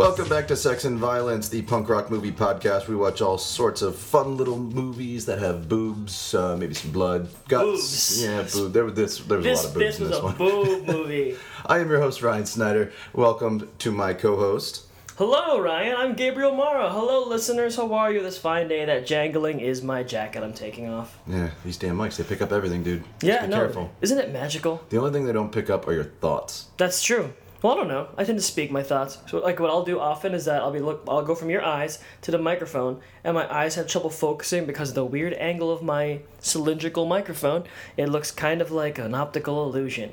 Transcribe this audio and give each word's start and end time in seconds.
Welcome 0.00 0.30
back 0.30 0.48
to 0.48 0.56
Sex 0.56 0.86
and 0.86 0.98
Violence, 0.98 1.50
the 1.50 1.60
punk 1.60 1.90
rock 1.90 2.10
movie 2.10 2.32
podcast. 2.32 2.88
We 2.88 2.96
watch 2.96 3.20
all 3.20 3.36
sorts 3.36 3.82
of 3.82 3.94
fun 3.96 4.38
little 4.38 4.56
movies 4.58 5.26
that 5.26 5.38
have 5.40 5.68
boobs, 5.68 6.34
uh, 6.34 6.56
maybe 6.56 6.72
some 6.72 6.90
blood, 6.90 7.28
guts. 7.48 7.64
Boobs. 7.66 8.24
Yeah, 8.24 8.46
boob. 8.50 8.72
There, 8.72 8.84
was- 8.86 8.94
this, 8.94 9.18
there 9.18 9.36
was 9.36 9.46
a 9.46 9.50
lot 9.52 9.64
of 9.66 9.74
boobs 9.74 9.98
this 9.98 9.98
in 9.98 10.04
was 10.04 10.10
this 10.12 10.20
a 10.20 10.24
one. 10.24 10.36
boob 10.38 10.86
movie. 10.86 11.36
I 11.66 11.80
am 11.80 11.90
your 11.90 12.00
host 12.00 12.22
Ryan 12.22 12.46
Snyder. 12.46 12.92
Welcome 13.12 13.68
to 13.80 13.90
my 13.90 14.14
co-host. 14.14 14.86
Hello, 15.18 15.60
Ryan. 15.60 15.94
I'm 15.98 16.14
Gabriel 16.14 16.54
Mara. 16.54 16.88
Hello, 16.90 17.28
listeners. 17.28 17.76
How 17.76 17.92
are 17.92 18.10
you 18.10 18.22
this 18.22 18.38
fine 18.38 18.68
day? 18.68 18.86
That 18.86 19.04
jangling 19.06 19.60
is 19.60 19.82
my 19.82 20.02
jacket 20.02 20.42
I'm 20.42 20.54
taking 20.54 20.88
off. 20.88 21.18
Yeah, 21.26 21.50
these 21.62 21.76
damn 21.76 21.98
mics, 21.98 22.16
they 22.16 22.24
pick 22.24 22.40
up 22.40 22.52
everything, 22.52 22.82
dude. 22.82 23.02
Just 23.20 23.24
Yeah, 23.24 23.42
be 23.42 23.48
no. 23.50 23.56
careful. 23.58 23.90
Isn't 24.00 24.16
it 24.18 24.32
magical? 24.32 24.82
The 24.88 24.96
only 24.96 25.10
thing 25.12 25.26
they 25.26 25.32
don't 25.34 25.52
pick 25.52 25.68
up 25.68 25.86
are 25.86 25.92
your 25.92 26.04
thoughts. 26.04 26.68
That's 26.78 27.02
true. 27.02 27.34
Well, 27.62 27.74
I 27.74 27.76
don't 27.76 27.88
know. 27.88 28.08
I 28.16 28.24
tend 28.24 28.38
to 28.38 28.42
speak 28.44 28.70
my 28.70 28.82
thoughts. 28.82 29.18
So, 29.26 29.38
like, 29.38 29.60
what 29.60 29.68
I'll 29.70 29.84
do 29.84 30.00
often 30.00 30.32
is 30.34 30.46
that 30.46 30.62
I'll 30.62 30.70
be 30.72 30.78
look. 30.78 31.04
I'll 31.06 31.22
go 31.22 31.34
from 31.34 31.50
your 31.50 31.62
eyes 31.62 31.98
to 32.22 32.30
the 32.30 32.38
microphone, 32.38 33.00
and 33.22 33.34
my 33.34 33.52
eyes 33.54 33.74
have 33.74 33.86
trouble 33.86 34.08
focusing 34.10 34.64
because 34.64 34.88
of 34.90 34.94
the 34.94 35.04
weird 35.04 35.34
angle 35.34 35.70
of 35.70 35.82
my 35.82 36.20
cylindrical 36.38 37.04
microphone. 37.04 37.64
It 37.98 38.06
looks 38.08 38.30
kind 38.30 38.62
of 38.62 38.70
like 38.70 38.98
an 38.98 39.14
optical 39.14 39.64
illusion. 39.64 40.12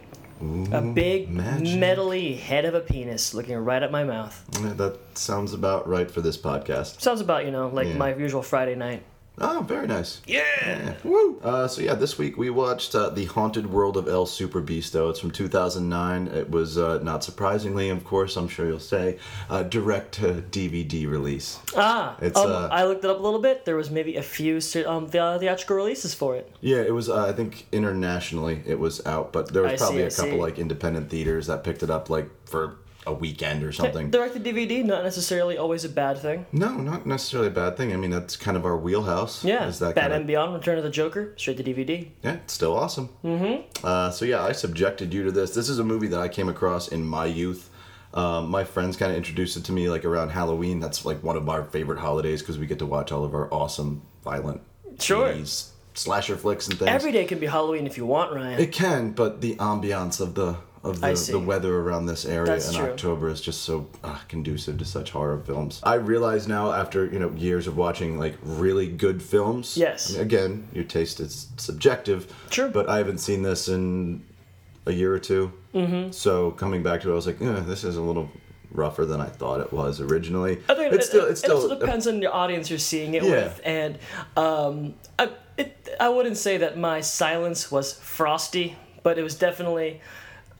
a 0.71 0.81
big, 0.81 1.29
magic. 1.31 1.79
metally 1.79 2.37
head 2.37 2.63
of 2.65 2.75
a 2.75 2.79
penis 2.81 3.33
looking 3.33 3.55
right 3.57 3.81
at 3.81 3.91
my 3.91 4.03
mouth. 4.03 4.43
Yeah, 4.61 4.73
that 4.73 4.99
sounds 5.17 5.53
about 5.53 5.87
right 5.87 6.11
for 6.11 6.21
this 6.21 6.37
podcast. 6.37 7.01
Sounds 7.01 7.21
about 7.21 7.45
you 7.45 7.51
know 7.51 7.69
like 7.69 7.87
Yeah. 7.87 7.95
my 7.97 8.13
usual 8.13 8.43
Friday 8.43 8.75
night. 8.75 9.01
Oh, 9.39 9.61
very 9.67 9.85
nice. 9.85 10.19
Yeah. 10.25 10.43
Yeah. 10.61 10.93
Woo! 11.03 11.39
Uh, 11.43 11.67
so 11.67 11.81
yeah, 11.83 11.93
this 11.93 12.17
week 12.17 12.37
we 12.37 12.49
watched 12.49 12.95
uh, 12.95 13.09
the 13.09 13.25
Haunted 13.25 13.67
World 13.67 13.95
of 13.95 14.07
El 14.07 14.25
Super 14.25 14.61
Beasto. 14.61 15.11
It's 15.11 15.19
from 15.19 15.29
2009. 15.29 16.27
It 16.29 16.49
was 16.49 16.77
uh, 16.77 16.99
not 17.03 17.23
surprisingly, 17.23 17.89
of 17.89 18.03
course, 18.03 18.35
I'm 18.35 18.47
sure 18.47 18.65
you'll 18.67 18.79
say, 18.79 19.19
uh, 19.49 19.61
direct 19.61 20.13
to 20.15 20.43
DVD 20.49 21.07
release. 21.07 21.59
Ah, 21.75 22.15
It's, 22.19 22.37
um, 22.37 22.51
uh, 22.51 22.67
I 22.71 22.85
looked 22.85 23.03
it 23.03 23.09
up 23.11 23.19
a 23.19 23.21
little 23.21 23.39
bit. 23.41 23.63
There 23.65 23.75
was 23.75 23.91
maybe 23.91 24.15
a 24.15 24.23
few 24.23 24.55
um, 24.87 25.07
the- 25.09 25.37
theatrical 25.39 25.75
releases 25.75 26.15
for 26.15 26.35
it. 26.35 26.51
Yeah, 26.61 26.77
it 26.77 26.93
was. 26.93 27.07
Uh, 27.07 27.25
I 27.27 27.31
think 27.33 27.67
internationally 27.71 28.63
it 28.65 28.79
was 28.79 29.05
out, 29.05 29.31
but 29.33 29.53
there 29.53 29.61
was 29.63 29.73
I 29.73 29.77
probably 29.77 29.97
see, 29.99 30.03
a 30.03 30.07
I 30.07 30.09
couple 30.25 30.39
see. 30.39 30.41
like 30.41 30.57
independent 30.57 31.09
theaters 31.11 31.45
that 31.47 31.63
picked 31.63 31.83
it 31.83 31.91
up 31.91 32.09
like 32.09 32.27
for 32.45 32.77
a 33.07 33.13
weekend 33.13 33.63
or 33.63 33.71
something. 33.71 34.11
Direct 34.11 34.33
to 34.35 34.39
DVD, 34.39 34.83
not 34.83 35.03
necessarily 35.03 35.57
always 35.57 35.85
a 35.85 35.89
bad 35.89 36.17
thing. 36.19 36.45
No, 36.51 36.69
not 36.75 37.05
necessarily 37.05 37.47
a 37.47 37.51
bad 37.51 37.77
thing. 37.77 37.93
I 37.93 37.95
mean, 37.95 38.11
that's 38.11 38.35
kind 38.35 38.57
of 38.57 38.65
our 38.65 38.77
wheelhouse. 38.77 39.43
Yeah, 39.43 39.67
is 39.67 39.79
that 39.79 39.95
Batman 39.95 40.11
kind 40.11 40.21
of, 40.21 40.27
Beyond, 40.27 40.53
Return 40.53 40.77
of 40.77 40.83
the 40.83 40.89
Joker, 40.89 41.33
straight 41.37 41.57
to 41.57 41.63
DVD. 41.63 42.09
Yeah, 42.21 42.33
it's 42.33 42.53
still 42.53 42.75
awesome. 42.77 43.09
Mm-hmm. 43.23 43.85
Uh, 43.85 44.11
so 44.11 44.25
yeah, 44.25 44.43
I 44.43 44.51
subjected 44.51 45.13
you 45.13 45.23
to 45.23 45.31
this. 45.31 45.55
This 45.55 45.69
is 45.69 45.79
a 45.79 45.83
movie 45.83 46.07
that 46.07 46.19
I 46.19 46.27
came 46.27 46.49
across 46.49 46.89
in 46.89 47.05
my 47.05 47.25
youth. 47.25 47.69
Um, 48.13 48.49
my 48.49 48.63
friends 48.63 48.97
kind 48.97 49.11
of 49.11 49.17
introduced 49.17 49.57
it 49.57 49.63
to 49.65 49.71
me 49.71 49.89
like 49.89 50.05
around 50.05 50.29
Halloween. 50.29 50.79
That's 50.79 51.05
like 51.05 51.23
one 51.23 51.37
of 51.37 51.47
our 51.49 51.63
favorite 51.65 51.99
holidays 51.99 52.41
because 52.41 52.57
we 52.57 52.65
get 52.67 52.79
to 52.79 52.85
watch 52.85 53.11
all 53.11 53.23
of 53.23 53.33
our 53.33 53.51
awesome, 53.53 54.01
violent, 54.23 54.61
Sure. 54.99 55.29
80s 55.29 55.71
slasher 55.93 56.37
flicks 56.37 56.67
and 56.67 56.77
things. 56.77 56.89
Every 56.89 57.11
day 57.11 57.25
can 57.25 57.39
be 57.39 57.47
Halloween 57.47 57.87
if 57.87 57.97
you 57.97 58.05
want, 58.05 58.33
Ryan. 58.33 58.59
It 58.59 58.71
can, 58.71 59.11
but 59.11 59.41
the 59.41 59.55
ambiance 59.55 60.21
of 60.21 60.35
the 60.35 60.57
of 60.89 61.01
the, 61.01 61.31
the 61.31 61.39
weather 61.39 61.79
around 61.79 62.05
this 62.05 62.25
area 62.25 62.45
That's 62.45 62.69
in 62.69 62.75
true. 62.75 62.89
October 62.91 63.29
is 63.29 63.41
just 63.41 63.61
so 63.63 63.87
uh, 64.03 64.17
conducive 64.27 64.77
to 64.79 64.85
such 64.85 65.11
horror 65.11 65.39
films. 65.39 65.79
I 65.83 65.95
realize 65.95 66.47
now, 66.47 66.71
after 66.71 67.05
you 67.05 67.19
know 67.19 67.31
years 67.31 67.67
of 67.67 67.77
watching 67.77 68.17
like 68.19 68.35
really 68.43 68.87
good 68.87 69.21
films. 69.21 69.77
Yes. 69.77 70.09
I 70.09 70.13
mean, 70.13 70.21
again, 70.21 70.67
your 70.73 70.83
taste 70.83 71.19
is 71.19 71.47
subjective. 71.57 72.33
True. 72.49 72.69
But 72.69 72.89
I 72.89 72.97
haven't 72.97 73.19
seen 73.19 73.43
this 73.43 73.67
in 73.67 74.23
a 74.85 74.91
year 74.91 75.13
or 75.13 75.19
2 75.19 75.51
Mm-hmm. 75.73 76.11
So 76.11 76.51
coming 76.51 76.81
back 76.81 77.01
to 77.01 77.09
it, 77.09 77.11
I 77.11 77.15
was 77.15 77.27
like, 77.27 77.39
eh, 77.41 77.59
this 77.61 77.83
is 77.83 77.97
a 77.97 78.01
little 78.01 78.29
rougher 78.71 79.05
than 79.05 79.21
I 79.21 79.27
thought 79.27 79.59
it 79.61 79.71
was 79.71 80.01
originally. 80.01 80.59
I 80.67 80.73
think 80.73 80.93
it's 80.93 81.05
it, 81.05 81.09
still 81.09 81.25
it, 81.25 81.31
it's 81.31 81.43
it 81.43 81.51
also 81.51 81.67
still 81.67 81.79
depends 81.79 82.07
on 82.07 82.19
the 82.19 82.31
audience 82.31 82.69
you're 82.69 82.79
seeing 82.79 83.13
it 83.13 83.23
Yeah. 83.23 83.29
with, 83.31 83.61
and 83.63 83.99
um, 84.35 84.95
I, 85.19 85.29
it, 85.57 85.95
I 85.99 86.09
wouldn't 86.09 86.37
say 86.37 86.57
that 86.57 86.77
my 86.77 87.01
silence 87.01 87.71
was 87.71 87.93
frosty, 87.93 88.75
but 89.03 89.19
it 89.19 89.23
was 89.23 89.35
definitely 89.35 90.01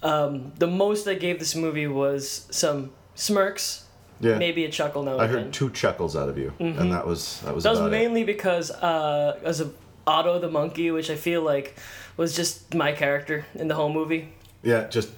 um, 0.04 0.52
the 0.58 0.68
most 0.68 1.08
I 1.08 1.16
gave 1.16 1.40
this 1.40 1.56
movie 1.56 1.88
was 1.88 2.48
some 2.52 2.92
smirks, 3.16 3.86
yeah. 4.20 4.38
maybe 4.38 4.66
a 4.66 4.70
chuckle 4.70 5.04
now 5.04 5.18
I 5.18 5.26
and 5.26 5.34
then. 5.34 5.44
heard 5.46 5.54
two 5.54 5.70
chuckles 5.72 6.16
out 6.16 6.30
of 6.30 6.38
you, 6.38 6.54
and 6.60 6.92
that 6.92 7.06
was 7.08 7.42
that 7.42 7.54
was 7.56 7.64
That 7.64 7.72
was 7.72 7.80
about 7.80 7.94
it. 7.94 7.98
mainly 8.00 8.24
because 8.24 8.72
uh, 8.72 9.40
as 9.44 9.60
of 9.60 9.74
Otto 10.06 10.40
the 10.40 10.50
monkey, 10.50 10.92
which 10.92 11.10
I 11.10 11.16
feel 11.16 11.42
like 11.42 11.78
was 12.16 12.36
just 12.36 12.74
my 12.74 12.92
character 12.94 13.46
in 13.56 13.68
the 13.68 13.76
whole 13.76 13.92
movie. 13.92 14.30
Yeah, 14.64 14.88
just 14.88 15.10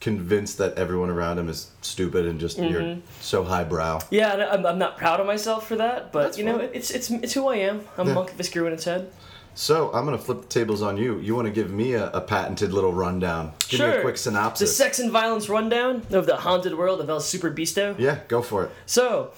convinced 0.00 0.58
that 0.58 0.76
everyone 0.78 1.08
around 1.10 1.38
him 1.38 1.48
is 1.48 1.70
stupid 1.80 2.26
and 2.26 2.38
just 2.38 2.58
Mm-hmm. 2.58 2.72
you're 2.72 2.96
so 3.20 3.42
highbrow. 3.44 4.00
Yeah, 4.10 4.48
I'm, 4.52 4.64
I'm 4.66 4.78
not 4.78 4.96
proud 4.98 5.20
of 5.20 5.26
myself 5.26 5.66
for 5.66 5.76
that, 5.76 6.12
but 6.12 6.22
That's 6.24 6.38
you 6.38 6.44
know, 6.44 6.58
it's 6.60 6.90
it's 6.90 7.10
it's 7.10 7.32
who 7.32 7.48
I 7.48 7.56
am. 7.56 7.80
I'm 7.98 8.06
Yeah. 8.06 8.12
a 8.12 8.14
monkey 8.14 8.32
with 8.32 8.40
a 8.40 8.44
screw 8.44 8.66
in 8.66 8.72
its 8.74 8.84
head. 8.84 9.10
So 9.58 9.90
I'm 9.94 10.04
gonna 10.04 10.18
flip 10.18 10.42
the 10.42 10.48
tables 10.48 10.82
on 10.82 10.98
you. 10.98 11.18
You 11.18 11.34
want 11.34 11.46
to 11.46 11.52
give 11.52 11.70
me 11.70 11.94
a, 11.94 12.10
a 12.10 12.20
patented 12.20 12.74
little 12.74 12.92
rundown? 12.92 13.52
Give 13.70 13.80
me 13.80 13.86
Sure. 13.86 13.98
a 13.98 14.02
quick 14.02 14.18
synopsis. 14.18 14.68
The 14.68 14.74
sex 14.74 14.98
and 14.98 15.10
violence 15.10 15.48
rundown 15.48 16.02
of 16.10 16.26
the 16.26 16.36
haunted 16.36 16.76
world 16.76 17.00
of 17.00 17.08
El 17.08 17.20
Super 17.20 17.50
Beasto. 17.50 17.98
yeah, 17.98 18.18
go 18.28 18.42
for 18.42 18.64
it. 18.64 18.70
So, 18.84 19.32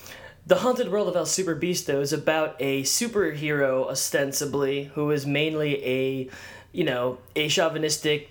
the 0.45 0.57
haunted 0.57 0.91
world 0.91 1.07
of 1.07 1.15
El 1.15 1.25
Super 1.25 1.55
Beasto 1.55 2.01
is 2.01 2.13
about 2.13 2.57
a 2.59 2.83
superhero, 2.83 3.89
ostensibly, 3.89 4.85
who 4.95 5.13
is 5.13 5.25
mainly 5.25 5.85
a, 5.87 6.29
you 6.73 6.83
know, 6.85 7.19
a 7.37 7.49
chauvinistic 7.49 8.29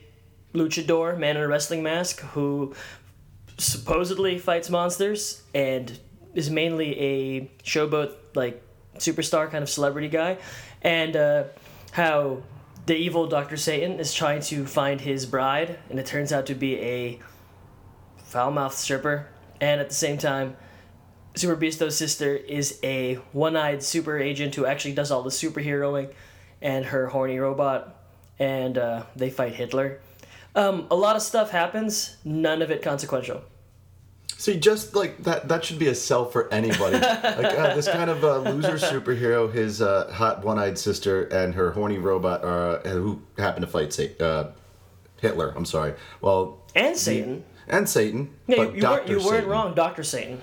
luchador, 0.53 1.17
man 1.17 1.37
in 1.37 1.43
a 1.43 1.47
wrestling 1.47 1.83
mask, 1.83 2.19
who 2.19 2.75
supposedly 3.57 4.37
fights 4.37 4.69
monsters 4.69 5.41
and 5.55 5.97
is 6.33 6.49
mainly 6.49 6.99
a 6.99 7.41
showboat, 7.63 8.11
like, 8.35 8.61
superstar 8.97 9.49
kind 9.49 9.63
of 9.63 9.69
celebrity 9.69 10.09
guy. 10.09 10.37
And 10.81 11.15
uh, 11.15 11.43
how 11.97 12.37
the 12.85 12.95
evil 12.95 13.25
Dr. 13.25 13.57
Satan 13.57 13.99
is 13.99 14.13
trying 14.13 14.39
to 14.39 14.67
find 14.67 15.01
his 15.01 15.25
bride, 15.25 15.79
and 15.89 15.99
it 15.99 16.05
turns 16.05 16.31
out 16.31 16.45
to 16.45 16.53
be 16.53 16.79
a 16.79 17.19
foul 18.17 18.51
mouthed 18.51 18.75
stripper. 18.75 19.27
And 19.59 19.81
at 19.81 19.89
the 19.89 19.95
same 19.95 20.19
time, 20.19 20.55
Super 21.33 21.55
Beasto's 21.55 21.97
sister 21.97 22.35
is 22.35 22.79
a 22.83 23.15
one-eyed 23.33 23.81
super 23.81 24.19
agent 24.19 24.53
who 24.53 24.67
actually 24.67 24.93
does 24.93 25.09
all 25.09 25.23
the 25.23 25.31
superheroing, 25.31 26.13
and 26.61 26.85
her 26.85 27.07
horny 27.07 27.39
robot, 27.39 27.95
and 28.37 28.77
uh, 28.77 29.03
they 29.15 29.31
fight 29.31 29.55
Hitler. 29.55 29.99
Um, 30.55 30.85
a 30.91 30.95
lot 30.95 31.15
of 31.15 31.23
stuff 31.23 31.49
happens, 31.49 32.17
none 32.23 32.61
of 32.61 32.69
it 32.69 32.83
consequential. 32.83 33.41
See, 34.37 34.59
just 34.59 34.95
like 34.95 35.23
that, 35.23 35.47
that 35.47 35.65
should 35.65 35.79
be 35.79 35.87
a 35.87 35.95
sell 35.95 36.25
for 36.25 36.51
anybody. 36.53 36.93
like 36.99 37.23
uh, 37.25 37.73
this 37.75 37.87
kind 37.87 38.09
of 38.09 38.23
uh, 38.23 38.37
loser 38.39 38.73
superhero, 38.73 39.51
his 39.51 39.81
uh, 39.81 40.11
hot 40.13 40.43
one-eyed 40.45 40.77
sister 40.77 41.23
and 41.23 41.55
her 41.55 41.71
horny 41.71 41.97
robot, 41.97 42.43
uh, 42.43 42.79
who 42.87 43.21
happen 43.37 43.61
to 43.61 43.67
fight 43.67 43.91
Sa- 43.93 44.03
uh, 44.23 44.51
Hitler. 45.19 45.53
I'm 45.55 45.65
sorry. 45.65 45.95
Well, 46.21 46.59
And 46.75 46.95
Satan. 46.95 47.43
and 47.67 47.89
Satan. 47.89 48.29
Yeah, 48.45 48.57
you, 48.63 48.73
you, 48.75 48.83
weren't, 48.83 49.07
you 49.09 49.25
weren't 49.25 49.47
wrong, 49.47 49.73
Doctor 49.73 50.03
Satan. 50.03 50.39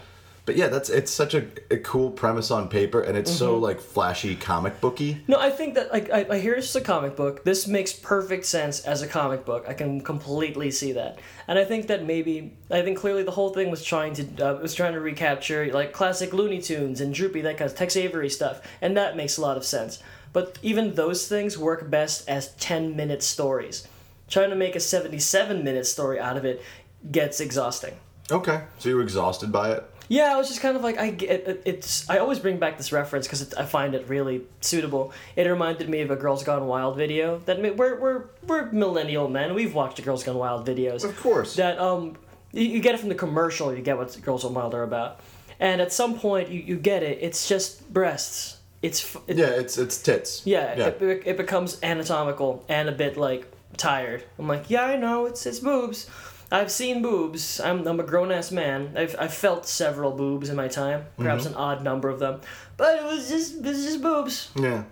But 0.47 0.57
yeah, 0.57 0.69
that's 0.69 0.91
it's 0.91 1.11
such 1.11 1.33
a, 1.35 1.47
a 1.71 1.79
cool 1.79 2.11
premise 2.11 2.51
on 2.51 2.69
paper, 2.69 3.01
and 3.01 3.17
it's 3.17 3.31
Mm-hmm. 3.31 3.39
so 3.39 3.57
like 3.59 3.81
flashy 3.81 4.37
comic 4.37 4.79
booky. 4.81 5.23
No, 5.27 5.39
I 5.39 5.49
think 5.49 5.75
that 5.75 5.91
like 5.91 6.11
I, 6.11 6.27
I 6.29 6.39
hear 6.39 6.55
this 6.55 6.69
is 6.69 6.77
a 6.77 6.83
comic 6.83 7.17
book. 7.17 7.45
This 7.45 7.67
makes 7.67 7.95
perfect 7.95 8.45
sense 8.45 8.81
as 8.85 9.01
a 9.01 9.07
comic 9.07 9.47
book. 9.47 9.65
I 9.67 9.73
can 9.73 10.03
completely 10.03 10.71
see 10.71 10.93
that, 10.93 11.19
and 11.49 11.59
I 11.59 11.65
think 11.65 11.87
that 11.87 12.05
maybe 12.05 12.53
I 12.71 12.83
think 12.83 12.99
clearly 12.99 13.23
the 13.23 13.31
whole 13.31 13.55
thing 13.55 13.71
was 13.71 13.83
trying 13.83 14.13
to 14.15 14.25
uh, 14.47 14.61
was 14.61 14.75
trying 14.75 14.93
to 14.93 15.01
recapture 15.01 15.73
like 15.73 15.95
classic 15.95 16.35
Looney 16.35 16.61
Tunes 16.61 17.01
and 17.01 17.15
Droopy 17.15 17.41
that 17.41 17.57
kind 17.57 17.71
of 17.71 17.77
Tex 17.77 17.97
Avery 17.97 18.29
stuff, 18.29 18.61
and 18.83 18.95
that 18.99 19.17
makes 19.17 19.39
a 19.39 19.41
lot 19.41 19.57
of 19.57 19.65
sense. 19.65 20.03
But 20.35 20.59
even 20.63 20.95
those 20.95 21.27
things 21.27 21.57
work 21.57 21.89
best 21.89 22.29
as 22.29 22.53
ten 22.57 22.95
minute 22.97 23.23
stories. 23.23 23.89
Trying 24.29 24.51
to 24.51 24.57
make 24.57 24.77
a 24.77 24.81
seventy 24.81 25.19
seven 25.21 25.65
minute 25.65 25.87
story 25.87 26.21
out 26.21 26.37
of 26.37 26.45
it 26.45 26.63
gets 27.11 27.41
exhausting. 27.41 27.95
Okay, 28.31 28.63
so 28.79 28.89
you 28.89 28.97
were 28.97 29.03
exhausted 29.03 29.53
by 29.53 29.73
it. 29.73 29.85
Yeah, 30.09 30.33
I 30.33 30.37
was 30.37 30.49
just 30.49 30.61
kind 30.61 30.77
of 30.77 30.83
like 30.83 30.99
I 30.99 31.11
get 31.11 31.49
it, 31.49 31.63
it's. 31.65 32.09
I 32.11 32.19
always 32.19 32.39
bring 32.39 32.59
back 32.59 32.77
this 32.77 32.93
reference 32.93 33.27
because 33.27 33.55
I 33.55 33.65
find 33.65 33.95
it 33.95 34.09
really 34.09 34.43
suitable. 34.61 35.13
It 35.37 35.47
reminded 35.49 35.89
me 35.89 36.01
of 36.03 36.11
a 36.11 36.17
Girls 36.17 36.45
Gone 36.45 36.67
Wild 36.67 36.97
video 36.97 37.39
that 37.47 37.59
we're 37.61 37.99
we're 37.99 38.25
we're 38.47 38.71
millennial 38.73 39.29
men. 39.29 39.55
We've 39.55 39.75
watched 39.75 39.97
the 39.97 40.03
Girls 40.03 40.23
Gone 40.23 40.37
Wild 40.37 40.67
videos. 40.67 41.05
Of 41.05 41.19
course. 41.21 41.57
That 41.57 41.79
um, 41.79 42.17
you, 42.53 42.65
you 42.65 42.81
get 42.81 42.95
it 42.95 43.01
from 43.01 43.09
the 43.09 43.15
commercial. 43.15 43.75
You 43.75 43.83
get 43.83 43.97
what 43.97 44.21
Girls 44.23 44.43
Gone 44.43 44.55
Wild 44.55 44.75
are 44.75 44.83
about, 44.83 45.21
and 45.59 45.81
at 45.81 45.93
some 45.93 46.19
point 46.19 46.51
you, 46.51 46.61
you 46.61 46.77
get 46.77 47.03
it. 47.03 47.19
It's 47.23 47.49
just 47.49 47.93
breasts. 47.93 48.59
It's 48.83 49.17
it, 49.27 49.39
Yeah, 49.39 49.47
it's 49.47 49.79
it's 49.79 49.97
tits. 50.03 50.43
yeah. 50.45 50.77
yeah. 50.77 50.87
It, 50.89 51.23
it 51.25 51.37
becomes 51.39 51.79
anatomical 51.83 52.65
and 52.69 52.91
a 52.91 52.93
bit 52.93 53.17
like 53.17 53.51
tired. 53.79 54.23
I'm 54.39 54.47
like, 54.47 54.69
yeah, 54.69 54.85
I 54.85 54.97
know. 54.97 55.25
It's 55.25 55.47
it's 55.47 55.61
boobs. 55.61 56.11
I've 56.59 56.71
seen 56.71 57.03
boobs. 57.03 57.61
I'm, 57.61 57.87
I'm 57.87 57.99
a 58.01 58.05
grown 58.05 58.31
ass 58.31 58.51
man. 58.53 58.95
I've, 58.97 59.15
I've 59.19 59.35
felt 59.35 59.67
several 59.67 60.13
boobs 60.13 60.49
in 60.51 60.57
my 60.57 60.69
time, 60.69 61.05
perhaps 61.19 61.45
Mm-hmm. 61.45 61.55
an 61.55 61.59
odd 61.69 61.83
number 61.83 62.09
of 62.09 62.19
them, 62.21 62.41
but 62.77 62.99
it 63.01 63.05
was 63.05 63.29
just 63.29 63.57
it 63.59 63.65
was 63.65 63.85
just 63.85 64.01
boobs. 64.03 64.51
Yeah. 64.57 64.85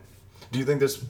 Do 0.50 0.59
you 0.59 0.64
think 0.67 0.81
this 0.81 1.03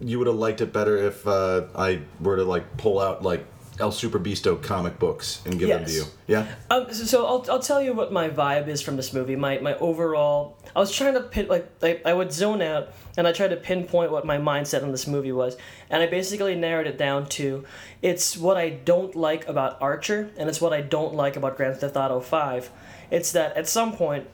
you 0.00 0.18
would 0.18 0.26
have 0.26 0.36
liked 0.36 0.60
it 0.60 0.72
better 0.72 0.96
if 0.96 1.26
uh, 1.26 1.66
I 1.76 2.00
were 2.20 2.36
to 2.36 2.44
like 2.44 2.76
pull 2.78 2.98
out 2.98 3.22
like 3.22 3.44
El 3.80 3.92
Super 3.92 4.18
Beasto 4.18 4.60
comic 4.60 4.98
books 4.98 5.40
and 5.44 5.58
give 5.58 5.68
them 5.68 5.84
to 5.84 5.92
you. 5.92 6.04
Yeah. 6.26 6.46
Um, 6.70 6.92
so, 6.92 7.04
so 7.04 7.26
I'll, 7.26 7.44
I'll 7.50 7.60
tell 7.60 7.80
you 7.80 7.92
what 7.94 8.12
my 8.12 8.28
vibe 8.28 8.68
is 8.68 8.82
from 8.82 8.96
this 8.96 9.12
movie. 9.12 9.36
My 9.36 9.58
my 9.58 9.74
overall, 9.76 10.56
I 10.74 10.80
was 10.80 10.92
trying 10.92 11.14
to 11.14 11.22
pin 11.22 11.48
like 11.48 11.70
I, 11.82 12.00
I 12.04 12.12
would 12.12 12.32
zone 12.32 12.60
out 12.60 12.92
and 13.16 13.26
I 13.26 13.32
tried 13.32 13.48
to 13.48 13.56
pinpoint 13.56 14.10
what 14.10 14.24
my 14.26 14.38
mindset 14.38 14.82
on 14.82 14.90
this 14.90 15.06
movie 15.06 15.32
was, 15.32 15.56
and 15.90 16.02
I 16.02 16.06
basically 16.06 16.54
narrowed 16.54 16.86
it 16.86 16.98
down 16.98 17.26
to, 17.30 17.64
it's 18.02 18.36
what 18.36 18.56
I 18.56 18.70
don't 18.70 19.14
like 19.14 19.48
about 19.48 19.80
Archer 19.80 20.30
and 20.36 20.48
it's 20.48 20.60
what 20.60 20.72
I 20.72 20.80
don't 20.80 21.14
like 21.14 21.36
about 21.36 21.56
Grand 21.56 21.76
Theft 21.76 21.96
Auto 21.96 22.20
Five. 22.20 22.70
It's 23.10 23.32
that 23.32 23.56
at 23.56 23.68
some 23.68 23.92
point, 23.92 24.26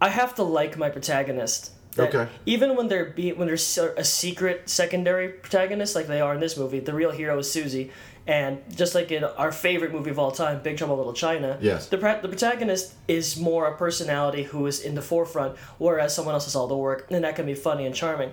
I 0.00 0.08
have 0.08 0.34
to 0.36 0.42
like 0.42 0.76
my 0.76 0.90
protagonist. 0.90 1.72
Okay. 1.98 2.28
Even 2.46 2.76
when 2.76 2.86
they're 2.86 3.06
be 3.06 3.32
when 3.32 3.48
there's 3.48 3.76
a 3.76 4.04
secret 4.04 4.70
secondary 4.70 5.28
protagonist 5.28 5.96
like 5.96 6.06
they 6.06 6.20
are 6.20 6.34
in 6.34 6.40
this 6.40 6.56
movie, 6.56 6.78
the 6.78 6.94
real 6.94 7.10
hero 7.10 7.38
is 7.38 7.50
Susie. 7.50 7.90
And 8.26 8.58
just 8.76 8.94
like 8.94 9.10
in 9.10 9.24
our 9.24 9.50
favorite 9.50 9.92
movie 9.92 10.10
of 10.10 10.18
all 10.18 10.30
time, 10.30 10.62
Big 10.62 10.76
Trouble 10.78 10.94
in 10.94 10.98
Little 10.98 11.12
China, 11.14 11.58
Yes. 11.60 11.88
the, 11.88 11.96
the 11.96 12.28
protagonist 12.28 12.94
is 13.08 13.36
more 13.38 13.66
a 13.66 13.76
personality 13.76 14.42
who 14.44 14.66
is 14.66 14.80
in 14.80 14.94
the 14.94 15.02
forefront, 15.02 15.56
whereas 15.78 16.14
someone 16.14 16.34
else 16.34 16.44
does 16.44 16.54
all 16.54 16.68
the 16.68 16.76
work, 16.76 17.06
and 17.10 17.24
that 17.24 17.34
can 17.34 17.46
be 17.46 17.54
funny 17.54 17.86
and 17.86 17.94
charming. 17.94 18.32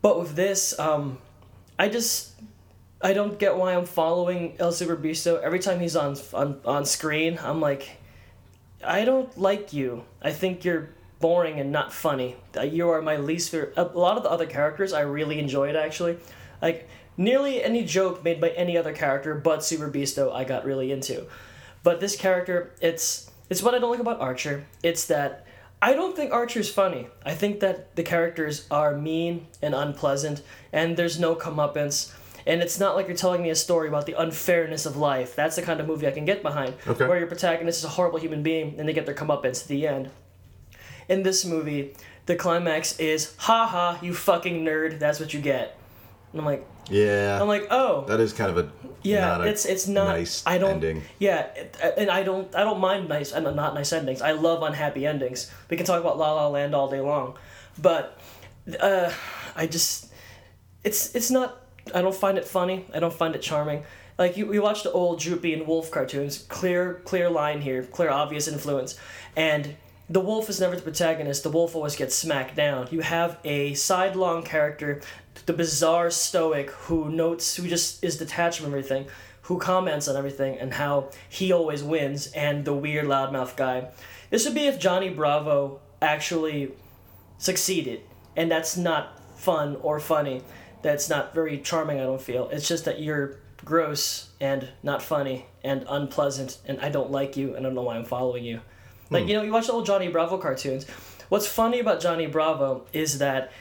But 0.00 0.18
with 0.20 0.34
this, 0.36 0.78
um, 0.78 1.18
I 1.78 1.88
just 1.88 2.32
I 3.02 3.12
don't 3.12 3.38
get 3.38 3.56
why 3.56 3.74
I'm 3.74 3.84
following 3.84 4.54
El 4.58 4.72
Super 4.72 4.96
Beasto. 4.96 5.40
Every 5.42 5.58
time 5.58 5.80
he's 5.80 5.96
on 5.96 6.16
on 6.32 6.60
on 6.64 6.86
screen, 6.86 7.38
I'm 7.42 7.60
like, 7.60 7.96
I 8.82 9.04
don't 9.04 9.36
like 9.38 9.72
you. 9.72 10.04
I 10.22 10.30
think 10.32 10.64
you're 10.64 10.90
boring 11.20 11.58
and 11.58 11.72
not 11.72 11.92
funny. 11.92 12.36
You 12.62 12.90
are 12.90 13.02
my 13.02 13.16
least 13.16 13.50
favorite. 13.50 13.74
A 13.76 13.84
lot 13.84 14.16
of 14.16 14.22
the 14.22 14.30
other 14.30 14.46
characters 14.46 14.92
I 14.92 15.00
really 15.02 15.38
enjoyed 15.38 15.74
actually, 15.74 16.18
like 16.62 16.88
nearly 17.16 17.62
any 17.62 17.84
joke 17.84 18.24
made 18.24 18.40
by 18.40 18.50
any 18.50 18.76
other 18.76 18.92
character 18.92 19.34
but 19.34 19.64
Super 19.64 19.90
Beasto 19.90 20.32
I 20.32 20.44
got 20.44 20.64
really 20.64 20.92
into. 20.92 21.26
But 21.82 22.00
this 22.00 22.16
character, 22.16 22.72
it's 22.80 23.30
it's 23.50 23.62
what 23.62 23.74
I 23.74 23.78
don't 23.78 23.90
like 23.90 24.00
about 24.00 24.20
Archer. 24.20 24.64
It's 24.82 25.06
that 25.06 25.46
I 25.82 25.92
don't 25.92 26.16
think 26.16 26.32
Archer's 26.32 26.72
funny. 26.72 27.08
I 27.26 27.34
think 27.34 27.60
that 27.60 27.94
the 27.94 28.02
characters 28.02 28.66
are 28.70 28.96
mean 28.96 29.46
and 29.60 29.74
unpleasant, 29.74 30.42
and 30.72 30.96
there's 30.96 31.20
no 31.20 31.34
comeuppance. 31.34 32.12
And 32.46 32.62
it's 32.62 32.78
not 32.78 32.96
like 32.96 33.06
you're 33.06 33.16
telling 33.16 33.42
me 33.42 33.50
a 33.50 33.54
story 33.54 33.88
about 33.88 34.06
the 34.06 34.20
unfairness 34.20 34.86
of 34.86 34.96
life. 34.96 35.34
That's 35.34 35.56
the 35.56 35.62
kind 35.62 35.80
of 35.80 35.86
movie 35.86 36.06
I 36.06 36.10
can 36.10 36.24
get 36.24 36.42
behind. 36.42 36.74
Okay. 36.86 37.06
Where 37.06 37.18
your 37.18 37.26
protagonist 37.26 37.78
is 37.78 37.84
a 37.84 37.88
horrible 37.88 38.18
human 38.18 38.42
being 38.42 38.76
and 38.78 38.88
they 38.88 38.92
get 38.92 39.06
their 39.06 39.14
comeuppance 39.14 39.62
at 39.62 39.68
the 39.68 39.86
end. 39.86 40.10
In 41.08 41.22
this 41.22 41.44
movie, 41.44 41.94
the 42.26 42.36
climax 42.36 42.98
is, 42.98 43.34
ha 43.38 43.66
ha, 43.66 43.98
you 44.02 44.14
fucking 44.14 44.64
nerd, 44.64 44.98
that's 44.98 45.20
what 45.20 45.32
you 45.32 45.40
get. 45.40 45.78
And 46.32 46.40
I'm 46.40 46.46
like, 46.46 46.66
Yeah. 46.90 47.40
I'm 47.40 47.48
like, 47.48 47.66
oh, 47.70 48.04
that 48.06 48.20
is 48.20 48.32
kind 48.32 48.50
of 48.50 48.58
a 48.58 48.70
yeah, 49.02 49.20
not 49.20 49.40
a 49.42 49.44
it's 49.44 49.66
it's 49.66 49.86
not. 49.86 50.16
nice 50.16 50.42
I 50.46 50.58
don't. 50.58 50.72
ending. 50.72 51.02
Yeah, 51.18 51.46
and 51.96 52.10
I 52.10 52.22
don't. 52.22 52.54
I 52.54 52.64
don't 52.64 52.80
mind 52.80 53.08
nice 53.08 53.32
and 53.32 53.44
not 53.54 53.74
nice 53.74 53.92
endings. 53.92 54.22
I 54.22 54.32
love 54.32 54.62
unhappy 54.62 55.06
endings. 55.06 55.50
We 55.68 55.76
can 55.76 55.84
talk 55.84 56.00
about 56.00 56.18
La 56.18 56.32
La 56.32 56.48
Land 56.48 56.74
all 56.74 56.88
day 56.88 57.00
long, 57.00 57.36
but 57.80 58.18
uh, 58.80 59.12
I 59.54 59.66
just 59.66 60.10
it's 60.82 61.14
it's 61.14 61.30
not. 61.30 61.60
I 61.94 62.00
don't 62.00 62.14
find 62.14 62.38
it 62.38 62.46
funny. 62.46 62.86
I 62.94 62.98
don't 62.98 63.12
find 63.12 63.34
it 63.34 63.42
charming. 63.42 63.84
Like 64.16 64.36
you, 64.36 64.46
we 64.46 64.58
watched 64.58 64.84
the 64.84 64.92
old 64.92 65.20
Droopy 65.20 65.52
and 65.52 65.66
Wolf 65.66 65.90
cartoons. 65.90 66.38
Clear, 66.48 67.02
clear 67.04 67.28
line 67.28 67.60
here. 67.60 67.82
Clear, 67.82 68.10
obvious 68.10 68.48
influence. 68.48 68.98
And 69.36 69.76
the 70.08 70.20
wolf 70.20 70.48
is 70.48 70.60
never 70.60 70.76
the 70.76 70.82
protagonist. 70.82 71.42
The 71.42 71.50
wolf 71.50 71.74
always 71.74 71.96
gets 71.96 72.14
smacked 72.14 72.54
down. 72.54 72.88
You 72.90 73.00
have 73.00 73.38
a 73.44 73.74
sidelong 73.74 74.44
character, 74.44 75.00
the 75.46 75.52
bizarre 75.52 76.10
stoic 76.10 76.70
who 76.70 77.10
notes, 77.10 77.56
who 77.56 77.68
just 77.68 78.02
is 78.04 78.16
detached 78.16 78.60
from 78.60 78.68
everything, 78.68 79.06
who 79.42 79.58
comments 79.58 80.08
on 80.08 80.16
everything 80.16 80.58
and 80.58 80.74
how 80.74 81.10
he 81.28 81.52
always 81.52 81.82
wins, 81.82 82.28
and 82.28 82.64
the 82.64 82.74
weird 82.74 83.06
loudmouth 83.06 83.56
guy. 83.56 83.88
This 84.30 84.44
would 84.44 84.54
be 84.54 84.66
if 84.66 84.78
Johnny 84.78 85.10
Bravo 85.10 85.80
actually 86.00 86.72
succeeded, 87.38 88.00
and 88.36 88.50
that's 88.50 88.76
not 88.76 89.20
fun 89.36 89.76
or 89.82 90.00
funny. 90.00 90.42
That's 90.82 91.08
not 91.08 91.34
very 91.34 91.58
charming. 91.58 92.00
I 92.00 92.04
don't 92.04 92.20
feel. 92.20 92.48
It's 92.50 92.68
just 92.68 92.84
that 92.86 93.00
you're 93.00 93.36
gross 93.64 94.28
and 94.40 94.68
not 94.82 95.02
funny 95.02 95.46
and 95.62 95.84
unpleasant, 95.88 96.58
and 96.66 96.80
I 96.80 96.88
don't 96.88 97.10
like 97.10 97.36
you, 97.36 97.54
and 97.54 97.58
I 97.58 97.62
don't 97.68 97.74
know 97.74 97.82
why 97.82 97.96
I'm 97.96 98.04
following 98.04 98.44
you. 98.44 98.60
Like 99.10 99.24
hmm. 99.24 99.28
you 99.28 99.36
know, 99.36 99.42
you 99.42 99.52
watch 99.52 99.66
the 99.66 99.72
old 99.72 99.86
Johnny 99.86 100.08
Bravo 100.08 100.38
cartoons. 100.38 100.86
What's 101.28 101.46
funny 101.46 101.80
about 101.80 102.00
Johnny 102.00 102.26
Bravo 102.26 102.86
is 102.92 103.18
that 103.18 103.52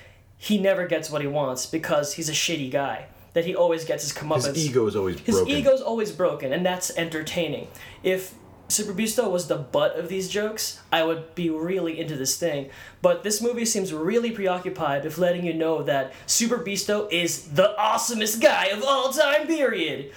he 0.44 0.57
never 0.57 0.86
gets 0.86 1.10
what 1.10 1.22
he 1.22 1.28
wants 1.28 1.66
because 1.66 2.16
he's 2.16 2.28
a 2.28 2.34
shitty 2.34 2.69
guy. 2.69 3.06
That 3.31 3.45
he 3.45 3.56
always 3.56 3.86
gets 3.86 4.04
his 4.04 4.12
comeuppance. 4.12 4.54
His 4.54 4.69
ego 4.69 4.86
is 4.88 4.95
always 4.95 5.19
His 5.22 5.38
broken. 5.38 5.56
ego's 5.56 5.81
always 5.81 6.12
broken, 6.12 6.51
and 6.51 6.66
that's 6.66 6.92
entertaining. 6.98 7.69
If 8.04 8.36
Super 8.68 8.94
Beasto 8.94 9.31
was 9.31 9.48
the 9.48 9.56
butt 9.56 9.95
of 9.95 10.10
these 10.10 10.28
jokes, 10.30 10.81
I 10.92 11.04
would 11.04 11.34
be 11.34 11.50
really 11.50 11.98
into 11.98 12.18
this 12.18 12.38
thing. 12.38 12.69
But 13.01 13.24
this 13.24 13.42
movie 13.42 13.63
seems 13.66 13.94
really 13.94 14.31
preoccupied 14.31 15.06
with 15.06 15.18
letting 15.18 15.45
you 15.45 15.54
know 15.54 15.81
that 15.84 16.13
Super 16.28 16.57
Beasto 16.60 17.12
is 17.12 17.48
the 17.48 17.74
awesomest 17.80 18.42
guy 18.42 18.66
of 18.66 18.84
all 18.84 19.13
time, 19.13 19.48
period. 19.48 20.12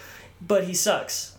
But 0.45 0.65
he 0.65 0.75
sucks, 0.75 1.37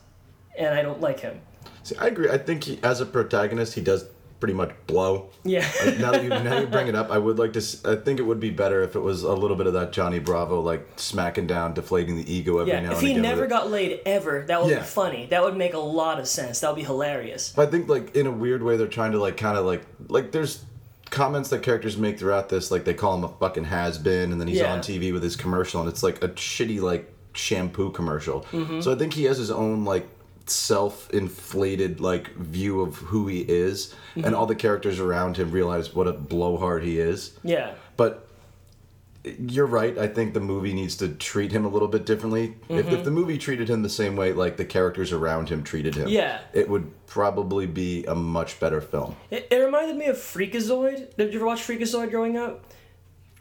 and 0.58 0.74
I 0.74 0.82
don't 0.82 1.02
like 1.02 1.20
him. 1.20 1.42
See, 1.84 1.96
I 1.98 2.08
agree. 2.08 2.30
I 2.30 2.38
think 2.38 2.64
he, 2.64 2.80
as 2.82 3.02
a 3.02 3.06
protagonist, 3.06 3.74
he 3.76 3.82
does 3.82 4.06
pretty 4.40 4.54
much 4.54 4.72
blow. 4.86 5.30
Yeah. 5.44 5.62
now 6.00 6.12
that 6.12 6.24
you 6.24 6.30
now 6.30 6.60
you 6.60 6.68
bring 6.68 6.88
it 6.88 6.96
up, 6.96 7.10
I 7.12 7.18
would 7.18 7.40
like 7.40 7.54
to. 7.54 7.60
I 7.86 7.96
think 7.96 8.20
it 8.20 8.24
would 8.24 8.40
be 8.40 8.50
better 8.50 8.82
if 8.84 8.96
it 8.96 9.00
was 9.00 9.24
a 9.24 9.34
little 9.34 9.58
bit 9.58 9.68
of 9.68 9.74
that 9.74 9.92
Johnny 9.92 10.20
Bravo, 10.20 10.62
like 10.62 10.88
smacking 10.98 11.48
down, 11.48 11.74
deflating 11.74 12.16
the 12.18 12.32
ego 12.32 12.60
every 12.60 12.74
Yeah, 12.74 12.82
now 12.82 12.92
if 12.92 12.98
and 13.00 13.08
he 13.08 13.12
again. 13.14 13.24
never 13.24 13.48
got 13.48 13.70
laid 13.72 14.00
ever, 14.06 14.44
that 14.48 14.62
would 14.62 14.70
Yeah. 14.72 14.80
be 14.80 14.86
funny. 14.86 15.28
That 15.30 15.44
would 15.44 15.58
make 15.58 15.74
a 15.74 15.80
lot 15.80 16.20
of 16.20 16.28
sense. 16.28 16.60
That 16.60 16.70
would 16.70 16.78
be 16.78 16.84
hilarious. 16.84 17.58
I 17.58 17.66
think 17.66 17.88
like 17.90 18.16
in 18.16 18.28
a 18.28 18.32
weird 18.32 18.62
way, 18.64 18.78
they're 18.78 18.88
trying 18.88 19.12
to 19.14 19.20
like 19.20 19.38
kind 19.38 19.58
of 19.58 19.66
like 19.66 19.84
like 20.08 20.32
there's 20.32 20.64
comments 21.10 21.50
that 21.50 21.64
characters 21.64 21.98
make 21.98 22.20
throughout 22.20 22.50
this, 22.50 22.70
like 22.70 22.84
they 22.84 22.94
call 22.94 23.16
him 23.18 23.24
a 23.24 23.30
fucking 23.30 23.64
has 23.64 23.98
been, 23.98 24.32
and 24.32 24.42
then 24.42 24.48
he's 24.48 24.58
Yeah. 24.58 24.74
on 24.74 24.80
TV 24.82 25.12
with 25.14 25.24
his 25.24 25.36
commercial, 25.36 25.80
and 25.82 25.90
it's 25.90 26.04
like 26.04 26.24
a 26.24 26.28
shitty 26.30 26.82
like 26.82 27.12
shampoo 27.34 27.92
commercial. 27.92 28.42
Mm-hmm. 28.52 28.82
So 28.82 28.92
I 28.92 28.96
think 28.96 29.14
he 29.14 29.24
has 29.26 29.38
his 29.38 29.50
own 29.52 29.86
like 29.86 30.08
self-inflated 30.50 32.00
like 32.00 32.34
view 32.36 32.82
of 32.82 32.96
who 32.98 33.28
he 33.28 33.42
is, 33.42 33.94
Mm-hmm. 34.16 34.26
and 34.26 34.36
all 34.36 34.48
the 34.48 34.56
characters 34.56 35.00
around 35.00 35.38
him 35.38 35.52
realize 35.52 35.94
what 35.94 36.08
a 36.08 36.12
blowhard 36.14 36.84
he 36.84 37.00
is. 37.00 37.38
Yeah. 37.44 37.74
But 37.98 38.28
you're 39.24 39.68
right. 39.68 39.96
I 39.98 40.08
think 40.08 40.34
the 40.34 40.40
movie 40.40 40.74
needs 40.74 40.96
to 40.98 41.10
treat 41.10 41.52
him 41.52 41.66
a 41.66 41.68
little 41.68 41.88
bit 41.88 42.06
differently. 42.06 42.56
If, 42.70 42.86
Mm-hmm. 42.86 42.96
if 42.96 43.04
the 43.04 43.12
movie 43.12 43.38
treated 43.38 43.70
him 43.70 43.84
the 43.84 43.90
same 43.90 44.16
way 44.16 44.34
like 44.34 44.58
the 44.58 44.66
characters 44.66 45.12
around 45.12 45.50
him 45.50 45.64
treated 45.64 45.94
him, 45.96 46.08
Yeah. 46.08 46.40
it 46.54 46.68
would 46.68 46.92
probably 47.06 47.68
be 47.68 48.06
a 48.06 48.16
much 48.16 48.60
better 48.60 48.82
film. 48.82 49.16
It, 49.30 49.48
it 49.52 49.58
reminded 49.58 49.98
me 49.98 50.06
of 50.08 50.16
Freakazoid. 50.18 51.16
Did 51.16 51.32
you 51.34 51.40
ever 51.40 51.46
watch 51.46 51.62
Freakazoid 51.62 52.10
growing 52.10 52.38
up? 52.38 52.66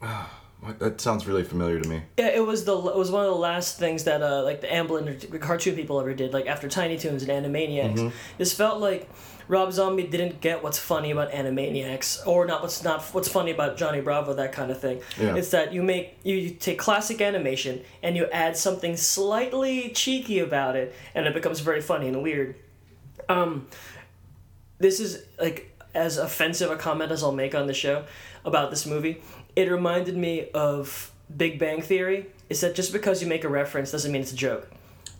What- 0.61 0.79
That 0.79 1.01
sounds 1.01 1.27
really 1.27 1.45
familiar 1.45 1.81
to 1.81 1.89
me. 1.89 2.03
Yeah, 2.19 2.29
it 2.29 2.45
was 2.47 2.65
the 2.65 2.77
it 2.77 2.97
was 2.97 3.11
one 3.11 3.25
of 3.25 3.31
the 3.31 3.37
last 3.37 3.79
things 3.79 4.05
that 4.05 4.23
uh 4.23 4.43
like 4.43 4.61
the 4.63 4.67
Amblin 4.69 5.33
or 5.33 5.39
cartoon 5.39 5.75
people 5.77 6.01
ever 6.01 6.15
did 6.15 6.33
like 6.33 6.47
after 6.47 6.69
Tiny 6.69 6.97
Toons 6.99 7.23
and 7.23 7.31
Animaniacs. 7.47 8.13
This 8.39 8.53
felt 8.53 8.81
like 8.81 9.09
Rob 9.49 9.73
Zombie 9.73 10.03
didn't 10.09 10.41
get 10.41 10.65
what's 10.65 10.79
funny 10.79 11.13
about 11.13 11.31
Animaniacs 11.31 12.27
or 12.27 12.47
not 12.47 12.63
what's 12.63 12.83
not 12.83 13.03
what's 13.15 13.29
funny 13.29 13.53
about 13.53 13.77
Johnny 13.77 14.01
Bravo 14.01 14.33
that 14.35 14.53
kind 14.53 14.71
of 14.73 14.81
thing. 14.81 15.01
Yeah. 15.21 15.37
It's 15.37 15.51
that 15.51 15.73
you 15.73 15.83
make 15.85 16.19
you, 16.25 16.35
you 16.37 16.51
take 16.51 16.79
classic 16.81 17.21
animation 17.21 17.83
and 18.03 18.17
you 18.17 18.27
add 18.33 18.57
something 18.57 18.97
slightly 18.97 19.91
cheeky 19.91 20.41
about 20.41 20.75
it 20.75 20.95
and 21.15 21.27
it 21.27 21.35
becomes 21.35 21.61
very 21.61 21.81
funny 21.81 22.09
and 22.09 22.23
weird. 22.23 22.57
Um 23.29 23.69
this 24.79 25.01
is 25.01 25.23
like 25.41 25.76
as 25.97 26.19
offensive 26.19 26.71
a 26.71 26.77
comment 26.77 27.11
as 27.11 27.23
I'll 27.23 27.33
make 27.33 27.55
on 27.55 27.67
the 27.67 27.75
show 27.75 28.05
about 28.45 28.71
this 28.71 28.87
movie. 28.87 29.21
It 29.57 29.71
reminded 29.71 30.17
me 30.17 30.51
of 30.51 31.11
Big 31.35 31.59
Bang 31.59 31.83
Theory. 31.83 32.27
Is 32.49 32.61
that 32.61 32.75
just 32.75 32.93
because 32.93 33.23
you 33.23 33.29
make 33.29 33.43
a 33.43 33.49
reference 33.49 33.91
doesn't 33.91 34.13
mean 34.13 34.23
it's 34.23 34.33
a 34.33 34.37
joke. 34.37 34.71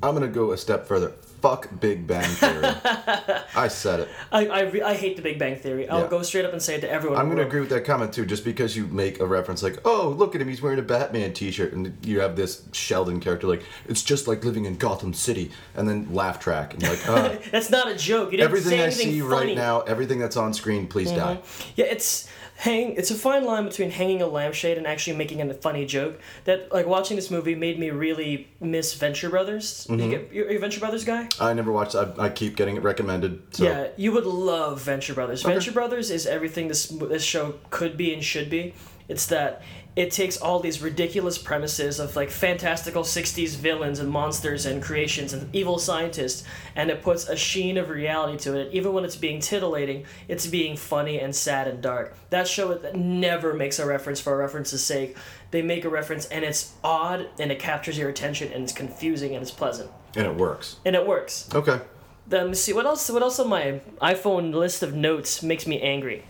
I'm 0.03 0.15
gonna 0.15 0.29
go 0.29 0.53
a 0.53 0.59
step 0.59 0.87
further. 0.87 1.13
Fuck 1.41 1.81
Big 1.81 2.07
Bang 2.07 2.23
Theory. 2.25 2.65
I 3.55 3.69
said 3.69 4.01
it. 4.01 4.09
I, 4.33 4.47
I, 4.47 4.61
re- 4.63 4.83
I 4.83 4.95
hate 4.95 5.17
the 5.17 5.23
Big 5.23 5.39
Bang 5.39 5.57
Theory. 5.57 5.89
I'll 5.89 6.01
Yeah. 6.03 6.09
go 6.09 6.23
straight 6.23 6.45
up 6.45 6.53
and 6.53 6.63
say 6.63 6.77
it 6.77 6.81
to 6.81 6.91
everyone. 6.91 7.19
I'm 7.19 7.29
gonna 7.29 7.43
agree 7.47 7.61
with 7.61 7.71
that 7.71 7.85
comment 7.85 8.13
too. 8.13 8.25
Just 8.27 8.45
because 8.45 8.77
you 8.77 8.87
make 8.89 9.21
a 9.21 9.27
reference 9.27 9.63
like, 9.63 9.79
"Oh, 9.85 10.15
look 10.17 10.35
at 10.35 10.41
him, 10.41 10.49
he's 10.49 10.63
wearing 10.63 10.79
a 10.79 10.83
Batman 10.83 11.33
T-shirt," 11.33 11.73
and 11.73 11.97
you 12.05 12.21
have 12.21 12.37
this 12.37 12.63
Sheldon 12.73 13.21
character 13.21 13.47
like, 13.47 13.63
"It's 13.87 14.03
just 14.03 14.27
like 14.27 14.45
living 14.45 14.65
in 14.65 14.77
Gotham 14.77 15.13
City," 15.15 15.51
and 15.75 15.89
then 15.89 16.09
laugh 16.13 16.41
track 16.41 16.75
and 16.75 16.83
you're 16.83 16.93
like, 16.93 17.09
uh, 17.09 17.37
That's 17.53 17.71
not 17.71 17.89
a 17.91 17.97
joke. 17.97 18.33
You 18.33 18.39
didn't 18.39 18.49
everything 18.51 18.71
say 18.79 18.85
I 18.87 18.91
see 18.91 19.05
funny. 19.05 19.21
Mm-hmm. 19.21 19.33
right 19.33 19.57
now, 19.57 19.81
everything 19.83 20.19
that's 20.19 20.37
on 20.37 20.55
screen, 20.55 20.87
please 20.89 21.11
die. 21.13 21.39
Yeah, 21.77 21.87
it's 21.87 22.29
hang. 22.57 22.97
It's 22.97 23.11
a 23.11 23.15
fine 23.15 23.45
line 23.45 23.65
between 23.65 23.91
hanging 23.91 24.23
a 24.23 24.27
lampshade 24.27 24.79
and 24.79 24.87
actually 24.87 25.17
making 25.17 25.41
a 25.41 25.55
funny 25.55 25.87
joke. 25.87 26.21
That 26.45 26.73
like 26.73 26.87
watching 26.87 27.17
this 27.17 27.31
movie 27.31 27.55
made 27.55 27.79
me 27.79 27.91
really 27.91 28.49
miss 28.61 28.95
Venture 28.95 29.31
Brothers. 29.31 29.87
Mm-hmm. 29.89 30.01
You 30.01 30.11
get, 30.11 30.33
you're 30.33 30.49
a 30.49 30.59
Venture 30.59 30.81
Brothers 30.81 31.05
guy. 31.05 31.29
I 31.41 31.53
never 31.53 31.73
watched. 31.73 31.95
I, 31.95 32.13
I 32.19 32.29
keep 32.29 32.57
getting 32.57 32.77
it 32.77 32.83
recommended. 32.83 33.43
So. 33.55 33.65
Yeah, 33.65 33.89
you 33.97 34.13
would 34.13 34.27
love 34.27 34.81
Venture 34.81 35.15
Brothers. 35.15 35.43
Venture 35.43 35.73
Brothers 35.73 36.11
is 36.11 36.27
everything 36.27 36.69
this 36.69 36.87
this 36.87 37.23
show 37.23 37.55
could 37.71 37.97
be 37.97 38.13
and 38.13 38.23
should 38.23 38.51
be. 38.51 38.75
It's 39.09 39.27
that 39.27 39.63
it 39.97 40.11
takes 40.11 40.37
all 40.37 40.61
these 40.61 40.83
ridiculous 40.83 41.39
premises 41.39 41.99
of 41.99 42.15
like 42.15 42.31
fantastical 42.31 43.03
60s 43.03 43.57
villains 43.57 43.99
and 43.99 44.11
monsters 44.11 44.67
and 44.67 44.83
creations 44.83 45.33
and 45.33 45.53
evil 45.55 45.79
scientists 45.79 46.45
and 46.75 46.91
it 46.91 47.03
puts 47.03 47.27
a 47.27 47.35
sheen 47.35 47.79
of 47.79 47.89
reality 47.89 48.37
to 48.37 48.55
it. 48.57 48.73
Even 48.75 48.93
when 48.93 49.07
it's 49.07 49.17
being 49.17 49.41
titillating, 49.41 50.05
it's 50.29 50.47
being 50.47 50.77
funny 50.77 51.19
and 51.19 51.35
sad 51.35 51.67
and 51.67 51.83
dark. 51.83 52.15
That 52.29 52.47
show 52.47 52.75
that 52.75 52.95
never 52.95 53.55
makes 53.55 53.79
a 53.79 53.87
reference 53.87 54.21
for 54.21 54.35
a 54.35 54.37
reference's 54.37 54.85
sake. 54.85 55.17
They 55.51 55.63
make 55.63 55.87
a 55.87 55.89
reference 55.89 56.27
and 56.27 56.45
it's 56.45 56.75
odd 56.85 57.31
and 57.39 57.51
it 57.51 57.59
captures 57.59 57.97
your 57.97 58.11
attention 58.11 58.53
and 58.53 58.65
it's 58.65 58.75
confusing 58.75 59.35
and 59.35 59.41
it's 59.41 59.51
pleasant. 59.51 59.91
And 60.15 60.27
it 60.27 60.35
works. 60.35 60.77
And 60.85 60.95
it 60.95 61.07
works. 61.07 61.49
Okay. 61.55 61.81
Let 62.29 62.47
me 62.49 62.55
see 62.55 62.75
what 62.75 62.85
else. 62.85 63.09
What 63.09 63.23
else 63.23 63.39
on 63.39 63.49
my 63.49 63.81
iPhone 64.03 64.53
list 64.53 64.83
of 64.83 64.95
notes 64.95 65.43
makes 65.43 65.67
me 65.67 65.81
angry? 65.81 66.25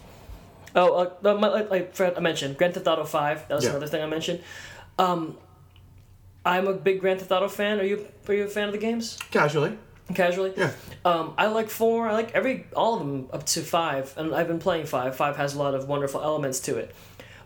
Oh, 0.76 1.10
uh, 1.24 1.34
my, 1.34 1.48
like, 1.48 1.70
like 1.98 2.16
I 2.16 2.20
mentioned, 2.20 2.58
Grand 2.58 2.74
Theft 2.74 2.86
Auto 2.86 3.04
Five. 3.04 3.48
That 3.48 3.54
was 3.54 3.64
Yeah. 3.64 3.70
another 3.70 3.86
thing 3.86 4.02
I 4.02 4.06
mentioned. 4.06 4.40
Um, 4.98 5.38
I'm 6.44 6.68
a 6.68 6.74
big 6.74 7.00
Grand 7.00 7.18
Theft 7.20 7.32
Auto 7.32 7.48
fan. 7.48 7.80
Are 7.80 7.84
you? 7.84 8.06
Are 8.28 8.34
you 8.34 8.44
a 8.44 8.48
fan 8.48 8.68
of 8.68 8.72
the 8.72 8.78
games? 8.78 9.18
Casually. 9.30 9.76
Casually. 10.14 10.52
Yeah. 10.56 10.70
Um, 11.04 11.34
I 11.36 11.46
like 11.46 11.68
four. 11.70 12.08
I 12.08 12.12
like 12.12 12.32
every 12.34 12.66
all 12.76 12.94
of 12.94 13.00
them 13.00 13.28
up 13.32 13.44
to 13.46 13.62
five, 13.62 14.14
and 14.16 14.34
I've 14.34 14.46
been 14.46 14.60
playing 14.60 14.86
five. 14.86 15.16
Five 15.16 15.36
has 15.36 15.54
a 15.54 15.58
lot 15.58 15.74
of 15.74 15.88
wonderful 15.88 16.20
elements 16.22 16.60
to 16.60 16.76
it, 16.76 16.94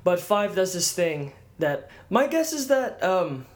but 0.05 0.21
five 0.21 0.55
does 0.55 0.75
this 0.75 0.93
thing 0.93 1.33
that 1.61 1.89
my 2.11 2.27
guess 2.27 2.53
is 2.53 2.67
that 2.67 3.03
um, 3.03 3.47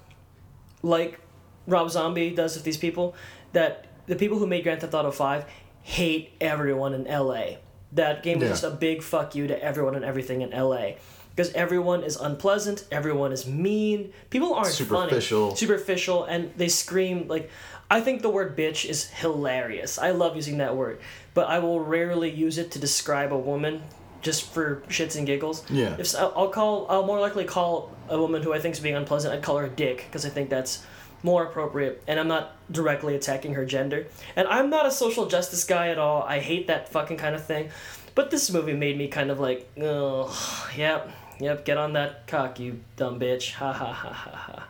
like 0.82 1.18
Rob 1.66 1.90
Zombie 1.90 2.30
does 2.30 2.54
with 2.54 2.64
these 2.64 2.78
people, 2.78 3.14
that 3.52 3.86
the 4.06 4.16
people 4.16 4.38
who 4.38 4.46
made 4.46 4.62
Grand 4.62 4.80
Theft 4.80 4.94
Auto 4.94 5.10
Five 5.10 5.44
hate 5.82 6.30
everyone 6.40 6.94
in 6.94 7.06
L.A. 7.06 7.58
That 7.94 8.22
game 8.22 8.38
was 8.38 8.44
Yeah. 8.46 8.52
just 8.52 8.64
a 8.64 8.70
big 8.70 9.02
fuck 9.02 9.34
you 9.34 9.46
to 9.46 9.62
everyone 9.62 9.94
and 9.94 10.04
everything 10.04 10.42
in 10.42 10.52
L.A. 10.52 10.96
Because 11.34 11.52
everyone 11.54 12.04
is 12.04 12.16
unpleasant, 12.16 12.84
everyone 12.92 13.32
is 13.32 13.44
mean, 13.46 14.12
people 14.30 14.54
aren't 14.54 14.68
Superficial. 14.68 15.46
funny, 15.48 15.56
superficial, 15.56 16.24
and 16.24 16.52
they 16.56 16.68
scream 16.68 17.26
like. 17.28 17.50
I 17.90 18.00
think 18.00 18.22
the 18.22 18.30
word 18.30 18.56
bitch 18.56 18.88
is 18.88 19.10
hilarious. 19.10 19.98
I 19.98 20.10
love 20.12 20.36
using 20.36 20.58
that 20.58 20.74
word, 20.76 21.00
but 21.34 21.48
I 21.48 21.58
will 21.58 21.80
rarely 21.80 22.30
use 22.30 22.56
it 22.56 22.70
to 22.72 22.78
describe 22.78 23.32
a 23.32 23.36
woman 23.38 23.82
just 24.22 24.50
for 24.52 24.76
shits 24.88 25.16
and 25.18 25.26
giggles. 25.26 25.62
Yeah. 25.68 25.94
If 25.98 26.14
I'll 26.16 26.48
call, 26.48 26.86
I'll 26.88 27.04
more 27.06 27.20
likely 27.20 27.44
call 27.44 27.92
a 28.08 28.18
woman 28.18 28.42
who 28.42 28.54
I 28.54 28.58
think 28.58 28.74
is 28.74 28.80
being 28.80 28.94
unpleasant. 28.96 29.34
I'd 29.34 29.42
call 29.42 29.58
her 29.58 29.66
a 29.66 29.68
dick 29.70 30.04
because 30.06 30.24
I 30.24 30.30
think 30.30 30.48
that's 30.48 30.82
more 31.24 31.42
appropriate, 31.42 32.02
and 32.06 32.20
I'm 32.20 32.28
not 32.28 32.54
directly 32.70 33.16
attacking 33.16 33.54
her 33.54 33.64
gender. 33.64 34.06
And 34.36 34.46
I'm 34.46 34.68
not 34.68 34.86
a 34.86 34.90
social 34.90 35.26
justice 35.26 35.64
guy 35.64 35.88
at 35.88 35.98
all. 35.98 36.22
I 36.22 36.38
hate 36.38 36.66
that 36.66 36.90
fucking 36.90 37.16
kind 37.16 37.34
of 37.34 37.44
thing. 37.44 37.70
But 38.14 38.30
this 38.30 38.52
movie 38.52 38.74
made 38.74 38.96
me 38.96 39.08
kind 39.08 39.30
of 39.30 39.40
like, 39.40 39.68
oh, 39.80 40.70
yep, 40.76 41.10
yep, 41.40 41.64
get 41.64 41.78
on 41.78 41.94
that 41.94 42.26
cock, 42.26 42.60
you 42.60 42.80
dumb 42.96 43.18
bitch. 43.18 43.54
Ha 43.54 43.72
ha 43.72 43.92
ha 43.92 44.12
ha 44.12 44.30
ha. 44.30 44.68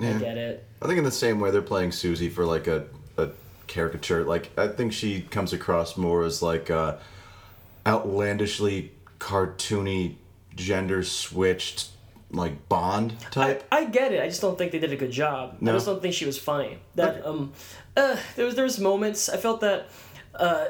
I 0.00 0.12
get 0.12 0.38
it. 0.38 0.64
I 0.80 0.86
think 0.86 0.98
in 0.98 1.04
the 1.04 1.10
same 1.10 1.40
way 1.40 1.50
they're 1.50 1.60
playing 1.60 1.90
Susie 1.90 2.28
for 2.28 2.46
like 2.46 2.68
a, 2.68 2.86
a 3.16 3.30
caricature. 3.66 4.24
Like 4.24 4.50
I 4.56 4.68
think 4.68 4.92
she 4.92 5.22
comes 5.22 5.52
across 5.52 5.96
more 5.96 6.22
as 6.22 6.40
like 6.40 6.70
a 6.70 7.00
outlandishly 7.84 8.92
cartoony, 9.18 10.14
gender 10.54 11.02
switched 11.02 11.88
like 12.30 12.68
Bond 12.68 13.14
I, 13.26 13.30
type. 13.30 13.64
I 13.72 13.84
get 13.86 14.12
it. 14.12 14.22
I 14.22 14.28
just 14.28 14.40
don't 14.40 14.56
think 14.58 14.72
they 14.72 14.78
did 14.78 14.92
a 14.92 14.96
good 14.96 15.10
job. 15.12 15.56
No? 15.60 15.72
I 15.72 15.74
just 15.76 15.86
don't 15.86 16.02
think 16.02 16.14
she 16.14 16.26
was 16.26 16.38
funny. 16.38 16.78
That 16.94 17.16
Okay. 17.16 17.26
um, 17.26 17.52
uh, 17.96 18.16
there 18.36 18.44
was 18.46 18.54
there 18.54 18.64
was 18.64 18.78
moments 18.78 19.28
I 19.28 19.36
felt 19.38 19.60
that, 19.62 19.88
uh, 20.34 20.66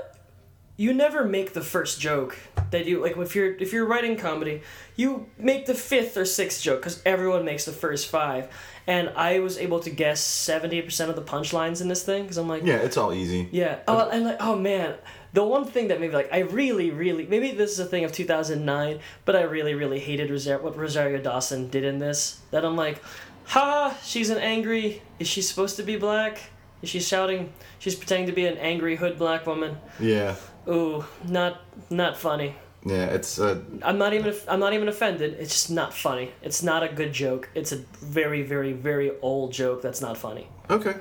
you 0.76 0.94
never 0.94 1.24
make 1.24 1.54
the 1.54 1.60
first 1.60 2.00
joke 2.00 2.38
that 2.70 2.86
you 2.86 3.02
like 3.02 3.16
if 3.16 3.34
you're 3.34 3.52
if 3.56 3.72
you're 3.72 3.84
writing 3.86 4.16
comedy, 4.16 4.62
you 4.94 5.26
make 5.36 5.66
the 5.66 5.74
fifth 5.74 6.16
or 6.16 6.24
sixth 6.24 6.62
joke 6.62 6.78
because 6.80 7.02
everyone 7.04 7.44
makes 7.44 7.64
the 7.64 7.72
first 7.72 8.06
five, 8.06 8.46
and 8.86 9.08
I 9.16 9.40
was 9.40 9.58
able 9.58 9.80
to 9.80 9.90
guess 9.90 10.20
seventy 10.20 10.80
percent 10.80 11.10
of 11.10 11.16
the 11.16 11.22
punchlines 11.22 11.80
in 11.80 11.88
this 11.88 12.04
thing 12.04 12.22
because 12.22 12.36
I'm 12.38 12.48
like 12.48 12.64
yeah, 12.64 12.76
it's 12.76 12.96
all 12.96 13.12
easy. 13.12 13.48
yeah. 13.50 13.80
Oh, 13.88 14.08
and 14.08 14.24
like, 14.24 14.36
oh 14.38 14.54
man, 14.56 14.94
the 15.32 15.44
one 15.44 15.64
thing 15.64 15.88
that 15.88 16.00
maybe 16.00 16.14
like 16.14 16.32
I 16.32 16.40
really, 16.40 16.90
really 16.90 17.26
maybe 17.26 17.50
this 17.52 17.73
is 17.73 17.78
a 17.78 17.85
thing 17.85 18.04
of 18.04 18.12
two 18.12 18.25
thousand 18.25 18.64
nine, 18.64 19.00
but 19.25 19.37
I 19.37 19.42
really, 19.42 19.75
really 19.75 19.99
hated 19.99 20.30
Rosario, 20.30 20.62
what 20.62 20.76
Rosario 20.76 21.18
Dawson 21.18 21.68
did 21.68 21.85
in 21.85 21.99
this. 21.99 22.40
That 22.50 22.64
I'm 22.64 22.76
like, 22.76 23.02
ha, 23.44 23.97
she's 24.04 24.30
an 24.30 24.38
angry. 24.38 25.02
Is 25.18 25.28
she 25.28 25.42
supposed 25.42 25.76
to 25.76 25.82
be 25.82 25.97
black? 25.97 26.40
Is 26.82 26.88
she 26.90 27.00
shouting? 27.00 27.52
She's 27.78 27.94
pretending 27.94 28.26
to 28.26 28.32
be 28.32 28.47
an 28.47 28.56
angry 28.58 28.97
hood 28.97 29.18
black 29.18 29.47
woman. 29.47 29.78
Yeah, 30.00 30.37
Ooh, 30.68 31.04
not 31.26 31.61
not 31.90 32.16
funny. 32.16 32.54
yeah, 32.87 33.06
it's 33.06 33.40
uh, 33.40 33.61
I'm 33.82 33.99
not 33.99 34.14
even 34.14 34.32
I'm 34.47 34.61
not 34.61 34.73
even 34.75 34.88
offended. 34.88 35.35
It's 35.40 35.52
just 35.52 35.70
not 35.70 35.92
funny. 35.92 36.30
It's 36.40 36.62
not 36.62 36.82
a 36.85 36.88
good 36.88 37.12
joke. 37.12 37.49
It's 37.54 37.73
a 37.73 37.76
very, 38.00 38.42
very, 38.42 38.73
very 38.73 39.11
old 39.20 39.52
joke 39.52 39.82
that's 39.82 40.00
not 40.00 40.16
funny. 40.16 40.47
okay. 40.70 40.94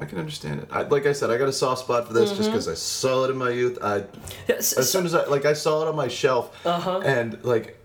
I 0.00 0.06
can 0.06 0.18
understand 0.18 0.60
it. 0.60 0.68
I, 0.72 0.82
like 0.82 1.04
I 1.06 1.12
said, 1.12 1.30
I 1.30 1.36
got 1.36 1.48
a 1.48 1.52
soft 1.52 1.82
spot 1.82 2.06
for 2.06 2.12
this 2.14 2.30
just 2.30 2.42
Mm-hmm. 2.42 2.50
because 2.52 2.68
I 2.68 2.74
saw 2.74 3.24
it 3.24 3.30
in 3.30 3.36
my 3.36 3.50
youth. 3.50 3.78
I 3.82 4.04
Yes, 4.48 4.72
as 4.72 4.90
soon 4.90 5.04
as 5.04 5.14
I 5.14 5.26
like 5.26 5.44
I 5.44 5.52
saw 5.52 5.82
it 5.82 5.88
on 5.88 5.96
my 5.96 6.08
shelf, 6.08 6.54
Uh-huh. 6.66 7.00
and 7.04 7.38
like 7.44 7.76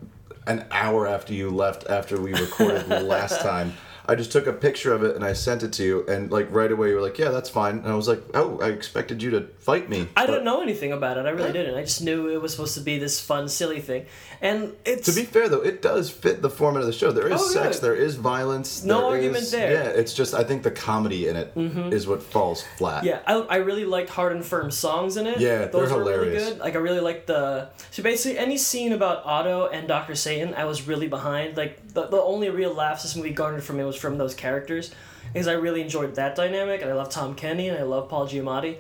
an 0.48 0.66
hour 0.72 1.08
after 1.08 1.34
you 1.34 1.50
left, 1.50 1.88
after 1.88 2.20
we 2.22 2.34
recorded 2.34 2.88
the 2.88 3.02
last 3.02 3.42
time, 3.52 3.74
I 4.08 4.16
just 4.16 4.32
took 4.32 4.48
a 4.48 4.54
picture 4.54 4.94
of 4.94 5.04
it 5.04 5.16
and 5.16 5.24
I 5.26 5.34
sent 5.34 5.64
it 5.64 5.74
to 5.74 5.84
you, 5.84 6.06
and 6.08 6.32
like 6.32 6.48
right 6.52 6.72
away 6.72 6.90
you 6.90 6.96
were 6.96 7.02
like, 7.02 7.18
"Yeah, 7.18 7.30
that's 7.30 7.50
fine," 7.50 7.78
and 7.80 7.88
I 7.88 7.96
was 7.96 8.08
like, 8.08 8.22
"Oh, 8.34 8.60
I 8.62 8.68
expected 8.70 9.22
you 9.24 9.32
to 9.32 9.42
fight 9.60 9.90
me." 9.90 10.08
I 10.16 10.26
but 10.26 10.32
didn't 10.34 10.46
know 10.46 10.62
anything 10.62 10.92
about 10.92 11.18
it. 11.18 11.26
I 11.26 11.30
really 11.32 11.52
didn't. 11.52 11.76
I 11.76 11.82
just 11.82 12.02
knew 12.02 12.30
it 12.30 12.42
was 12.42 12.52
supposed 12.52 12.76
to 12.76 12.82
be 12.82 12.98
this 13.00 13.20
fun, 13.20 13.50
silly 13.50 13.80
thing, 13.82 14.06
and 14.42 14.74
it's 14.86 15.06
To 15.08 15.14
be 15.20 15.24
fair 15.26 15.50
though, 15.50 15.62
it 15.62 15.82
does 15.82 16.10
fit 16.10 16.42
the 16.42 16.50
format 16.50 16.82
of 16.82 16.88
the 16.88 16.94
show. 16.94 17.12
There 17.12 17.28
is 17.28 17.42
Oh, 17.42 17.48
sex, 17.48 17.80
there 17.80 17.96
is 17.96 18.16
violence. 18.16 18.84
No 18.84 19.00
there 19.02 19.10
argument 19.18 19.44
is- 19.44 19.52
there. 19.52 19.70
Mm-hmm. 19.76 19.96
Yeah, 19.96 20.00
it's 20.02 20.14
just 20.14 20.34
I 20.34 20.44
think 20.44 20.64
the 20.64 20.72
comedy 20.72 21.28
in 21.28 21.36
it 21.36 21.52
is 21.94 22.08
what 22.08 22.22
falls 22.24 22.64
flat. 22.78 23.04
yeah. 23.04 23.20
I, 23.28 23.34
I 23.34 23.56
really 23.58 23.86
liked 23.86 24.10
Hard 24.10 24.34
and 24.34 24.46
Firm 24.46 24.72
songs 24.72 25.18
in 25.18 25.26
it. 25.28 25.40
Yeah, 25.40 25.66
those 25.66 25.90
they're 25.90 25.98
were 25.98 26.04
really 26.06 26.26
hilarious. 26.30 26.50
good. 26.50 26.60
Like 26.60 26.76
I 26.76 26.80
really 26.80 27.00
liked 27.00 27.28
the 27.28 27.70
so 27.92 28.04
basically 28.04 28.38
any 28.38 28.58
scene 28.58 28.94
about 28.94 29.26
Otto 29.26 29.68
and 29.68 29.88
Doctor 29.88 30.16
Satan, 30.16 30.54
I 30.54 30.66
was 30.66 30.88
really 30.88 31.08
behind. 31.08 31.58
Like 31.58 31.80
the 31.94 32.08
the 32.08 32.22
only 32.22 32.50
real 32.50 32.74
laughs 32.74 33.04
this 33.04 33.16
movie 33.16 33.32
garnered 33.32 33.64
from 33.64 33.78
me 33.78 33.84
was 33.84 33.95
from 33.98 34.18
those 34.18 34.34
characters, 34.34 34.94
because 35.34 35.48
I 35.48 35.54
really 35.54 35.82
enjoyed 35.82 36.16
that 36.16 36.36
dynamic, 36.36 36.82
and 36.82 36.90
I 36.90 36.94
love 36.94 37.10
Tom 37.10 37.36
Kenny 37.36 37.68
and 37.70 37.78
I 37.78 37.84
love 37.84 38.10
Paul 38.10 38.28
Giamatti. 38.28 38.78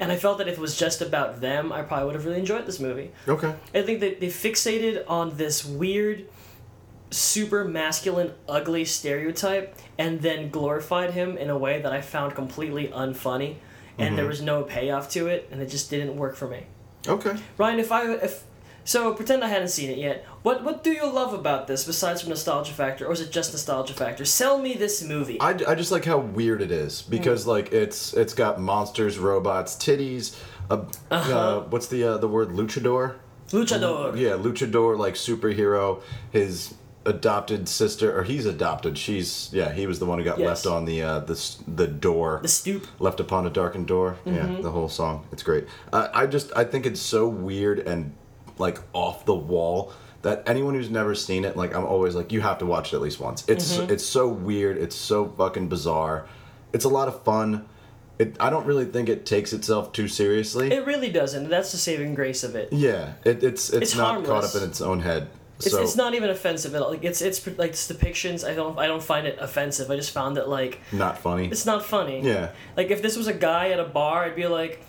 And 0.00 0.10
I 0.10 0.16
felt 0.16 0.38
that 0.38 0.48
if 0.48 0.54
it 0.54 0.60
was 0.60 0.76
just 0.76 1.00
about 1.00 1.40
them, 1.40 1.72
I 1.72 1.82
probably 1.82 2.06
would 2.06 2.14
have 2.16 2.24
really 2.24 2.40
enjoyed 2.40 2.66
this 2.66 2.80
movie. 2.80 3.12
Okay. 3.28 3.54
I 3.72 3.82
think 3.82 4.00
that 4.00 4.20
they 4.20 4.26
fixated 4.28 5.04
on 5.06 5.36
this 5.36 5.64
weird, 5.64 6.24
super 7.10 7.64
masculine, 7.64 8.32
ugly 8.48 8.84
stereotype 8.84 9.76
and 9.98 10.20
then 10.20 10.50
glorified 10.50 11.12
him 11.12 11.36
in 11.36 11.50
a 11.50 11.58
way 11.58 11.80
that 11.82 11.92
I 11.92 12.00
found 12.00 12.34
completely 12.34 12.88
unfunny. 12.88 13.56
And 13.98 14.16
there 14.16 14.24
mm-hmm. 14.24 14.30
was 14.30 14.42
no 14.42 14.62
payoff 14.64 15.10
to 15.10 15.28
it, 15.28 15.48
and 15.52 15.60
it 15.60 15.66
just 15.66 15.90
didn't 15.90 16.16
work 16.16 16.34
for 16.34 16.48
me. 16.48 16.66
Okay. 17.06 17.36
Ryan, 17.58 17.78
if 17.78 17.92
I 17.92 18.12
if 18.14 18.42
so, 18.84 19.12
pretend 19.14 19.44
I 19.44 19.48
hadn't 19.48 19.68
seen 19.68 19.90
it 19.90 19.98
yet. 19.98 20.24
What 20.42 20.64
what 20.64 20.82
do 20.82 20.90
you 20.92 21.06
love 21.10 21.32
about 21.34 21.66
this 21.66 21.84
besides 21.84 22.20
from 22.20 22.30
nostalgia 22.30 22.72
factor, 22.72 23.06
or 23.06 23.12
is 23.12 23.20
it 23.20 23.30
just 23.30 23.52
nostalgia 23.52 23.94
factor? 23.94 24.24
Sell 24.24 24.58
me 24.58 24.74
this 24.74 25.02
movie. 25.02 25.40
I, 25.40 25.50
I 25.68 25.74
just 25.74 25.92
like 25.92 26.04
how 26.04 26.18
weird 26.18 26.60
it 26.62 26.70
is 26.72 27.02
because 27.02 27.46
like 27.46 27.72
it's 27.72 28.12
it's 28.14 28.34
got 28.34 28.60
monsters, 28.60 29.18
robots, 29.18 29.76
titties. 29.76 30.36
Uh, 30.70 30.84
Uh-huh. 31.10 31.38
uh, 31.38 31.60
what's 31.70 31.86
the 31.88 32.04
uh, 32.04 32.16
the 32.18 32.28
word 32.28 32.48
luchador? 32.50 33.16
Luchador. 33.50 34.16
Yeah, 34.18 34.30
luchador 34.30 34.96
like 34.98 35.14
superhero. 35.14 36.00
His 36.30 36.74
adopted 37.04 37.68
sister, 37.68 38.16
or 38.16 38.22
he's 38.22 38.46
adopted. 38.46 38.96
She's 38.96 39.50
yeah. 39.52 39.72
He 39.72 39.86
was 39.86 39.98
the 39.98 40.06
one 40.06 40.18
who 40.18 40.24
got 40.24 40.38
Yes. 40.38 40.46
left 40.46 40.66
on 40.66 40.84
the 40.86 41.02
uh, 41.02 41.18
the 41.20 41.56
the 41.68 41.86
door. 41.86 42.38
The 42.42 42.48
stoop. 42.48 42.86
left 42.98 43.20
upon 43.20 43.46
a 43.46 43.50
darkened 43.50 43.86
door. 43.88 44.16
Yeah, 44.24 44.32
Mm-hmm. 44.32 44.62
the 44.62 44.70
whole 44.70 44.88
song. 44.88 45.26
It's 45.32 45.42
great. 45.42 45.66
Uh, 45.92 46.08
I 46.14 46.26
just 46.26 46.50
I 46.56 46.64
think 46.64 46.86
it's 46.86 47.00
so 47.00 47.28
weird 47.28 47.78
and 47.80 48.14
like 48.62 48.78
off 48.92 49.24
the 49.26 49.34
wall 49.34 49.92
that 50.22 50.42
anyone 50.46 50.74
who's 50.74 50.88
never 50.90 51.14
seen 51.14 51.44
it, 51.44 51.56
like 51.56 51.74
I'm 51.74 51.84
always 51.84 52.14
like, 52.14 52.30
you 52.32 52.40
have 52.42 52.58
to 52.58 52.66
watch 52.66 52.92
it 52.92 52.96
at 52.96 53.02
least 53.02 53.18
once. 53.20 53.44
It's 53.48 53.76
Mm-hmm. 53.76 53.92
it's 53.92 54.06
so 54.06 54.28
weird. 54.28 54.76
It's 54.78 54.96
so 54.96 55.26
fucking 55.36 55.68
bizarre. 55.68 56.26
It's 56.72 56.84
a 56.84 56.88
lot 56.88 57.08
of 57.08 57.22
fun. 57.24 57.66
It 58.18 58.36
I 58.38 58.48
don't 58.50 58.66
really 58.66 58.84
think 58.84 59.08
it 59.08 59.26
takes 59.26 59.52
itself 59.52 59.92
too 59.92 60.06
seriously. 60.06 60.70
It 60.72 60.86
really 60.86 61.10
doesn't. 61.10 61.48
That's 61.48 61.72
the 61.72 61.78
saving 61.78 62.14
grace 62.14 62.44
of 62.44 62.54
it. 62.54 62.68
yeah, 62.72 63.14
it, 63.24 63.42
it's 63.42 63.70
it's, 63.70 63.82
It's 63.92 63.96
not 63.96 64.24
caught 64.24 64.44
up 64.44 64.54
in 64.54 64.62
its 64.68 64.80
own 64.80 65.00
head. 65.00 65.28
It's, 65.64 65.74
it's 65.74 65.96
not 65.96 66.14
even 66.14 66.28
offensive 66.30 66.74
at 66.74 66.82
all. 66.82 66.90
Like 66.90 67.04
it's 67.04 67.20
it's 67.22 67.44
like 67.58 67.70
its 67.70 67.90
depictions. 67.90 68.44
I 68.48 68.54
don't 68.54 68.78
I 68.78 68.86
don't 68.86 69.02
find 69.02 69.26
it 69.26 69.38
offensive. 69.40 69.90
I 69.90 69.96
just 69.96 70.10
found 70.10 70.36
it 70.38 70.46
like 70.48 70.80
not 70.92 71.18
funny. 71.18 71.46
it's 71.46 71.66
not 71.66 71.84
funny. 71.84 72.20
Yeah. 72.20 72.50
Like 72.76 72.90
if 72.90 73.00
this 73.00 73.16
was 73.16 73.26
a 73.28 73.32
guy 73.34 73.70
at 73.70 73.78
a 73.80 73.84
bar, 73.84 74.24
I'd 74.24 74.36
be 74.36 74.46
like, 74.46 74.82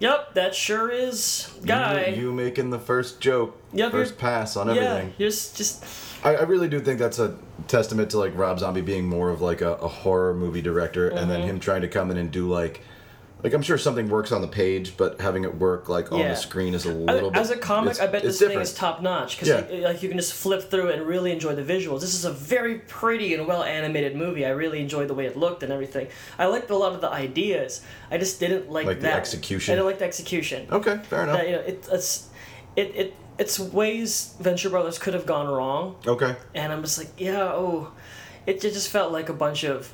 "Yep, 0.00 0.34
that 0.34 0.54
sure 0.54 0.90
is 0.90 1.50
guy." 1.64 2.06
You, 2.06 2.22
you 2.22 2.32
making 2.32 2.70
the 2.70 2.78
first 2.78 3.20
joke, 3.20 3.56
Yep, 3.72 3.90
first 3.92 4.18
pass 4.18 4.56
on 4.56 4.68
everything. 4.70 5.14
you're 5.18 5.28
just, 5.30 5.56
just 5.56 5.84
I, 6.24 6.36
I 6.36 6.42
really 6.42 6.68
do 6.68 6.80
think 6.80 6.98
that's 6.98 7.18
a 7.18 7.36
testament 7.68 8.10
to 8.10 8.18
like 8.18 8.36
Rob 8.36 8.58
Zombie 8.58 8.80
being 8.80 9.06
more 9.06 9.30
of 9.30 9.40
like 9.40 9.60
a, 9.60 9.72
a 9.74 9.88
horror 9.88 10.34
movie 10.34 10.62
director, 10.62 11.08
and 11.08 11.18
Mm-hmm. 11.20 11.28
then 11.30 11.42
him 11.42 11.60
trying 11.60 11.82
to 11.82 11.88
come 11.88 12.10
in 12.10 12.16
and 12.16 12.30
do 12.30 12.48
like 12.48 12.80
Like 13.42 13.52
I'm 13.52 13.62
sure 13.62 13.78
something 13.78 14.08
works 14.08 14.32
on 14.32 14.40
the 14.42 14.48
page, 14.48 14.96
but 14.96 15.20
having 15.20 15.44
it 15.44 15.56
work 15.58 15.88
like 15.88 16.10
on 16.10 16.18
Yeah. 16.18 16.30
the 16.30 16.34
screen 16.36 16.74
is 16.74 16.84
a 16.86 16.92
little 16.92 17.30
bit. 17.30 17.40
As 17.40 17.50
a 17.50 17.56
comic, 17.56 18.00
I 18.00 18.08
bet 18.08 18.22
this 18.22 18.40
thing 18.40 18.58
is 18.58 18.74
top 18.74 19.00
notch 19.00 19.38
because 19.38 19.48
Yeah. 19.48 19.86
like 19.88 20.02
you 20.02 20.08
can 20.08 20.18
just 20.18 20.32
flip 20.32 20.68
through 20.70 20.88
it 20.88 20.98
and 20.98 21.06
really 21.06 21.30
enjoy 21.30 21.54
the 21.54 21.62
visuals. 21.62 22.00
This 22.00 22.14
is 22.14 22.24
a 22.24 22.32
very 22.32 22.80
pretty 22.80 23.34
and 23.34 23.46
well 23.46 23.62
animated 23.62 24.16
movie. 24.16 24.44
I 24.44 24.50
really 24.50 24.80
enjoyed 24.80 25.06
the 25.06 25.14
way 25.14 25.26
it 25.26 25.36
looked 25.36 25.62
and 25.62 25.72
everything. 25.72 26.08
I 26.36 26.46
liked 26.46 26.68
a 26.70 26.76
lot 26.76 26.94
of 26.94 27.00
the 27.00 27.10
ideas. 27.10 27.80
I 28.10 28.18
just 28.18 28.40
didn't 28.40 28.70
like, 28.72 28.86
Like 28.86 28.96
the 29.00 29.02
that 29.08 29.16
execution? 29.18 29.72
I 29.72 29.76
didn't 29.76 29.86
like 29.86 29.98
the 30.00 30.04
execution. 30.06 30.66
Okay, 30.72 30.98
fair 31.08 31.22
enough. 31.22 31.36
That, 31.36 31.46
you 31.46 31.52
know, 31.54 31.60
it, 31.62 31.88
it's 31.92 32.26
it, 32.74 32.92
it 32.96 33.14
it's 33.38 33.60
ways 33.60 34.34
Venture 34.40 34.68
Brothers 34.68 34.98
could 34.98 35.14
have 35.14 35.26
gone 35.26 35.46
wrong, 35.46 35.94
Okay. 36.08 36.34
and 36.56 36.72
I'm 36.72 36.82
just 36.82 36.98
like, 36.98 37.10
yeah, 37.18 37.42
oh, 37.44 37.92
it 38.46 38.60
ju- 38.60 38.70
just 38.72 38.88
felt 38.88 39.12
like 39.12 39.28
a 39.28 39.32
bunch 39.32 39.62
of 39.62 39.92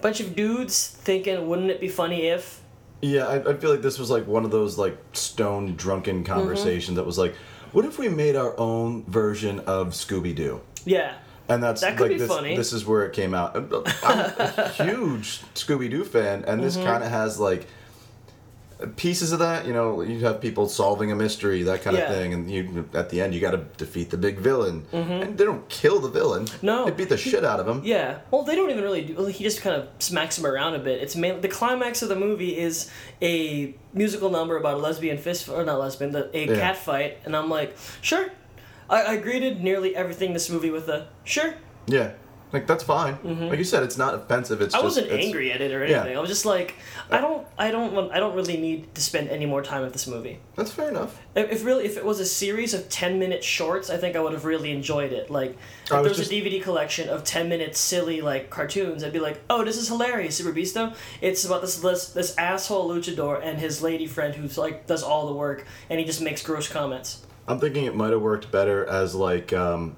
bunch 0.00 0.20
of 0.20 0.34
dudes 0.34 0.88
thinking, 0.88 1.46
wouldn't 1.46 1.70
it 1.70 1.78
be 1.78 1.88
funny 1.88 2.28
if? 2.28 2.59
Yeah, 3.02 3.26
I, 3.26 3.50
I 3.50 3.54
feel 3.54 3.70
like 3.70 3.82
this 3.82 3.98
was 3.98 4.10
like 4.10 4.26
one 4.26 4.44
of 4.44 4.50
those 4.50 4.76
like 4.78 4.96
stone 5.12 5.74
drunken 5.76 6.22
Mm-hmm. 6.22 6.32
conversations 6.32 6.96
that 6.96 7.04
was 7.06 7.18
like, 7.18 7.34
what 7.72 7.84
if 7.84 7.98
we 7.98 8.08
made 8.08 8.36
our 8.36 8.58
own 8.58 9.04
version 9.04 9.60
of 9.60 9.88
Scooby 9.88 10.34
Doo? 10.34 10.60
Yeah. 10.84 11.14
And 11.48 11.62
that's 11.62 11.80
That 11.80 11.98
like 12.00 12.16
this, 12.18 12.28
this 12.56 12.72
is 12.72 12.84
where 12.86 13.04
it 13.04 13.12
came 13.12 13.34
out. 13.34 13.56
I'm 13.56 13.72
a 13.72 14.68
huge 14.74 15.40
Scooby 15.54 15.90
Doo 15.90 16.04
fan, 16.04 16.44
and 16.44 16.44
Mm-hmm. 16.46 16.60
this 16.62 16.76
kind 16.76 17.02
of 17.02 17.10
has 17.10 17.38
like 17.40 17.66
pieces 18.96 19.32
of 19.32 19.38
that. 19.40 19.66
You 19.66 19.72
know, 19.72 20.02
you 20.02 20.20
have 20.20 20.40
people 20.40 20.68
solving 20.68 21.12
a 21.12 21.16
mystery, 21.16 21.62
that 21.64 21.82
kind 21.82 21.96
Yeah. 21.96 22.04
of 22.10 22.14
thing, 22.16 22.34
and 22.34 22.50
you 22.50 22.88
at 22.94 23.10
the 23.10 23.20
end 23.20 23.34
you 23.34 23.40
got 23.40 23.52
to 23.52 23.58
defeat 23.76 24.10
the 24.10 24.16
big 24.16 24.38
villain, 24.38 24.86
and 24.92 25.36
they 25.38 25.44
don't 25.44 25.68
kill 25.68 26.00
the 26.00 26.08
villain. 26.08 26.44
Mm-hmm. 26.46 26.66
No. 26.66 26.84
they 26.84 26.90
beat 26.90 27.08
the 27.08 27.16
shit 27.16 27.44
out 27.44 27.60
of 27.60 27.68
him. 27.68 27.82
Yeah. 27.84 28.18
Well, 28.30 28.42
they 28.42 28.54
don't 28.56 28.70
even 28.70 28.82
really 28.82 29.02
do. 29.02 29.26
He 29.26 29.44
just 29.44 29.60
kind 29.62 29.76
of 29.76 29.88
smacks 29.98 30.38
him 30.38 30.46
around 30.46 30.74
a 30.74 30.78
bit. 30.78 31.00
It's 31.02 31.16
main, 31.16 31.40
the 31.40 31.48
climax 31.48 32.02
of 32.02 32.08
the 32.08 32.16
movie 32.16 32.56
is 32.58 32.90
a 33.22 33.74
musical 33.92 34.30
number 34.30 34.56
about 34.56 34.74
a 34.74 34.78
lesbian 34.78 35.18
fist 35.18 35.48
or 35.48 35.64
not 35.64 35.78
lesbian, 35.78 36.12
the, 36.12 36.30
a 36.36 36.46
Yeah. 36.46 36.54
cat 36.56 36.76
fight, 36.76 37.18
and 37.24 37.36
I'm 37.36 37.48
like, 37.50 37.76
sure. 38.02 38.30
I, 38.88 39.04
I 39.12 39.16
greeted 39.18 39.62
nearly 39.62 39.94
everything 39.94 40.28
in 40.28 40.34
this 40.34 40.50
movie 40.50 40.70
with 40.70 40.88
a 40.88 41.06
sure. 41.24 41.54
Yeah, 41.86 42.12
like 42.52 42.66
that's 42.66 42.82
fine. 42.84 43.18
Like 43.48 43.58
you 43.58 43.64
said, 43.64 43.82
it's 43.82 43.96
not 43.96 44.14
offensive. 44.14 44.60
It's 44.60 44.74
Mm-hmm. 44.74 44.84
I 44.84 44.88
just, 44.88 44.96
wasn't 44.96 45.06
it's- 45.12 45.24
angry 45.26 45.52
at 45.52 45.60
it 45.60 45.72
or 45.72 45.84
yeah. 45.86 45.98
anything. 46.00 46.16
I 46.16 46.20
was 46.20 46.30
just 46.30 46.44
like, 46.46 46.74
I 47.10 47.20
don't, 47.20 47.46
I 47.58 47.70
don't 47.70 47.92
want, 47.92 48.12
I 48.12 48.18
don't 48.20 48.34
really 48.34 48.56
need 48.56 48.94
to 48.94 49.00
spend 49.00 49.28
any 49.28 49.46
more 49.46 49.62
time 49.62 49.82
with 49.82 49.92
this 49.92 50.06
movie. 50.06 50.38
That's 50.56 50.72
fair 50.72 50.88
enough. 50.88 51.20
If, 51.34 51.64
really, 51.64 51.84
if 51.84 51.96
it 51.96 52.04
was 52.04 52.18
a 52.20 52.24
series 52.26 52.74
of 52.74 52.88
ten 52.88 53.18
minute 53.18 53.44
shorts, 53.44 53.88
I 53.90 53.96
think 53.96 54.16
I 54.16 54.20
would 54.20 54.32
have 54.32 54.44
really 54.44 54.72
enjoyed 54.72 55.12
it. 55.12 55.30
Like, 55.30 55.56
if 55.84 55.88
there 55.90 56.00
was 56.00 56.08
was 56.10 56.18
just- 56.28 56.32
a 56.32 56.34
DVD 56.34 56.62
collection 56.62 57.08
of 57.08 57.24
ten 57.24 57.48
minute 57.48 57.76
silly 57.76 58.20
like 58.20 58.50
cartoons, 58.50 59.04
I'd 59.04 59.12
be 59.12 59.20
like, 59.20 59.40
oh, 59.48 59.64
this 59.64 59.76
is 59.76 59.88
hilarious, 59.88 60.36
Super 60.36 60.52
Beasto. 60.52 60.94
It's 61.20 61.44
about 61.44 61.60
this 61.62 61.76
this, 61.76 62.08
this 62.10 62.36
asshole 62.36 62.88
luchador 62.88 63.40
and 63.44 63.58
his 63.58 63.82
lady 63.82 64.06
friend 64.06 64.34
who's 64.34 64.58
like 64.58 64.86
does 64.86 65.02
all 65.02 65.26
the 65.28 65.34
work, 65.34 65.66
and 65.88 66.00
he 66.00 66.04
just 66.06 66.20
makes 66.20 66.42
gross 66.42 66.68
comments. 66.68 67.24
I'm 67.48 67.58
thinking 67.58 67.84
it 67.84 67.94
might 67.96 68.10
have 68.12 68.22
worked 68.22 68.52
better 68.52 68.86
as 68.86 69.14
like, 69.14 69.52
um, 69.52 69.96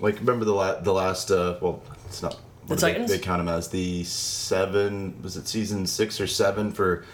like 0.00 0.18
remember 0.20 0.44
the 0.44 0.52
la- 0.54 0.80
the 0.80 0.92
last 0.92 1.30
uh, 1.30 1.56
well, 1.60 1.82
it's 2.06 2.22
not. 2.22 2.32
The 2.32 2.38
what 2.74 2.80
they, 2.80 2.92
Titans? 2.92 3.10
they 3.10 3.18
count 3.18 3.38
them 3.40 3.48
as 3.48 3.68
the 3.68 4.04
seven. 4.04 5.20
Was 5.22 5.36
it 5.36 5.48
season 5.48 5.86
six 5.86 6.20
or 6.20 6.26
seven 6.26 6.70
for 6.72 7.04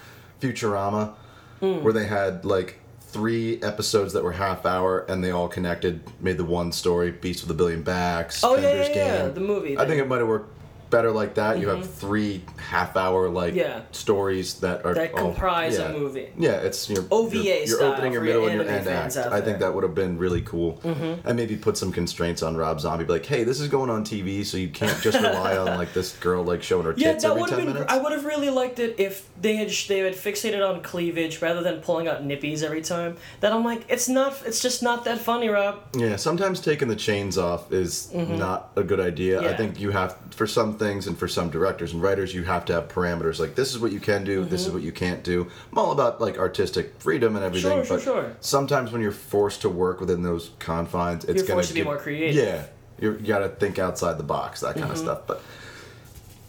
Futurama, 0.40 1.14
Hmm. 1.60 1.82
where 1.84 1.92
they 1.92 2.06
had 2.06 2.44
like 2.44 2.80
three 3.00 3.62
episodes 3.62 4.12
that 4.14 4.24
were 4.24 4.32
half 4.32 4.66
hour 4.66 5.04
and 5.08 5.22
they 5.22 5.30
all 5.30 5.46
connected, 5.48 6.00
made 6.20 6.36
the 6.36 6.44
one 6.44 6.72
story. 6.72 7.12
Beast 7.12 7.42
with 7.42 7.50
a 7.52 7.54
Billion 7.54 7.82
Backs. 7.82 8.42
Oh 8.42 8.56
yeah, 8.56 8.88
yeah, 8.88 8.94
yeah, 8.94 9.28
the 9.28 9.40
movie. 9.40 9.78
I 9.78 9.86
think 9.86 10.00
it 10.00 10.08
might 10.08 10.18
have 10.18 10.26
worked 10.28 10.50
better 10.90 11.10
like 11.10 11.34
that. 11.34 11.58
You 11.58 11.68
have 11.68 11.88
three 11.88 12.42
half 12.58 12.96
hour 12.96 13.28
like 13.28 13.54
Mm-hmm. 13.54 13.58
Yeah. 13.58 13.80
stories 13.92 14.60
that 14.60 14.84
are 14.84 14.94
that 14.94 15.12
all- 15.12 15.32
comprise 15.32 15.78
yeah. 15.78 15.84
a 15.90 15.92
movie. 15.92 16.28
Yeah, 16.38 16.52
it's 16.52 16.88
your 16.88 17.04
OVA 17.10 17.36
your, 17.36 17.44
your 17.56 17.66
style 17.66 17.92
opening, 17.92 18.12
your 18.12 18.22
middle, 18.22 18.46
and 18.46 18.54
your 18.60 18.68
end 18.68 18.86
act. 18.88 19.16
I 19.16 19.40
think. 19.40 19.44
Mm-hmm. 19.44 19.60
that 19.60 19.74
would 19.74 19.82
have 19.84 19.94
been 19.94 20.18
really 20.18 20.42
cool, 20.42 20.80
and 20.84 21.36
maybe 21.36 21.56
put 21.56 21.76
some 21.76 21.92
constraints 21.92 22.42
on 22.42 22.56
Rob 22.56 22.80
Zombie. 22.80 23.04
Be 23.04 23.12
like, 23.12 23.26
hey, 23.26 23.44
this 23.44 23.60
is 23.60 23.68
going 23.68 23.90
on 23.90 24.04
TV, 24.04 24.44
so 24.44 24.56
you 24.56 24.68
can't 24.68 25.00
just 25.02 25.18
rely 25.20 25.56
on 25.56 25.66
like 25.78 25.92
this 25.92 26.16
girl 26.18 26.42
like 26.42 26.62
showing 26.62 26.84
her 26.84 26.94
Yeah, 26.96 27.12
tits 27.12 27.22
that 27.24 27.30
every 27.30 27.40
would 27.42 27.50
have 27.50 27.58
ten 27.58 27.66
been. 27.66 27.74
minutes. 27.74 27.92
I 27.92 27.98
would 27.98 28.12
have 28.12 28.24
really 28.24 28.50
liked 28.50 28.78
it 28.78 28.96
if 28.98 29.28
they 29.40 29.56
had 29.56 29.68
they 29.88 29.98
had 29.98 30.14
fixated 30.14 30.66
on 30.66 30.82
cleavage 30.82 31.40
rather 31.42 31.62
than 31.62 31.80
pulling 31.80 32.08
out 32.08 32.22
nippies 32.26 32.62
every 32.62 32.82
time. 32.82 33.16
That 33.40 33.52
I'm 33.52 33.64
like, 33.64 33.84
it's 33.88 34.08
not. 34.08 34.34
It's 34.46 34.60
just 34.60 34.82
not 34.82 35.04
that 35.04 35.18
funny, 35.18 35.48
Rob. 35.48 35.80
Yeah, 35.96 36.16
sometimes 36.16 36.60
taking 36.60 36.88
the 36.88 36.96
chains 36.96 37.38
off 37.38 37.72
is 37.72 38.12
not 38.12 38.70
a 38.76 38.82
good 38.82 39.00
idea. 39.00 39.40
I 39.40 39.44
Mm-hmm. 39.44 39.56
Think 39.56 39.80
you 39.80 39.90
have, 39.92 40.16
for 40.30 40.46
some 40.46 40.73
things 40.74 41.06
and 41.06 41.16
for 41.18 41.26
some 41.28 41.50
directors 41.50 41.92
and 41.92 42.02
writers, 42.02 42.34
you 42.34 42.44
have 42.44 42.64
to 42.66 42.72
have 42.72 42.88
parameters. 42.88 43.38
Like, 43.38 43.54
this 43.54 43.72
is 43.72 43.78
what 43.78 43.92
you 43.92 44.00
can 44.00 44.24
do, 44.24 44.44
this 44.44 44.66
is 44.66 44.72
what 44.72 44.82
you 44.82 44.92
can't 44.92 45.22
do. 45.22 45.48
I'm 45.72 45.78
all 45.78 45.92
about, 45.92 46.20
like, 46.20 46.38
artistic 46.38 47.00
freedom 47.00 47.36
and 47.36 47.44
everything. 47.44 47.84
Sure, 47.84 47.98
sure, 47.98 48.00
sure. 48.00 48.36
Sometimes 48.40 48.92
when 48.92 49.00
you're 49.02 49.12
forced 49.12 49.62
to 49.62 49.68
work 49.68 50.00
within 50.00 50.22
those 50.22 50.50
confines, 50.58 51.24
it's 51.24 51.42
going 51.42 51.64
to 51.64 51.74
be 51.74 51.82
more 51.82 51.98
creative. 51.98 52.36
Yeah. 52.36 52.66
You 53.00 53.12
got 53.14 53.40
to 53.40 53.48
think 53.48 53.78
outside 53.78 54.18
the 54.18 54.24
box, 54.24 54.60
that 54.60 54.70
Mm-hmm. 54.76 54.80
kind 54.80 54.92
of 54.92 54.98
stuff. 54.98 55.20
But 55.26 55.42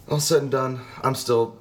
all 0.09 0.19
said 0.19 0.43
and 0.43 0.51
done, 0.51 0.81
I'm 1.01 1.15
still 1.15 1.57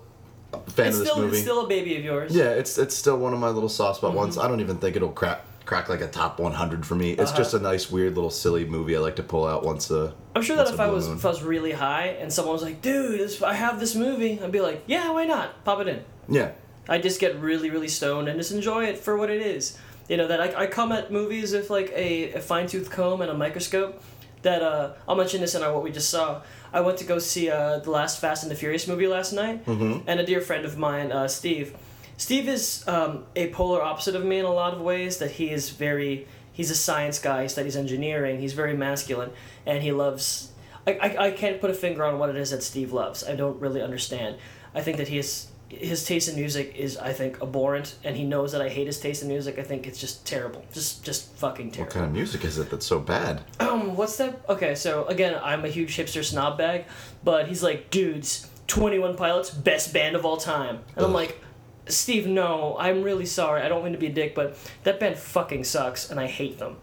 a 0.52 0.58
fan 0.70 0.88
It's 0.88 0.96
of 0.96 1.00
this 1.00 1.10
still 1.10 1.22
movie. 1.22 1.36
it's 1.36 1.42
still 1.42 1.64
a 1.64 1.68
baby 1.68 1.96
of 1.96 2.04
yours. 2.04 2.34
Yeah, 2.36 2.50
it's 2.50 2.76
it's 2.78 2.94
still 2.94 3.16
one 3.18 3.32
of 3.32 3.38
my 3.38 3.48
little 3.48 3.68
soft 3.68 4.00
Mm-hmm. 4.02 4.06
spot 4.12 4.16
ones. 4.16 4.38
I 4.38 4.46
don't 4.48 4.60
even 4.60 4.76
think 4.76 4.94
it'll 4.96 5.08
crack 5.10 5.40
crack 5.64 5.88
like 5.88 6.00
a 6.00 6.08
top 6.08 6.38
100 6.38 6.84
for 6.86 6.94
me. 6.94 7.12
It's 7.12 7.30
Uh-huh. 7.30 7.36
just 7.38 7.54
a 7.54 7.58
nice, 7.58 7.90
weird 7.90 8.14
little 8.14 8.30
silly 8.30 8.64
movie 8.64 8.96
I 8.96 9.00
like 9.00 9.16
to 9.16 9.22
pull 9.22 9.46
out 9.46 9.64
once 9.64 9.90
a. 9.90 10.14
I'm 10.36 10.42
sure 10.42 10.56
that 10.56 10.68
if 10.68 10.78
I 10.80 10.88
was 10.88 11.08
moon. 11.08 11.16
if 11.18 11.24
I 11.24 11.28
was 11.28 11.42
really 11.42 11.72
high 11.72 12.06
and 12.20 12.32
someone 12.32 12.52
was 12.54 12.62
like, 12.62 12.82
"Dude, 12.82 13.20
this, 13.20 13.42
I 13.42 13.54
have 13.54 13.80
this 13.80 13.94
movie," 13.94 14.40
I'd 14.42 14.52
be 14.52 14.60
like, 14.60 14.82
"Yeah, 14.86 15.10
why 15.12 15.24
not? 15.24 15.64
Pop 15.64 15.80
it 15.80 15.88
in." 15.88 16.04
yeah, 16.28 16.50
I 16.88 16.98
just 16.98 17.20
get 17.20 17.38
really, 17.40 17.70
really 17.70 17.88
stoned 17.88 18.28
and 18.28 18.38
just 18.38 18.52
enjoy 18.52 18.84
it 18.84 18.98
for 18.98 19.16
what 19.16 19.30
it 19.30 19.40
is. 19.42 19.78
You 20.08 20.16
know 20.18 20.28
that 20.28 20.40
I, 20.40 20.64
I 20.64 20.66
come 20.66 20.92
at 20.92 21.10
movies 21.10 21.52
with 21.54 21.70
like 21.70 21.90
a, 21.94 22.32
a 22.34 22.40
fine 22.40 22.66
tooth 22.66 22.90
comb 22.90 23.20
and 23.22 23.30
a 23.30 23.34
microscope. 23.34 24.02
That 24.42 24.60
uh, 24.62 24.92
I'll 25.08 25.16
mention 25.16 25.40
this 25.40 25.54
in 25.54 25.62
our 25.62 25.72
what 25.72 25.82
we 25.82 25.90
just 25.90 26.10
saw. 26.10 26.42
I 26.70 26.80
went 26.82 26.98
to 26.98 27.04
go 27.04 27.18
see 27.18 27.48
uh, 27.48 27.78
the 27.78 27.90
last 27.90 28.20
Fast 28.20 28.42
and 28.42 28.50
the 28.52 28.56
Furious 28.56 28.86
movie 28.86 29.06
last 29.06 29.32
night, 29.32 29.64
mm-hmm. 29.64 30.00
and 30.06 30.20
a 30.20 30.26
dear 30.26 30.42
friend 30.42 30.66
of 30.66 30.76
mine, 30.76 31.10
uh, 31.12 31.26
Steve. 31.28 31.74
Steve 32.16 32.48
is 32.48 32.86
um, 32.86 33.24
a 33.34 33.50
polar 33.50 33.82
opposite 33.82 34.14
of 34.14 34.24
me 34.24 34.38
in 34.38 34.44
a 34.44 34.52
lot 34.52 34.74
of 34.74 34.80
ways. 34.80 35.18
That 35.18 35.32
he 35.32 35.50
is 35.50 35.70
very. 35.70 36.26
He's 36.52 36.70
a 36.70 36.76
science 36.76 37.18
guy. 37.18 37.42
He 37.42 37.48
studies 37.48 37.76
engineering. 37.76 38.40
He's 38.40 38.52
very 38.52 38.76
masculine, 38.76 39.30
and 39.66 39.82
he 39.82 39.92
loves. 39.92 40.50
I, 40.86 40.92
I, 40.92 41.26
I 41.26 41.30
can't 41.32 41.60
put 41.60 41.70
a 41.70 41.74
finger 41.74 42.04
on 42.04 42.18
what 42.18 42.28
it 42.28 42.36
is 42.36 42.50
that 42.50 42.62
Steve 42.62 42.92
loves. 42.92 43.24
I 43.24 43.34
don't 43.34 43.60
really 43.60 43.82
understand. 43.82 44.36
I 44.74 44.82
think 44.82 44.98
that 44.98 45.08
he 45.08 45.18
is 45.18 45.48
his 45.68 46.04
taste 46.04 46.28
in 46.28 46.36
music 46.36 46.74
is 46.76 46.96
I 46.96 47.12
think 47.12 47.40
abhorrent, 47.42 47.96
and 48.04 48.16
he 48.16 48.24
knows 48.24 48.52
that 48.52 48.62
I 48.62 48.68
hate 48.68 48.86
his 48.86 49.00
taste 49.00 49.22
in 49.22 49.28
music. 49.28 49.58
I 49.58 49.62
think 49.62 49.86
it's 49.86 50.00
just 50.00 50.26
terrible, 50.26 50.64
just 50.72 51.04
just 51.04 51.32
fucking 51.36 51.70
terrible. 51.70 51.86
what 51.86 51.94
kind 51.94 52.06
of 52.06 52.12
music 52.12 52.44
is 52.44 52.58
it 52.58 52.70
that's 52.70 52.86
so 52.86 52.98
bad? 52.98 53.42
Um, 53.60 53.96
what's 53.96 54.16
that? 54.18 54.44
Okay, 54.48 54.74
so 54.74 55.04
again, 55.06 55.38
I'm 55.42 55.64
a 55.64 55.68
huge 55.68 55.96
hipster 55.96 56.24
snob 56.24 56.58
bag, 56.58 56.84
but 57.22 57.48
he's 57.48 57.62
like, 57.62 57.90
dudes, 57.90 58.48
Twenty 58.66 58.98
One 58.98 59.16
Pilots, 59.16 59.50
best 59.50 59.92
band 59.92 60.16
of 60.16 60.24
all 60.24 60.36
time, 60.36 60.80
and 60.96 61.04
I'm 61.04 61.12
like, 61.12 61.40
Steve, 61.86 62.26
no, 62.26 62.76
I'm 62.78 63.02
really 63.02 63.26
sorry. 63.26 63.62
I 63.62 63.68
don't 63.68 63.84
mean 63.84 63.92
to 63.92 63.98
be 63.98 64.06
a 64.06 64.12
dick, 64.12 64.34
but 64.34 64.56
that 64.84 64.98
band 65.00 65.16
fucking 65.16 65.64
sucks, 65.64 66.10
and 66.10 66.18
I 66.18 66.26
hate 66.26 66.58
them. 66.58 66.76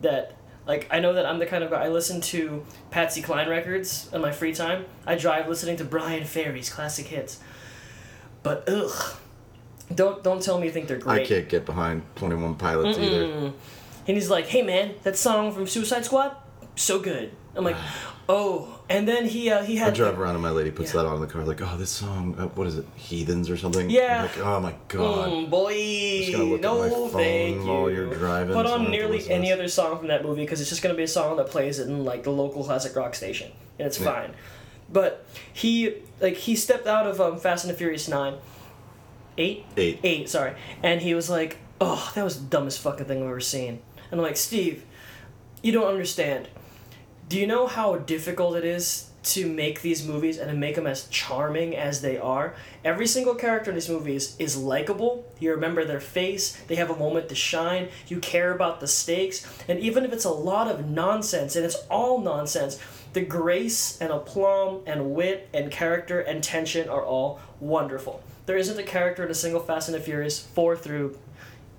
That. 0.00 0.36
Like 0.66 0.88
I 0.90 0.98
know 0.98 1.12
that 1.12 1.26
I'm 1.26 1.38
the 1.38 1.44
kind 1.44 1.62
of 1.62 1.70
guy 1.70 1.84
I 1.84 1.88
listen 1.88 2.22
to 2.22 2.64
Patsy 2.90 3.20
Cline 3.20 3.50
records 3.50 4.08
in 4.14 4.22
my 4.22 4.32
free 4.32 4.54
time. 4.54 4.86
I 5.06 5.14
drive 5.14 5.46
listening 5.46 5.76
to 5.76 5.84
Bryan 5.84 6.24
Ferry's 6.24 6.70
classic 6.70 7.04
hits. 7.08 7.38
But 8.42 8.66
ugh, 8.66 9.16
don't 9.94 10.24
don't 10.24 10.42
tell 10.42 10.58
me 10.58 10.66
you 10.66 10.72
think 10.72 10.88
they're 10.88 10.96
great. 10.96 11.20
I 11.20 11.26
can't 11.26 11.48
get 11.50 11.66
behind 11.66 12.02
21 12.16 12.54
Pilots 12.54 12.98
either. 12.98 13.52
And 14.06 14.16
he's 14.16 14.30
like, 14.30 14.46
"Hey 14.46 14.62
man, 14.62 14.94
that 15.02 15.18
song 15.18 15.52
from 15.52 15.66
Suicide 15.66 16.06
Squad, 16.06 16.34
so 16.76 16.98
good." 16.98 17.32
I'm 17.56 17.64
like, 17.64 17.76
"Oh." 18.28 18.70
And 18.90 19.08
then 19.08 19.24
he 19.26 19.48
uh, 19.50 19.62
he 19.64 19.76
had. 19.76 19.92
I 19.92 19.96
drive 19.96 20.18
around 20.20 20.34
and 20.34 20.42
my 20.42 20.50
lady 20.50 20.70
puts 20.70 20.92
Yeah. 20.92 21.02
that 21.02 21.08
on 21.08 21.14
in 21.16 21.20
the 21.22 21.26
car, 21.26 21.42
like, 21.44 21.62
oh, 21.62 21.76
this 21.78 21.88
song, 21.90 22.34
uh, 22.38 22.48
what 22.48 22.66
is 22.66 22.76
it, 22.76 22.84
Heathens 22.96 23.48
or 23.48 23.56
something? 23.56 23.88
Yeah. 23.88 24.18
I'm 24.18 24.22
like, 24.24 24.38
oh 24.38 24.60
my 24.60 24.74
god. 24.88 25.28
Mm, 25.30 25.48
boy, 25.50 26.30
gonna 26.32 26.44
look 26.44 26.58
at 26.58 26.62
no, 26.62 26.78
my 26.82 26.88
phone 26.90 27.10
thank 27.10 27.62
you. 27.62 27.66
while 27.66 27.90
you're 27.90 28.14
driving, 28.14 28.54
Put 28.54 28.54
so 28.54 28.60
I 28.60 28.62
don't 28.64 28.72
on 28.72 28.80
have 28.82 28.90
nearly 28.90 29.30
any 29.30 29.50
other 29.52 29.68
song 29.68 29.96
from 29.98 30.08
that 30.08 30.22
movie 30.22 30.42
because 30.42 30.60
it's 30.60 30.68
just 30.68 30.82
gonna 30.82 30.94
be 30.94 31.02
a 31.04 31.08
song 31.08 31.38
that 31.38 31.46
plays 31.48 31.78
it 31.78 31.88
in 31.88 32.04
like 32.04 32.24
the 32.24 32.30
local 32.30 32.62
classic 32.62 32.94
rock 32.94 33.14
station, 33.14 33.50
and 33.78 33.86
it's 33.86 33.98
Yeah. 33.98 34.12
fine. 34.12 34.34
But 34.92 35.24
he 35.54 35.94
like 36.20 36.36
he 36.36 36.54
stepped 36.56 36.86
out 36.86 37.06
of 37.06 37.18
um, 37.22 37.38
Fast 37.38 37.64
and 37.64 37.72
the 37.72 37.76
Furious 37.78 38.06
Nine, 38.06 38.34
eight, 39.38 39.64
Eight. 39.78 40.00
eight, 40.04 40.28
sorry, 40.28 40.52
and 40.82 41.00
he 41.00 41.14
was 41.14 41.30
like, 41.30 41.56
"Oh, 41.80 42.12
that 42.14 42.22
was 42.22 42.38
the 42.40 42.46
dumbest 42.48 42.80
fucking 42.80 43.06
thing 43.06 43.22
I've 43.22 43.28
ever 43.30 43.40
seen." 43.40 43.80
And 44.10 44.20
I'm 44.20 44.26
like, 44.26 44.36
"Steve, 44.36 44.84
you 45.62 45.72
don't 45.72 45.86
understand. 45.88 46.48
Do 47.26 47.40
you 47.40 47.46
know 47.46 47.66
how 47.66 47.96
difficult 47.96 48.54
it 48.54 48.66
is 48.66 49.08
to 49.22 49.46
make 49.46 49.80
these 49.80 50.06
movies 50.06 50.36
and 50.36 50.50
to 50.50 50.56
make 50.56 50.74
them 50.74 50.86
as 50.86 51.08
charming 51.08 51.74
as 51.74 52.02
they 52.02 52.18
are? 52.18 52.54
Every 52.84 53.06
single 53.06 53.34
character 53.34 53.70
in 53.70 53.76
these 53.76 53.88
movies 53.88 54.36
is 54.38 54.58
likable. 54.58 55.32
You 55.40 55.52
remember 55.52 55.86
their 55.86 56.00
face, 56.00 56.52
they 56.68 56.74
have 56.74 56.90
a 56.90 56.96
moment 56.96 57.30
to 57.30 57.34
shine, 57.34 57.88
you 58.08 58.18
care 58.20 58.52
about 58.52 58.80
the 58.80 58.86
stakes, 58.86 59.46
and 59.68 59.78
even 59.78 60.04
if 60.04 60.12
it's 60.12 60.26
a 60.26 60.30
lot 60.30 60.68
of 60.68 60.86
nonsense, 60.86 61.56
and 61.56 61.64
it's 61.64 61.82
all 61.90 62.20
nonsense, 62.20 62.78
the 63.14 63.22
grace 63.22 63.98
and 64.02 64.12
aplomb 64.12 64.82
and 64.86 65.14
wit 65.14 65.48
and 65.54 65.70
character 65.70 66.20
and 66.20 66.44
tension 66.44 66.90
are 66.90 67.02
all 67.02 67.40
wonderful. 67.58 68.22
there 68.44 68.58
isn't 68.58 68.78
a 68.78 68.82
character 68.82 69.24
in 69.24 69.30
a 69.30 69.34
single 69.34 69.60
Fast 69.60 69.88
and 69.88 69.94
the 69.94 70.00
Furious 70.00 70.40
four 70.40 70.76
through 70.76 71.16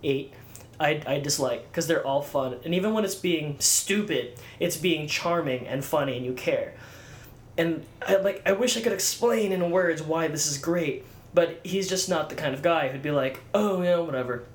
eight. 0.01 0.33
I, 0.79 1.01
I 1.07 1.19
dislike 1.19 1.69
because 1.71 1.87
they're 1.87 2.05
all 2.05 2.21
fun 2.21 2.57
and 2.63 2.73
even 2.73 2.93
when 2.93 3.05
it's 3.05 3.15
being 3.15 3.55
stupid 3.59 4.33
it's 4.59 4.77
being 4.77 5.07
charming 5.07 5.67
and 5.67 5.83
funny 5.83 6.17
and 6.17 6.25
you 6.25 6.33
care 6.33 6.73
and 7.57 7.85
I 8.05 8.17
like 8.17 8.41
I 8.45 8.51
wish 8.53 8.75
I 8.77 8.81
could 8.81 8.93
explain 8.93 9.51
in 9.51 9.71
words 9.71 10.01
why 10.01 10.27
this 10.27 10.47
is 10.47 10.57
great 10.57 11.05
but 11.33 11.59
he's 11.63 11.87
just 11.87 12.09
not 12.09 12.29
the 12.29 12.35
kind 12.35 12.53
of 12.53 12.61
guy 12.61 12.89
who'd 12.89 13.01
be 13.01 13.11
like 13.11 13.41
oh 13.53 13.81
yeah 13.81 13.97
whatever 13.97 14.45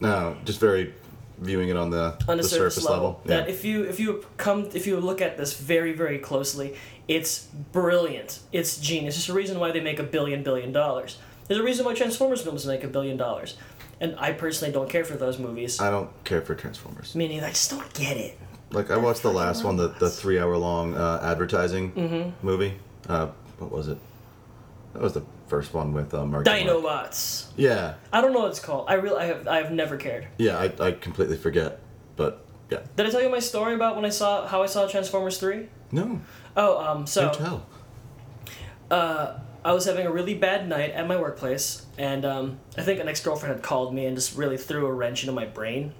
No, 0.00 0.36
just 0.44 0.60
very 0.60 0.94
viewing 1.38 1.68
it 1.68 1.76
on 1.76 1.90
the, 1.90 2.16
on 2.28 2.36
the 2.36 2.42
surface, 2.42 2.74
surface, 2.74 2.84
level. 2.84 3.20
Yeah. 3.24 3.40
That 3.40 3.48
if 3.48 3.64
you 3.64 3.84
if 3.84 4.00
you 4.00 4.24
come 4.36 4.68
if 4.74 4.86
you 4.86 4.98
look 5.00 5.20
at 5.20 5.36
this 5.36 5.58
very 5.58 5.92
very 5.92 6.18
closely, 6.18 6.74
it's 7.06 7.46
brilliant. 7.72 8.40
It's 8.52 8.78
genius. 8.78 9.14
There's 9.16 9.28
a 9.28 9.34
reason 9.34 9.58
why 9.60 9.70
they 9.72 9.80
make 9.80 9.98
a 9.98 10.04
billion 10.04 10.42
billion 10.42 10.72
dollars. 10.72 11.18
There's 11.46 11.60
a 11.60 11.64
reason 11.64 11.84
why 11.86 11.94
Transformers 11.94 12.42
films 12.42 12.66
make 12.66 12.84
a 12.84 12.88
billion 12.88 13.16
dollars, 13.16 13.56
and 14.00 14.14
I 14.18 14.32
personally 14.32 14.72
don't 14.72 14.88
care 14.88 15.04
for 15.04 15.16
those 15.16 15.38
movies. 15.38 15.80
I 15.80 15.90
don't 15.90 16.10
care 16.24 16.40
for 16.42 16.54
Transformers. 16.54 17.14
Meaning. 17.14 17.42
I 17.44 17.48
just 17.50 17.70
don't 17.70 17.92
get 17.94 18.16
it. 18.16 18.38
Like 18.70 18.90
I 18.90 18.96
watched 18.96 19.22
the 19.22 19.32
last 19.32 19.64
one, 19.64 19.76
the, 19.76 19.88
the 19.88 20.10
three 20.10 20.38
hour 20.38 20.56
long 20.56 20.94
uh, 20.94 21.20
advertising 21.22 21.92
Mm-hmm. 21.92 22.46
movie. 22.46 22.74
Uh, 23.08 23.28
what 23.58 23.70
was 23.72 23.88
it? 23.88 23.98
That 24.92 25.02
was 25.02 25.14
the 25.14 25.22
first 25.48 25.72
one 25.74 25.92
with 25.92 26.12
uh, 26.14 26.24
Mark. 26.26 26.44
Mark. 26.44 26.58
Dinobots. 26.58 27.46
Yeah, 27.56 27.94
I 28.12 28.20
don't 28.20 28.32
know 28.32 28.40
what 28.40 28.50
it's 28.50 28.60
called. 28.60 28.86
I 28.88 28.94
really 28.94 29.16
I 29.20 29.24
have 29.26 29.48
I 29.48 29.56
have 29.62 29.72
never 29.72 29.96
cared. 29.96 30.26
yeah. 30.38 30.58
I, 30.58 30.72
I 30.88 30.92
completely 30.92 31.36
forget, 31.36 31.80
but 32.16 32.44
yeah. 32.70 32.80
Did 32.96 33.06
I 33.06 33.10
tell 33.10 33.22
you 33.22 33.30
my 33.30 33.38
story 33.38 33.74
about 33.74 33.96
when 33.96 34.04
I 34.04 34.10
saw 34.10 34.46
how 34.46 34.62
I 34.62 34.66
saw 34.66 34.86
Transformers 34.86 35.38
three? 35.38 35.68
No, 35.92 36.20
Oh, 36.56 36.78
um, 36.86 37.06
so 37.06 37.30
do 37.32 37.38
tell. 37.38 37.66
uh, 38.90 39.38
I 39.64 39.72
was 39.72 39.84
having 39.84 40.06
a 40.06 40.12
really 40.12 40.34
bad 40.34 40.68
night 40.68 40.92
at 40.92 41.06
my 41.08 41.16
workplace, 41.16 41.84
and 41.98 42.24
um, 42.24 42.60
I 42.76 42.82
think 42.82 43.00
an 43.00 43.08
ex 43.08 43.22
girlfriend 43.22 43.54
had 43.54 43.62
called 43.62 43.92
me 43.92 44.06
and 44.06 44.16
just 44.16 44.36
really 44.36 44.56
threw 44.56 44.86
a 44.86 44.92
wrench 44.92 45.24
into 45.24 45.32
my 45.32 45.46
brain. 45.46 45.92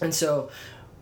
And 0.00 0.14
so, 0.14 0.50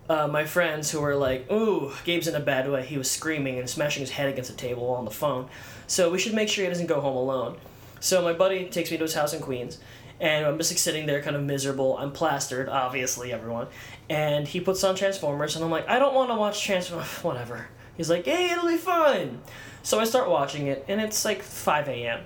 uh, 0.09 0.27
my 0.27 0.45
friends 0.45 0.91
who 0.91 1.01
were 1.01 1.15
like, 1.15 1.51
"Ooh, 1.53 1.93
Gabe's 2.05 2.29
in 2.29 2.35
a 2.35 2.41
bad 2.41 2.71
way. 2.71 2.85
He 2.85 2.97
was 2.97 3.11
screaming 3.11 3.59
and 3.59 3.69
smashing 3.69 4.01
his 4.01 4.11
head 4.11 4.29
against 4.29 4.51
the 4.51 4.57
table 4.57 4.89
on 4.89 5.05
the 5.05 5.11
phone. 5.11 5.49
So 5.87 6.11
we 6.11 6.19
should 6.19 6.35
make 6.35 6.49
sure 6.49 6.65
he 6.65 6.71
doesn't 6.71 6.87
go 6.87 7.01
home 7.01 7.17
alone." 7.17 7.57
So 8.01 8.23
my 8.23 8.33
buddy 8.33 8.69
takes 8.69 8.91
me 8.91 8.97
to 8.97 9.05
his 9.05 9.15
house 9.15 9.35
in 9.35 9.41
Queens, 9.41 9.79
and 10.19 10.47
I'm 10.47 10.59
just 10.59 10.73
like 10.73 10.79
sitting 10.79 11.07
there, 11.07 11.23
kind 11.23 11.37
of 11.37 11.43
miserable. 11.43 11.99
I'm 11.99 12.11
plastered, 12.11 12.69
obviously, 12.69 13.33
everyone. 13.33 13.69
And 14.09 14.49
he 14.49 14.61
puts 14.61 14.83
on 14.83 14.97
Transformers, 14.97 15.57
and 15.57 15.65
I'm 15.65 15.71
like, 15.71 15.89
"I 15.89 15.99
don't 15.99 16.15
want 16.15 16.31
to 16.31 16.37
watch 16.37 16.65
Transformers. 16.65 17.07
Whatever." 17.23 17.67
He's 17.99 18.09
like, 18.09 18.25
"Hey, 18.25 18.51
it'll 18.51 18.67
be 18.67 18.79
fine." 18.79 19.43
So 19.85 19.99
I 19.99 20.05
start 20.05 20.31
watching 20.31 20.69
it, 20.69 20.85
and 20.87 21.01
it's 21.01 21.25
like 21.25 21.43
5 21.43 21.89
a.m. 21.89 22.21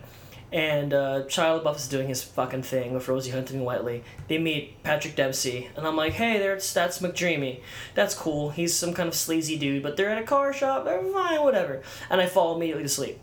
And 0.52 0.92
uh, 0.92 1.24
Shia 1.24 1.62
LaBeouf 1.62 1.76
is 1.76 1.88
doing 1.88 2.06
his 2.06 2.22
fucking 2.22 2.62
thing 2.62 2.92
with 2.92 3.08
Rosie 3.08 3.30
Huntington 3.30 3.64
Whiteley. 3.64 4.04
They 4.28 4.38
meet 4.38 4.82
Patrick 4.82 5.16
Dempsey, 5.16 5.68
and 5.74 5.86
I'm 5.86 5.96
like, 5.96 6.12
hey, 6.12 6.38
there's 6.38 6.72
that's 6.72 6.98
McDreamy. 6.98 7.60
That's 7.94 8.14
cool. 8.14 8.50
He's 8.50 8.74
some 8.74 8.92
kind 8.92 9.08
of 9.08 9.14
sleazy 9.14 9.58
dude, 9.58 9.82
but 9.82 9.96
they're 9.96 10.10
at 10.10 10.22
a 10.22 10.26
car 10.26 10.52
shop. 10.52 10.84
They're 10.84 11.02
fine, 11.02 11.42
whatever. 11.42 11.82
And 12.10 12.20
I 12.20 12.26
fall 12.26 12.54
immediately 12.54 12.84
to 12.84 12.88
sleep. 12.88 13.18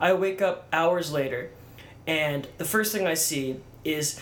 I 0.00 0.12
wake 0.12 0.40
up 0.40 0.68
hours 0.72 1.12
later, 1.12 1.50
and 2.06 2.46
the 2.58 2.64
first 2.64 2.92
thing 2.92 3.06
I 3.06 3.14
see 3.14 3.60
is 3.84 4.20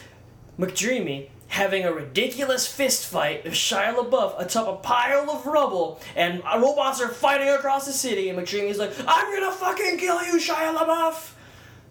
McDreamy 0.59 1.29
having 1.55 1.85
a 1.85 1.93
ridiculous 1.93 2.67
fist 2.67 3.07
fight 3.07 3.45
with 3.45 3.53
Shia 3.53 3.95
LaBeouf 3.95 4.41
atop 4.43 4.67
a 4.67 4.77
pile 4.83 5.31
of 5.31 5.47
rubble, 5.47 6.01
and 6.17 6.43
robots 6.45 7.01
are 7.01 7.09
fighting 7.09 7.49
across 7.49 7.87
the 7.87 7.93
city, 7.93 8.29
and 8.29 8.37
McDreamy's 8.37 8.77
like, 8.77 8.93
I'm 9.07 9.33
gonna 9.33 9.53
fucking 9.53 9.99
kill 9.99 10.21
you, 10.25 10.33
Shia 10.41 10.75
LaBeouf! 10.77 11.33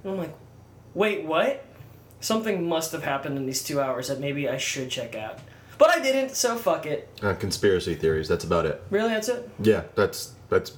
And 0.03 0.11
I'm 0.11 0.17
like, 0.17 0.35
wait, 0.93 1.23
what? 1.23 1.63
Something 2.19 2.67
must 2.67 2.91
have 2.91 3.05
happened 3.05 3.37
in 3.37 3.45
these 3.45 3.63
two 3.63 3.79
hours 3.79 4.09
that 4.09 4.19
maybe 4.19 4.49
I 4.49 4.57
should 4.57 4.89
check 4.89 5.15
out. 5.15 5.39
But 5.77 5.91
I 5.91 5.99
didn't, 5.99 6.35
so 6.35 6.57
fuck 6.57 6.85
it. 6.85 7.07
Uh, 7.21 7.33
conspiracy 7.33 7.95
theories. 7.95 8.27
That's 8.27 8.43
about 8.43 8.65
it. 8.65 8.83
Really, 8.89 9.09
that's 9.09 9.29
it? 9.29 9.49
Yeah, 9.59 9.83
that's 9.95 10.33
that's. 10.49 10.77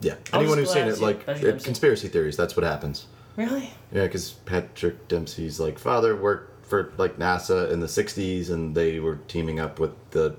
Yeah, 0.00 0.14
I 0.32 0.38
was 0.38 0.44
anyone 0.44 0.58
who's 0.58 0.72
seen 0.72 0.88
it, 0.88 1.00
like 1.00 1.28
it, 1.28 1.62
conspiracy 1.62 2.08
theories. 2.08 2.36
That's 2.36 2.56
what 2.56 2.64
happens. 2.64 3.06
Really? 3.36 3.70
Yeah, 3.92 4.04
because 4.04 4.32
Patrick 4.32 5.06
Dempsey's 5.08 5.60
like 5.60 5.78
father 5.78 6.16
worked 6.16 6.55
for 6.66 6.92
like 6.98 7.16
NASA 7.18 7.70
in 7.70 7.80
the 7.80 7.86
'60s, 7.86 8.50
and 8.50 8.74
they 8.74 9.00
were 9.00 9.16
teaming 9.28 9.60
up 9.60 9.78
with 9.78 9.92
the 10.10 10.36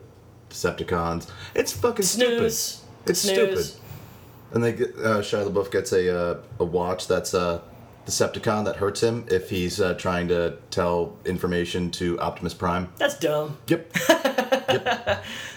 Decepticons. 0.49 1.29
It's 1.55 1.71
fucking 1.73 2.05
Snooze. 2.05 2.57
stupid. 2.57 3.09
It's 3.09 3.19
Snooze. 3.21 3.69
stupid. 3.73 3.83
And 4.53 4.63
they 4.63 4.71
get, 4.73 4.89
uh, 4.95 5.19
Shia 5.19 5.49
LaBeouf 5.49 5.71
gets 5.71 5.91
a 5.91 6.17
uh, 6.17 6.37
a 6.59 6.63
watch 6.65 7.07
that's 7.07 7.33
a 7.33 7.61
Decepticon 8.05 8.63
that 8.65 8.77
hurts 8.77 9.01
him 9.03 9.25
if 9.29 9.49
he's 9.49 9.81
uh, 9.81 9.93
trying 9.95 10.29
to 10.29 10.57
tell 10.71 11.17
information 11.25 11.91
to 11.91 12.17
Optimus 12.19 12.53
Prime. 12.53 12.89
That's 12.97 13.17
dumb. 13.19 13.57
Yep. 13.67 13.93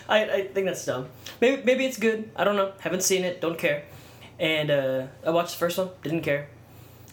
I, 0.08 0.24
I 0.24 0.46
think 0.52 0.66
that's 0.66 0.84
dumb. 0.84 1.06
Maybe 1.40 1.62
maybe 1.62 1.84
it's 1.86 1.98
good. 1.98 2.30
I 2.34 2.42
don't 2.44 2.56
know. 2.56 2.72
Haven't 2.80 3.02
seen 3.02 3.24
it. 3.24 3.40
Don't 3.40 3.58
care. 3.58 3.84
And 4.38 4.70
uh, 4.70 5.06
I 5.24 5.30
watched 5.30 5.52
the 5.52 5.58
first 5.58 5.78
one. 5.78 5.90
Didn't 6.02 6.22
care. 6.22 6.48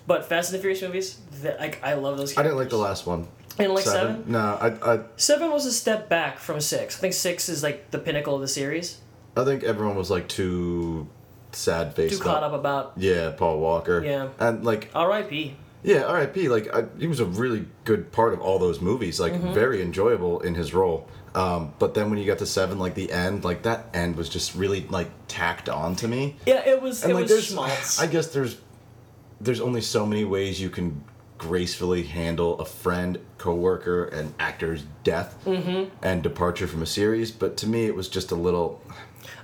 But 0.08 0.26
Fast 0.26 0.52
and 0.52 0.58
the 0.58 0.62
Furious 0.62 0.82
movies, 0.82 1.20
th- 1.42 1.60
like 1.60 1.84
I 1.84 1.94
love 1.96 2.18
those. 2.18 2.36
I 2.38 2.44
didn't 2.44 2.58
like 2.58 2.70
the 2.70 2.78
last 2.78 3.06
one. 3.06 3.28
Didn't 3.58 3.74
like 3.74 3.86
seven? 3.86 4.24
No, 4.28 4.40
I, 4.40 4.94
I 4.94 5.00
Seven 5.16 5.52
was 5.52 5.66
a 5.66 5.72
step 5.72 6.10
back 6.10 6.38
from 6.40 6.60
six. 6.62 6.98
I 6.98 7.00
think 7.02 7.14
six 7.14 7.50
is 7.50 7.64
like 7.64 7.92
the 7.92 8.00
pinnacle 8.00 8.36
of 8.36 8.42
the 8.42 8.48
series. 8.48 9.00
I 9.36 9.44
think 9.46 9.64
everyone 9.64 9.96
was 9.96 10.10
like 10.10 10.28
too 10.28 11.08
sad 11.52 11.94
faced. 11.96 12.18
Too 12.18 12.24
caught 12.24 12.44
up 12.44 12.54
about 12.54 12.94
Yeah, 12.98 13.32
Paul 13.32 13.60
Walker. 13.60 14.04
Yeah. 14.04 14.30
And 14.40 14.64
like 14.66 14.90
R.I.P. 14.94 15.56
Yeah, 15.84 16.04
R.I.P. 16.04 16.50
Like 16.50 16.74
I, 16.76 16.86
he 17.00 17.08
was 17.08 17.20
a 17.20 17.26
really 17.26 17.66
good 17.84 18.12
part 18.12 18.34
of 18.34 18.42
all 18.42 18.60
those 18.60 18.82
movies. 18.82 19.20
Like 19.20 19.34
Mm-hmm. 19.34 19.54
very 19.54 19.82
enjoyable 19.82 20.40
in 20.42 20.56
his 20.56 20.74
role. 20.74 21.08
Um, 21.36 21.74
but 21.78 21.94
then 21.94 22.10
when 22.10 22.18
you 22.18 22.26
got 22.26 22.40
to 22.40 22.48
seven, 22.48 22.80
like 22.80 22.96
the 22.96 23.12
end, 23.12 23.44
like 23.44 23.62
that 23.64 23.86
end 23.94 24.16
was 24.16 24.28
just 24.28 24.56
really 24.56 24.88
like 24.88 25.10
tacked 25.28 25.70
on 25.70 25.96
to 25.98 26.08
me. 26.08 26.36
Yeah, 26.48 26.68
it 26.68 26.82
was. 26.82 27.04
And 27.04 27.12
it 27.12 27.16
like 27.16 27.24
was 27.24 27.32
there's, 27.32 27.46
schmaltz. 27.48 28.00
I 28.02 28.08
guess 28.08 28.28
there's 28.34 28.58
there's 29.40 29.62
only 29.62 29.82
so 29.82 30.04
many 30.06 30.26
ways 30.26 30.60
you 30.60 30.70
can 30.72 31.04
gracefully 31.38 32.04
handle 32.04 32.60
a 32.60 32.66
friend, 32.66 33.20
coworker, 33.38 34.06
and 34.06 34.34
actor's 34.40 34.84
death 35.04 35.38
Mm-hmm. 35.46 35.94
and 36.02 36.24
departure 36.24 36.68
from 36.68 36.82
a 36.82 36.86
series. 36.86 37.32
But 37.32 37.58
to 37.58 37.68
me, 37.68 37.86
it 37.86 37.96
was 37.96 38.10
just 38.10 38.32
a 38.32 38.36
little. 38.36 38.82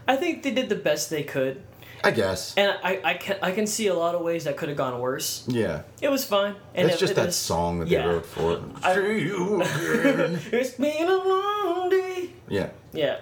I 0.08 0.16
think 0.16 0.44
they 0.44 0.52
did 0.52 0.70
the 0.70 0.76
best 0.76 1.10
they 1.10 1.24
could, 1.24 1.62
I 2.04 2.12
guess. 2.12 2.54
and 2.58 2.78
I, 2.84 3.00
I 3.04 3.14
can 3.14 3.38
I 3.42 3.52
can 3.52 3.66
see 3.68 3.88
a 3.88 3.94
lot 3.94 4.16
of 4.16 4.22
ways 4.22 4.44
that 4.44 4.58
could 4.58 4.68
have 4.70 4.78
gone 4.78 5.00
worse. 5.00 5.46
Yeah. 5.48 5.84
It 6.02 6.10
was 6.10 6.26
fine. 6.26 6.56
And 6.76 6.88
It's 6.88 6.98
it- 6.98 7.00
just 7.00 7.12
it 7.14 7.16
that 7.16 7.26
was- 7.28 7.36
song 7.38 7.80
that 7.80 7.88
yeah. 7.88 8.02
they 8.02 8.08
wrote 8.14 8.26
for 8.26 8.54
it. 8.54 8.60
I- 8.84 8.96
See 8.96 9.20
you 9.22 9.62
again. 9.62 10.40
It's 10.52 10.72
been 10.72 11.08
a 11.08 11.16
long 11.16 11.90
day. 11.90 12.30
yeah. 12.50 12.70
Yeah. 12.92 13.20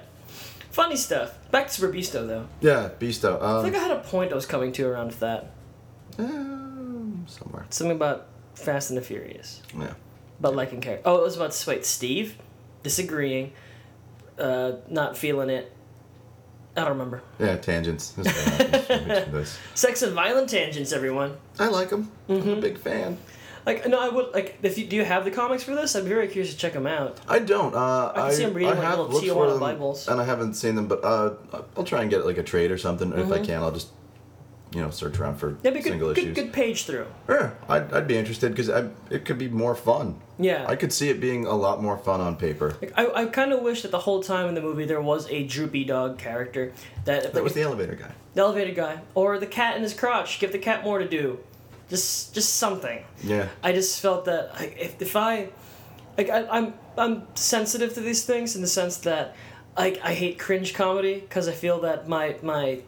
Funny 0.71 0.95
stuff. 0.95 1.37
Back 1.51 1.67
to 1.67 1.73
Super 1.73 1.93
Beasto 1.93 2.25
though. 2.27 2.47
Yeah, 2.61 2.89
Beasto. 2.99 3.39
I 3.41 3.57
Um, 3.57 3.63
think 3.63 3.75
I 3.75 3.79
had 3.79 3.91
a 3.91 3.99
point 3.99 4.31
I 4.31 4.35
was 4.35 4.45
coming 4.45 4.71
to 4.71 4.87
around 4.87 5.07
with 5.07 5.19
that. 5.19 5.51
um, 6.17 7.25
somewhere. 7.27 7.65
Something 7.69 7.95
about 7.97 8.27
Fast 8.55 8.89
and 8.91 8.97
the 8.97 9.01
Furious. 9.01 9.61
Yeah. 9.77 9.93
About 10.39 10.55
liking 10.55 10.81
character. 10.81 11.03
Oh, 11.09 11.17
it 11.17 11.23
was 11.23 11.35
about 11.35 11.63
wait, 11.67 11.85
Steve 11.85 12.37
disagreeing, 12.83 13.53
uh, 14.39 14.73
not 14.89 15.17
feeling 15.17 15.49
it. 15.49 15.71
I 16.75 16.81
don't 16.81 16.89
remember. 16.91 17.21
Yeah, 17.37 17.57
tangents. 17.57 18.11
That's 18.11 18.27
what 18.27 18.61
happens 18.71 18.89
when 18.89 18.99
we 19.09 19.25
do 19.25 19.31
this. 19.31 19.59
Sex 19.75 20.01
and 20.01 20.13
violent 20.13 20.49
tangents, 20.49 20.93
everyone. 20.93 21.35
I 21.59 21.67
like 21.67 21.89
them. 21.89 22.11
I'm 22.29 22.37
Mm-hmm. 22.37 22.49
a 22.49 22.55
big 22.61 22.77
fan. 22.79 23.17
Like 23.65 23.87
no, 23.87 23.99
I 23.99 24.09
would 24.09 24.33
like 24.33 24.57
if 24.63 24.77
you 24.79 24.85
do 24.87 24.95
you 24.95 25.03
have 25.05 25.23
the 25.23 25.29
comics 25.31 25.61
for 25.63 25.75
this? 25.75 25.93
I'm 25.95 26.05
very 26.05 26.27
curious 26.27 26.51
to 26.51 26.57
check 26.57 26.73
them 26.73 26.87
out. 26.87 27.19
I 27.27 27.37
don't. 27.39 27.75
Uh, 27.75 28.11
I 28.15 28.21
can 28.29 28.31
see 28.31 28.43
'em 28.45 28.53
reading, 28.55 28.73
like, 28.73 28.79
have 28.83 28.97
little 28.97 29.21
Tijuana 29.21 29.51
them, 29.51 29.59
Bibles. 29.59 30.07
and 30.07 30.19
I 30.19 30.23
haven't 30.23 30.55
seen 30.55 30.73
them. 30.75 30.87
But 30.87 31.03
uh, 31.03 31.33
I'll 31.77 31.83
try 31.83 32.01
and 32.01 32.09
get 32.09 32.25
like 32.25 32.39
a 32.39 32.43
trade 32.43 32.71
or 32.71 32.79
something. 32.79 33.11
If 33.13 33.31
I 33.31 33.37
Mhm. 33.37 33.45
can, 33.45 33.61
I'll 33.61 33.71
just 33.71 33.89
you 34.73 34.81
know 34.81 34.89
search 34.89 35.19
around 35.19 35.35
for 35.37 35.51
That'd 35.51 35.73
be 35.73 35.81
single 35.81 36.09
good, 36.09 36.17
issues. 36.17 36.35
good, 36.35 36.41
good 36.45 36.53
page 36.53 36.85
through. 36.85 37.07
Yeah, 37.27 37.51
I'd, 37.67 37.91
I'd 37.93 38.07
be 38.07 38.17
interested 38.17 38.51
because 38.55 38.69
it 39.09 39.25
could 39.25 39.37
be 39.37 39.49
more 39.49 39.75
fun. 39.75 40.19
Yeah. 40.39 40.65
I 40.67 40.75
could 40.75 40.91
see 40.93 41.09
it 41.09 41.19
being 41.19 41.45
a 41.45 41.53
lot 41.55 41.81
more 41.83 41.97
fun 41.97 42.19
on 42.21 42.35
paper. 42.35 42.75
Like, 42.81 42.93
I, 42.97 43.05
I 43.23 43.25
kind 43.25 43.53
of 43.53 43.61
wish 43.61 43.83
that 43.83 43.91
the 43.91 43.99
whole 43.99 44.23
time 44.23 44.47
in 44.49 44.55
the 44.55 44.61
movie 44.61 44.85
there 44.85 45.01
was 45.01 45.29
a 45.29 45.43
droopy 45.45 45.83
dog 45.83 46.17
character 46.17 46.71
that, 47.05 47.33
That 47.33 47.43
was 47.43 47.53
the 47.53 47.61
elevator 47.61 47.95
guy. 47.95 48.11
the 48.33 48.41
elevator 48.41 48.73
guy 48.73 49.01
or 49.13 49.37
the 49.37 49.45
cat 49.45 49.75
in 49.75 49.83
his 49.83 49.93
crotch. 49.93 50.39
Give 50.39 50.51
the 50.51 50.57
cat 50.57 50.83
more 50.83 50.99
to 50.99 51.07
do, 51.07 51.39
just 51.89 52.33
just 52.33 52.55
something. 52.55 53.03
Yeah. 53.23 53.49
I 53.61 53.73
just 53.73 53.99
felt 54.01 54.25
that 54.25 54.51
I, 54.55 54.65
if 54.79 55.01
if 55.01 55.15
I, 55.15 55.49
like 56.17 56.29
I, 56.29 56.47
I'm 56.47 56.73
I'm 56.97 57.23
sensitive 57.35 57.93
to 57.95 57.99
these 57.99 58.23
things 58.25 58.55
in 58.55 58.61
the 58.61 58.67
sense 58.67 58.97
that 58.99 59.35
like 59.77 59.99
I 60.03 60.13
hate 60.13 60.39
cringe 60.39 60.73
comedy 60.73 61.19
because 61.19 61.47
I 61.47 61.51
feel 61.53 61.81
that 61.81 62.07
my 62.07 62.35
my 62.41 62.79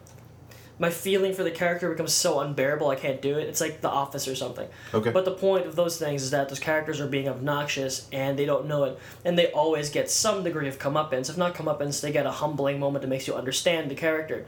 my 0.83 0.89
feeling 0.89 1.33
for 1.33 1.43
the 1.43 1.49
character 1.49 1.89
becomes 1.89 2.11
so 2.11 2.41
unbearable 2.41 2.89
I 2.89 2.95
can't 2.95 3.21
do 3.21 3.37
it. 3.37 3.47
It's 3.47 3.61
like 3.61 3.79
The 3.79 3.89
Office 3.89 4.27
or 4.27 4.35
something. 4.35 4.67
Okay. 4.93 5.11
But 5.11 5.23
the 5.23 5.31
point 5.31 5.65
of 5.65 5.77
those 5.77 5.97
things 5.97 6.23
is 6.23 6.31
that 6.31 6.49
those 6.49 6.59
characters 6.59 6.99
are 6.99 7.07
being 7.07 7.29
obnoxious 7.29 8.09
and 8.11 8.37
they 8.37 8.43
don't 8.45 8.65
know 8.67 8.83
it, 8.83 8.99
and 9.23 9.39
they 9.39 9.49
always 9.53 9.89
get 9.89 10.11
some 10.11 10.43
degree 10.43 10.67
of 10.67 10.79
comeuppance. 10.79 11.29
If 11.29 11.37
not 11.37 11.55
comeuppance, 11.55 12.01
they 12.01 12.11
get 12.11 12.25
a 12.25 12.31
humbling 12.31 12.81
moment 12.81 13.01
that 13.03 13.07
makes 13.07 13.27
you 13.27 13.33
understand 13.33 13.89
the 13.89 13.95
character. 13.95 14.45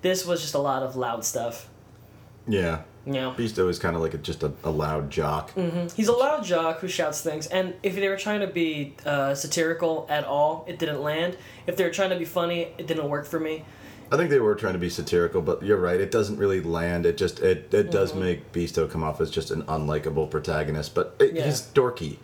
This 0.00 0.24
was 0.24 0.42
just 0.42 0.54
a 0.54 0.60
lot 0.60 0.84
of 0.84 0.94
loud 0.94 1.24
stuff. 1.24 1.68
Yeah. 2.46 2.82
Yeah. 3.04 3.34
Beasto 3.36 3.68
is 3.68 3.80
kind 3.80 3.96
of 3.96 4.02
like 4.02 4.14
a, 4.14 4.18
just 4.18 4.44
a, 4.44 4.52
a 4.62 4.70
loud 4.70 5.10
jock. 5.10 5.52
Mm-hmm. 5.56 5.88
He's 5.96 6.06
a 6.06 6.12
loud 6.12 6.44
jock 6.44 6.78
who 6.78 6.86
shouts 6.86 7.20
things, 7.20 7.48
and 7.48 7.74
if 7.82 7.96
they 7.96 8.08
were 8.08 8.16
trying 8.16 8.42
to 8.42 8.46
be 8.46 8.94
uh, 9.04 9.34
satirical 9.34 10.06
at 10.08 10.24
all, 10.24 10.64
it 10.68 10.78
didn't 10.78 11.02
land. 11.02 11.36
If 11.66 11.76
they 11.76 11.82
were 11.82 11.90
trying 11.90 12.10
to 12.10 12.16
be 12.16 12.24
funny, 12.24 12.68
it 12.78 12.86
didn't 12.86 13.08
work 13.08 13.26
for 13.26 13.40
me. 13.40 13.64
I 14.12 14.16
think 14.16 14.30
they 14.30 14.38
were 14.40 14.54
trying 14.54 14.74
to 14.74 14.78
be 14.78 14.90
satirical, 14.90 15.42
but 15.42 15.62
you're 15.62 15.78
right. 15.80 16.00
It 16.00 16.10
doesn't 16.10 16.36
really 16.36 16.60
land. 16.60 17.06
It 17.06 17.16
just 17.16 17.40
it, 17.40 17.72
it 17.74 17.90
does 17.90 18.10
Mm-hmm. 18.12 18.20
make 18.20 18.52
Beasto 18.52 18.88
come 18.90 19.02
off 19.02 19.20
as 19.20 19.30
just 19.30 19.50
an 19.50 19.62
unlikable 19.64 20.30
protagonist, 20.30 20.94
but 20.94 21.16
it, 21.18 21.34
Yeah. 21.34 21.44
he's 21.46 21.60
dorky. 21.62 22.18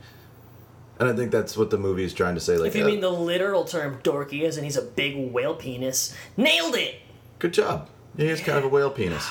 And 0.98 1.08
I 1.08 1.14
think 1.14 1.30
that's 1.30 1.56
what 1.56 1.70
the 1.70 1.78
movie 1.78 2.04
is 2.04 2.12
trying 2.12 2.34
to 2.34 2.40
say. 2.40 2.58
Like, 2.58 2.68
If 2.68 2.76
you 2.76 2.84
uh, 2.84 2.88
mean 2.88 3.00
the 3.00 3.10
literal 3.10 3.64
term 3.64 4.00
dorky, 4.02 4.42
as 4.42 4.58
in 4.58 4.64
he's 4.64 4.76
a 4.76 4.82
big 4.82 5.32
whale 5.32 5.54
penis, 5.54 6.14
nailed 6.36 6.74
it! 6.76 6.96
good 7.38 7.54
job. 7.54 7.88
Yeah, 8.16 8.24
he 8.24 8.30
has 8.30 8.40
kind 8.40 8.58
of 8.58 8.64
a 8.64 8.68
whale 8.68 8.90
penis. 8.90 9.26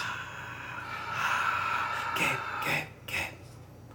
Okay, 2.15 2.31
okay, 2.61 2.87
okay. 3.03 3.27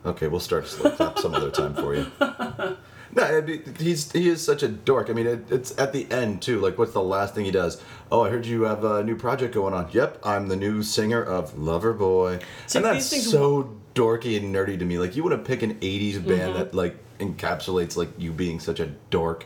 Okay, 0.07 0.29
we'll 0.29 0.39
start 0.41 0.67
slow 0.69 0.91
clap 0.93 1.19
some 1.19 1.35
other 1.35 1.51
time 1.51 1.75
for 1.75 1.95
you. 1.95 2.07
No, 3.13 3.47
he's 3.79 4.11
he 4.13 4.29
is 4.29 4.45
such 4.45 4.63
a 4.63 4.69
dork. 4.69 5.09
I 5.11 5.13
mean, 5.13 5.27
it, 5.27 5.51
it's 5.51 5.77
at 5.79 5.93
the 5.93 6.11
end 6.11 6.43
too. 6.43 6.61
Like, 6.61 6.79
what's 6.79 6.93
the 6.93 7.03
last 7.03 7.35
thing 7.35 7.45
he 7.45 7.51
does? 7.51 7.81
Oh, 8.11 8.23
I 8.25 8.31
heard 8.31 8.47
you 8.47 8.63
have 8.63 8.85
a 8.85 9.03
new 9.05 9.17
project 9.17 9.55
going 9.55 9.75
on. 9.75 9.89
Yep, 9.93 10.21
I'm 10.25 10.49
the 10.49 10.57
new 10.57 10.83
singer 10.83 11.23
of 11.23 11.55
Loverboy, 11.55 12.43
See, 12.67 12.79
and 12.79 12.85
that's 12.85 13.09
things- 13.11 13.31
so 13.31 13.77
dorky 13.95 14.37
and 14.37 14.55
nerdy 14.55 14.79
to 14.79 14.85
me. 14.85 14.99
Like, 14.99 15.15
you 15.17 15.23
want 15.23 15.37
to 15.37 15.47
pick 15.49 15.63
an 15.63 15.75
'80s 15.81 16.15
band 16.27 16.41
Mm-hmm. 16.55 16.59
that 16.59 16.75
like 16.75 16.97
encapsulates 17.21 17.97
like 17.97 18.11
you 18.19 18.33
being 18.33 18.59
such 18.59 18.81
a 18.81 18.87
dork, 19.11 19.45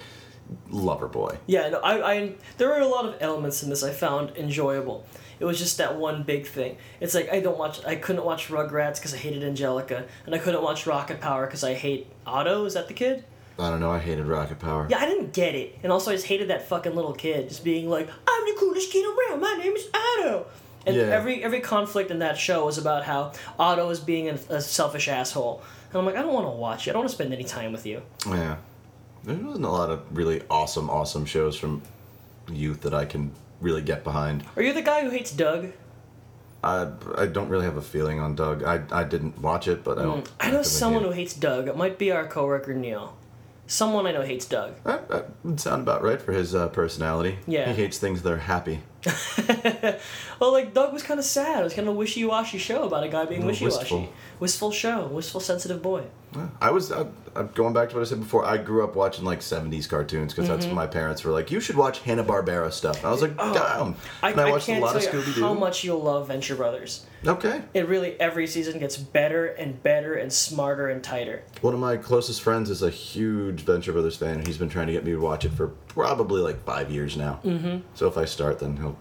Loverboy. 0.70 1.36
Yeah, 1.46 1.68
no, 1.70 1.78
I, 1.80 2.12
I, 2.12 2.32
there 2.56 2.68
were 2.68 2.78
a 2.80 2.86
lot 2.88 3.04
of 3.06 3.16
elements 3.20 3.62
in 3.62 3.70
this 3.70 3.82
I 3.82 3.90
found 3.92 4.36
enjoyable. 4.36 5.06
It 5.40 5.44
was 5.44 5.58
just 5.58 5.78
that 5.78 5.96
one 5.96 6.24
big 6.24 6.46
thing. 6.46 6.78
It's 7.00 7.14
like 7.14 7.30
I 7.32 7.40
don't 7.40 7.58
watch, 7.58 7.84
I 7.84 7.94
couldn't 7.96 8.24
watch 8.24 8.48
Rugrats 8.48 8.96
because 8.96 9.14
I 9.14 9.18
hated 9.18 9.44
Angelica, 9.44 10.04
and 10.26 10.34
I 10.34 10.38
couldn't 10.38 10.62
watch 10.62 10.86
Rocket 10.86 11.20
Power 11.20 11.46
because 11.46 11.62
I 11.62 11.74
hate 11.74 12.06
Otto. 12.26 12.64
Is 12.64 12.74
that 12.74 12.88
the 12.88 12.94
kid? 12.94 13.24
I 13.58 13.70
don't 13.70 13.80
know. 13.80 13.90
I 13.90 13.98
hated 13.98 14.26
Rocket 14.26 14.58
Power. 14.60 14.86
Yeah, 14.88 14.98
I 14.98 15.06
didn't 15.06 15.32
get 15.32 15.54
it, 15.54 15.78
and 15.82 15.90
also 15.90 16.10
I 16.12 16.14
just 16.14 16.26
hated 16.26 16.48
that 16.48 16.68
fucking 16.68 16.94
little 16.94 17.12
kid 17.12 17.48
just 17.48 17.64
being 17.64 17.88
like, 17.90 18.08
"I'm 18.08 18.44
the 18.46 18.54
coolest 18.58 18.92
kid 18.92 19.04
around. 19.04 19.40
My 19.40 19.54
name 19.54 19.72
is 19.74 19.88
Otto." 19.94 20.46
And 20.86 20.96
Yeah. 20.96 21.02
every 21.04 21.42
every 21.42 21.60
conflict 21.60 22.10
in 22.10 22.20
that 22.20 22.38
show 22.38 22.64
was 22.66 22.78
about 22.78 23.04
how 23.04 23.32
Otto 23.58 23.90
is 23.90 23.98
being 24.00 24.28
a, 24.28 24.38
a 24.48 24.60
selfish 24.60 25.08
asshole. 25.08 25.62
And 25.90 25.98
I'm 25.98 26.06
like, 26.06 26.16
I 26.16 26.22
don't 26.22 26.32
want 26.32 26.46
to 26.46 26.50
watch 26.50 26.86
you. 26.86 26.92
I 26.92 26.94
don't 26.94 27.00
want 27.00 27.10
to 27.10 27.14
spend 27.14 27.32
any 27.32 27.44
time 27.44 27.72
with 27.72 27.84
you. 27.84 28.02
Yeah. 28.26 28.56
There 29.24 29.34
wasn't 29.36 29.64
a 29.64 29.70
lot 29.70 29.90
of 29.90 30.02
really 30.16 30.42
awesome, 30.48 30.88
awesome 30.88 31.24
shows 31.24 31.56
from 31.56 31.82
youth 32.50 32.82
that 32.82 32.94
I 32.94 33.04
can 33.06 33.32
really 33.60 33.82
get 33.82 34.04
behind. 34.04 34.44
Are 34.56 34.62
you 34.62 34.72
the 34.72 34.82
guy 34.82 35.02
who 35.02 35.10
hates 35.10 35.32
Doug? 35.32 35.72
I, 36.62 36.88
I 37.16 37.26
don't 37.26 37.48
really 37.48 37.64
have 37.64 37.76
a 37.76 37.82
feeling 37.82 38.20
on 38.20 38.34
Doug. 38.34 38.62
I, 38.64 38.82
I 38.90 39.04
didn't 39.04 39.38
watch 39.40 39.66
it, 39.68 39.82
but 39.84 39.98
I 39.98 40.02
don't. 40.02 40.24
Mm. 40.24 40.30
I 40.40 40.50
know 40.50 40.62
someone 40.62 41.02
who 41.02 41.10
hates 41.10 41.34
Doug. 41.34 41.68
It 41.68 41.76
might 41.76 41.98
be 41.98 42.12
our 42.12 42.26
coworker 42.26 42.74
Neil. 42.74 43.16
Someone 43.68 44.06
I 44.06 44.12
know 44.12 44.22
hates 44.22 44.46
Doug. 44.46 44.82
That, 44.84 45.08
that 45.10 45.28
would 45.44 45.60
sound 45.60 45.82
about 45.82 46.02
right 46.02 46.20
for 46.20 46.32
his 46.32 46.54
uh, 46.54 46.68
personality. 46.68 47.38
Yeah. 47.46 47.70
He 47.70 47.82
hates 47.82 47.98
things 47.98 48.22
that 48.22 48.32
are 48.32 48.38
happy. 48.38 48.80
Well, 50.40 50.52
like 50.52 50.72
Doug 50.72 50.92
was 50.92 51.02
kind 51.02 51.18
of 51.18 51.26
sad. 51.26 51.60
It 51.60 51.64
was 51.64 51.74
kind 51.74 51.88
of 51.88 51.94
a 51.94 51.96
wishy-washy 51.96 52.58
show 52.58 52.84
about 52.84 53.02
a 53.02 53.08
guy 53.08 53.24
being 53.24 53.44
wishy-washy. 53.44 53.78
wistful. 53.78 54.08
Wistful 54.38 54.70
show. 54.70 55.06
Wistful, 55.08 55.40
sensitive 55.40 55.82
boy. 55.82 56.04
I 56.60 56.70
was 56.70 56.92
going 57.54 57.72
back 57.72 57.88
to 57.88 57.96
what 57.96 58.02
I 58.02 58.04
said 58.04 58.20
before. 58.20 58.44
I 58.44 58.58
grew 58.58 58.84
up 58.84 58.94
watching 58.94 59.24
like 59.24 59.40
'70s 59.40 59.88
cartoons 59.88 60.32
because 60.32 60.48
that's 60.48 60.66
what 60.66 60.74
my 60.74 60.86
parents 60.86 61.24
were 61.24 61.32
like. 61.32 61.50
You 61.50 61.58
should 61.58 61.76
watch 61.76 62.00
Hanna 62.00 62.22
Barbera 62.22 62.70
stuff. 62.72 62.98
And 62.98 63.06
I 63.06 63.10
was 63.10 63.22
like. 63.22 63.34
Mm-hmm. 63.36 63.56
Oh. 63.56 63.96
I, 64.22 64.30
and 64.30 64.40
I, 64.40 64.48
I 64.48 64.50
watched 64.50 64.66
can't 64.66 64.82
a 64.82 64.86
lot 64.86 64.94
of 64.94 65.02
Scooby 65.02 65.34
Doo. 65.34 65.40
how 65.40 65.54
much 65.54 65.82
you'll 65.82 66.02
love 66.02 66.28
Venture 66.28 66.54
Brothers. 66.54 67.06
Okay. 67.26 67.62
It 67.74 67.88
really 67.88 68.20
every 68.20 68.46
season 68.46 68.78
gets 68.78 68.96
better 68.96 69.46
and 69.46 69.82
better 69.82 70.14
and 70.14 70.32
smarter 70.32 70.88
and 70.88 71.02
tighter. 71.02 71.42
One 71.62 71.74
of 71.74 71.80
my 71.80 71.96
closest 71.96 72.42
friends 72.42 72.70
is 72.70 72.82
a 72.82 72.90
huge 72.90 73.62
Venture 73.62 73.92
Brothers 73.92 74.16
fan, 74.16 74.36
and 74.36 74.46
he's 74.46 74.58
been 74.58 74.68
trying 74.68 74.86
to 74.86 74.92
get 74.92 75.04
me 75.04 75.12
to 75.12 75.18
watch 75.18 75.44
it 75.44 75.52
for 75.52 75.72
probably 75.98 76.40
like 76.40 76.64
five 76.64 76.92
years 76.92 77.16
now. 77.16 77.40
Mm-hmm. 77.44 77.78
So 77.94 78.06
if 78.06 78.16
I 78.16 78.24
start, 78.24 78.60
then 78.60 78.76
he'll 78.76 78.96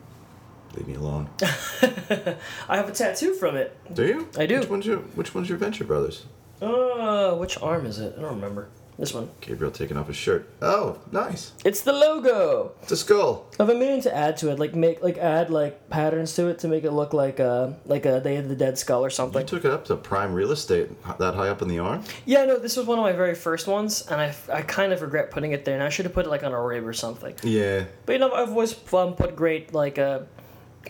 leave 0.76 0.88
me 0.88 0.96
alone. 0.96 1.30
I 1.42 2.76
have 2.76 2.90
a 2.90 2.92
tattoo 2.92 3.36
from 3.36 3.56
it. 3.56 3.78
Do 3.94 4.08
you? 4.08 4.28
I 4.36 4.48
do. 4.48 4.60
Which 4.60 4.70
one's 4.70 4.86
your 4.88 4.98
Which 4.98 5.36
one's 5.36 5.48
your 5.48 5.60
Venture 5.60 5.84
Brothers? 5.84 6.26
Uh, 6.60 7.36
which 7.36 7.62
arm 7.62 7.86
is 7.86 8.00
it? 8.00 8.16
I 8.18 8.22
don't 8.22 8.34
remember. 8.34 8.70
This 9.00 9.14
one. 9.14 9.30
Gabriel 9.42 9.72
taking 9.72 9.96
off 9.96 10.08
his 10.08 10.16
shirt. 10.16 10.50
Oh, 10.60 10.98
nice. 11.12 11.52
It's 11.64 11.82
the 11.82 11.94
logo. 11.94 12.72
It's 12.82 12.92
a 12.92 12.98
skull. 12.98 13.46
I've 13.60 13.68
been 13.68 13.78
meaning 13.80 14.02
to 14.02 14.16
add 14.16 14.38
to 14.38 14.50
it, 14.52 14.58
like 14.58 14.74
make 14.74 15.04
like 15.04 15.20
add 15.20 15.52
like 15.52 15.88
patterns 15.90 16.34
to 16.36 16.48
it 16.48 16.58
to 16.60 16.68
make 16.68 16.84
it 16.84 16.92
look 16.92 17.14
like 17.14 17.40
uh 17.40 17.70
like 17.86 18.08
a 18.08 18.20
Day 18.20 18.38
of 18.38 18.50
the 18.50 18.56
Dead 18.56 18.78
skull 18.80 19.06
or 19.06 19.12
something. 19.12 19.42
You 19.42 19.48
took 19.48 19.66
it 19.66 19.72
up 19.72 19.86
to 19.86 19.96
prime 19.96 20.34
real 20.34 20.52
estate 20.52 20.90
h- 21.08 21.18
that 21.20 21.36
high 21.36 21.50
up 21.50 21.62
in 21.62 21.68
the 21.68 21.78
arm. 21.78 22.04
Yeah, 22.26 22.46
no, 22.46 22.58
this 22.58 22.76
was 22.76 22.88
one 22.88 22.98
of 22.98 23.04
my 23.04 23.12
very 23.12 23.36
first 23.36 23.68
ones, 23.68 24.08
and 24.08 24.20
I, 24.20 24.34
I 24.52 24.64
kind 24.64 24.92
of 24.92 25.02
regret 25.04 25.30
putting 25.30 25.52
it 25.52 25.64
there. 25.64 25.76
And 25.76 25.84
I 25.84 25.90
should 25.90 26.06
have 26.06 26.14
put 26.14 26.26
it 26.26 26.30
like 26.30 26.44
on 26.44 26.52
a 26.52 26.62
rib 26.62 26.86
or 26.88 26.94
something. 26.94 27.36
Yeah. 27.44 27.86
But 28.08 28.14
you 28.14 28.20
know, 28.20 28.32
I've 28.34 28.50
always 28.50 28.74
um, 28.94 29.14
put 29.14 29.36
great 29.36 29.74
like 29.76 30.00
uh, 30.00 30.22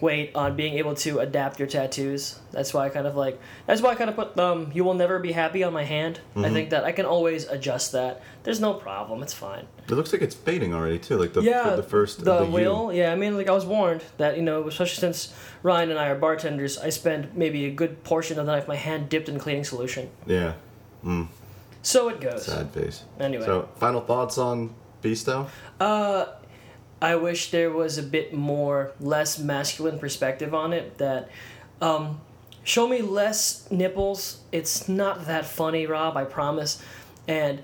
weight 0.01 0.31
on 0.36 0.55
being 0.55 0.75
able 0.75 0.95
to 0.95 1.19
adapt 1.19 1.60
your 1.60 1.67
tattoos. 1.67 2.39
That's 2.51 2.73
why 2.73 2.86
I 2.86 2.89
kind 2.89 3.07
of 3.07 3.15
like. 3.15 3.39
That's 3.65 3.81
why 3.81 3.91
I 3.91 3.95
kind 3.95 4.10
of 4.10 4.15
put 4.15 4.38
um, 4.39 4.71
"You 4.73 4.83
will 4.83 4.93
never 4.93 5.19
be 5.19 5.31
happy" 5.31 5.63
on 5.63 5.73
my 5.73 5.83
hand. 5.83 6.19
I 6.36 6.49
think 6.49 6.69
that 6.71 6.83
I 6.83 6.91
can 6.91 7.05
always 7.05 7.47
adjust 7.47 7.91
that. 7.93 8.21
There's 8.43 8.60
no 8.60 8.73
problem. 8.73 9.23
It's 9.23 9.33
fine. 9.33 9.67
It 9.88 9.91
looks 9.91 10.12
like 10.13 10.21
it's 10.21 10.36
fading 10.36 10.73
already 10.73 10.99
too. 10.99 11.17
Like 11.17 11.33
the 11.33 11.41
Yeah, 11.41 11.75
the 11.75 11.83
first 11.83 12.23
the, 12.23 12.39
the 12.39 12.45
wheel. 12.45 12.91
Yeah, 12.93 13.12
I 13.12 13.15
mean, 13.15 13.38
like 13.38 13.49
I 13.49 13.53
was 13.53 13.65
warned 13.65 14.03
that 14.17 14.36
you 14.36 14.43
know, 14.43 14.67
especially 14.67 14.99
since 14.99 15.33
Ryan 15.63 15.91
and 15.91 15.99
I 15.99 16.07
are 16.07 16.15
bartenders, 16.15 16.77
I 16.77 16.89
spend 16.89 17.36
maybe 17.36 17.65
a 17.65 17.71
good 17.71 18.03
portion 18.03 18.39
of 18.39 18.45
the 18.45 18.51
night 18.51 18.60
with 18.60 18.67
my 18.67 18.75
hand 18.75 19.10
dipped 19.10 19.29
in 19.29 19.39
cleaning 19.39 19.63
solution. 19.63 20.10
U. 20.27 20.36
Yeah. 20.36 20.53
So 21.81 22.10
it 22.10 22.19
goes. 22.19 22.45
Sad 22.45 22.71
face. 22.71 23.03
Anyway. 23.19 23.45
So 23.45 23.69
final 23.77 24.01
thoughts 24.01 24.38
on 24.38 24.73
Beasto? 25.01 25.47
Uh, 25.79 26.25
I 27.01 27.15
wish 27.15 27.51
there 27.51 27.71
was 27.71 27.97
a 27.97 28.03
bit 28.03 28.33
more, 28.33 28.93
less 28.99 29.38
masculine 29.38 29.99
perspective 29.99 30.53
on 30.53 30.73
it. 30.73 30.97
That, 30.97 31.29
um, 31.81 32.21
show 32.63 32.88
me 32.88 33.01
less 33.01 33.69
nipples. 33.69 34.41
It's 34.51 34.89
not 34.89 35.25
that 35.27 35.45
funny, 35.45 35.86
Rob. 35.86 36.17
I 36.17 36.23
promise. 36.23 36.81
And 37.27 37.62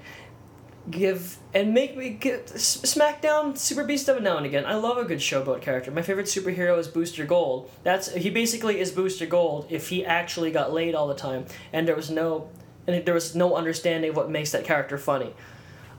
give 0.90 1.38
and 1.54 1.74
make 1.74 1.96
me 1.96 2.10
get 2.10 2.48
SmackDown 2.48 3.58
Super 3.58 3.84
Beast 3.84 4.10
every 4.10 4.22
now 4.22 4.38
and 4.38 4.46
again. 4.46 4.66
I 4.66 4.76
love 4.76 4.98
a 4.98 5.06
good 5.06 5.20
showboat 5.20 5.62
character. 5.62 5.92
My 5.92 6.02
favorite 6.02 6.26
superhero 6.26 6.78
is 6.78 6.88
Booster 6.88 7.26
Gold. 7.26 7.72
That's 7.84 8.14
he 8.14 8.30
basically 8.30 8.80
is 8.80 8.92
Booster 8.92 9.26
Gold 9.26 9.68
if 9.70 9.90
he 9.90 10.06
actually 10.06 10.52
got 10.52 10.74
laid 10.74 10.94
all 10.96 11.08
the 11.08 11.16
time 11.16 11.46
and 11.72 11.88
there 11.88 11.96
was 11.96 12.10
no 12.10 12.50
and 12.86 13.06
there 13.06 13.14
was 13.14 13.34
no 13.34 13.56
understanding 13.56 14.10
of 14.10 14.18
what 14.18 14.30
makes 14.30 14.52
that 14.52 14.66
character 14.66 14.98
funny. 14.98 15.34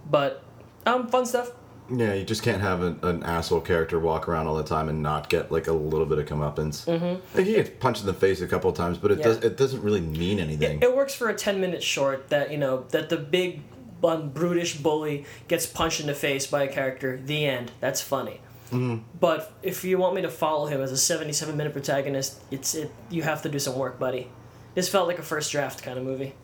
But 0.09 0.42
um, 0.85 1.09
fun 1.09 1.25
stuff. 1.25 1.53
Yeah, 1.90 2.14
you 2.14 2.25
just 2.25 2.42
can't 2.42 2.62
have 2.62 2.83
an, 2.83 2.99
an 3.03 3.23
asshole 3.25 3.61
character 3.61 3.99
walk 3.99 4.27
around 4.29 4.47
all 4.47 4.57
the 4.57 4.64
time 4.64 4.88
and 4.88 5.03
not 5.03 5.29
get 5.29 5.53
like 5.53 5.66
a 5.66 5.73
little 5.73 6.07
bit 6.07 6.18
of 6.18 6.27
comeuppance. 6.27 6.87
Mm-hmm. 6.87 7.37
Like, 7.37 7.47
he 7.47 7.53
gets 7.55 7.70
punched 7.79 8.01
in 8.01 8.07
the 8.07 8.14
face 8.14 8.40
a 8.40 8.47
couple 8.47 8.70
of 8.70 8.77
times, 8.77 8.97
but 8.99 9.11
it 9.11 9.18
Yeah. 9.18 9.25
does 9.25 9.37
it 9.38 9.57
doesn't 9.57 9.83
really 9.83 10.01
mean 10.01 10.38
anything. 10.40 10.81
It 10.83 10.97
works 10.97 11.14
for 11.14 11.29
a 11.29 11.35
10 11.35 11.61
minute 11.61 11.83
short 11.83 12.29
that, 12.31 12.51
you 12.51 12.59
know, 12.59 12.85
that 12.90 13.11
the 13.11 13.16
big, 13.18 13.61
um, 14.03 14.31
brutish 14.31 14.77
bully 14.79 15.25
gets 15.49 15.66
punched 15.66 16.01
in 16.01 16.07
the 16.07 16.14
face 16.14 16.47
by 16.47 16.62
a 16.62 16.68
character, 16.73 17.20
the 17.25 17.44
end. 17.47 17.70
That's 17.81 18.01
funny. 18.01 18.40
Mm-hmm. 18.70 19.03
But 19.20 19.53
if 19.62 19.85
you 19.85 19.99
want 19.99 20.14
me 20.14 20.23
to 20.23 20.31
follow 20.31 20.66
him 20.66 20.81
as 20.81 20.90
a 20.90 20.97
77 20.97 21.55
minute 21.57 21.73
protagonist, 21.75 22.40
it's 22.51 22.75
it. 22.75 22.90
you 23.11 23.23
have 23.23 23.42
to 23.42 23.49
do 23.49 23.59
some 23.59 23.77
work, 23.79 23.99
buddy. 23.99 24.29
This 24.75 24.88
felt 24.88 25.07
like 25.07 25.18
a 25.18 25.23
first 25.23 25.53
draft 25.53 25.83
kind 25.83 25.99
of 25.99 26.05
movie. 26.05 26.35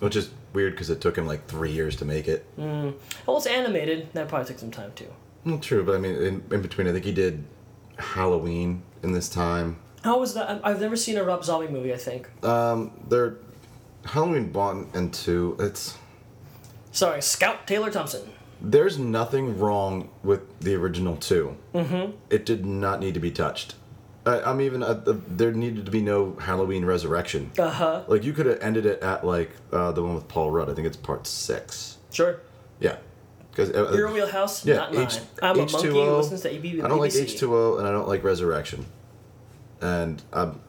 Which 0.00 0.16
is 0.16 0.30
weird 0.52 0.72
because 0.74 0.90
it 0.90 1.00
took 1.00 1.16
him 1.16 1.26
like 1.26 1.46
three 1.46 1.72
years 1.72 1.96
to 1.96 2.04
make 2.04 2.28
it. 2.28 2.44
Mm. 2.58 2.94
Well, 3.26 3.36
it's 3.36 3.46
animated. 3.46 4.08
That 4.12 4.28
probably 4.28 4.46
took 4.46 4.58
some 4.58 4.70
time 4.70 4.92
too. 4.94 5.12
Well, 5.44 5.58
true, 5.58 5.84
but 5.84 5.94
I 5.94 5.98
mean, 5.98 6.14
in, 6.14 6.44
in 6.50 6.62
between, 6.62 6.86
I 6.86 6.92
think 6.92 7.04
he 7.04 7.12
did 7.12 7.44
Halloween 7.98 8.82
in 9.02 9.12
this 9.12 9.28
time. 9.28 9.78
How 10.04 10.18
was 10.20 10.34
that? 10.34 10.60
I've 10.62 10.80
never 10.80 10.96
seen 10.96 11.16
a 11.16 11.24
Rob 11.24 11.44
Zombie 11.44 11.68
movie, 11.68 11.92
I 11.92 11.96
think. 11.96 12.28
Um, 12.44 12.92
they're 13.08 13.36
Halloween 14.04 14.52
one 14.52 14.88
and 14.94 15.12
two. 15.12 15.56
It's 15.58 15.96
Sorry, 16.92 17.20
Scout 17.20 17.66
Taylor 17.66 17.90
Thompson. 17.90 18.22
there's 18.60 18.98
nothing 18.98 19.58
wrong 19.58 20.08
with 20.22 20.58
the 20.60 20.74
original 20.74 21.16
2 21.16 21.56
Mm-hmm. 21.74 22.12
It 22.30 22.44
did 22.46 22.64
not 22.66 22.98
need 23.00 23.14
to 23.14 23.20
be 23.20 23.30
touched. 23.30 23.74
I, 24.28 24.50
I'm 24.50 24.60
even 24.60 24.82
uh, 24.82 24.94
the, 24.94 25.14
there 25.14 25.52
needed 25.52 25.84
to 25.86 25.90
be 25.90 26.02
no 26.02 26.36
Halloween 26.40 26.84
Resurrection. 26.84 27.50
Uh 27.58 27.70
huh. 27.70 28.02
Like 28.08 28.24
you 28.24 28.32
could 28.32 28.46
have 28.46 28.60
ended 28.60 28.86
it 28.86 29.02
at 29.02 29.24
like 29.24 29.50
uh, 29.72 29.92
the 29.92 30.02
one 30.02 30.14
with 30.14 30.28
Paul 30.28 30.50
Rudd. 30.50 30.68
I 30.70 30.74
think 30.74 30.86
it's 30.86 30.96
part 30.96 31.26
six. 31.26 31.98
Sure. 32.10 32.40
Yeah, 32.80 32.96
because 33.50 33.70
uh, 33.70 33.92
Your 33.96 34.12
wheelhouse, 34.12 34.64
yeah, 34.64 34.76
not 34.76 34.94
mine. 34.94 35.06
H- 35.06 35.20
I'm 35.42 35.56
a 35.56 35.58
monkey 35.66 35.88
who 35.88 35.94
H2O. 35.94 36.18
listens 36.18 36.40
to 36.42 36.54
EB- 36.54 36.84
I 36.84 36.88
don't 36.88 36.98
like 37.00 37.14
H 37.14 37.38
two 37.38 37.56
O, 37.56 37.78
and 37.78 37.86
I 37.88 37.90
don't 37.90 38.06
like 38.08 38.22
Resurrection. 38.22 38.86
And 39.80 40.22
um, 40.32 40.60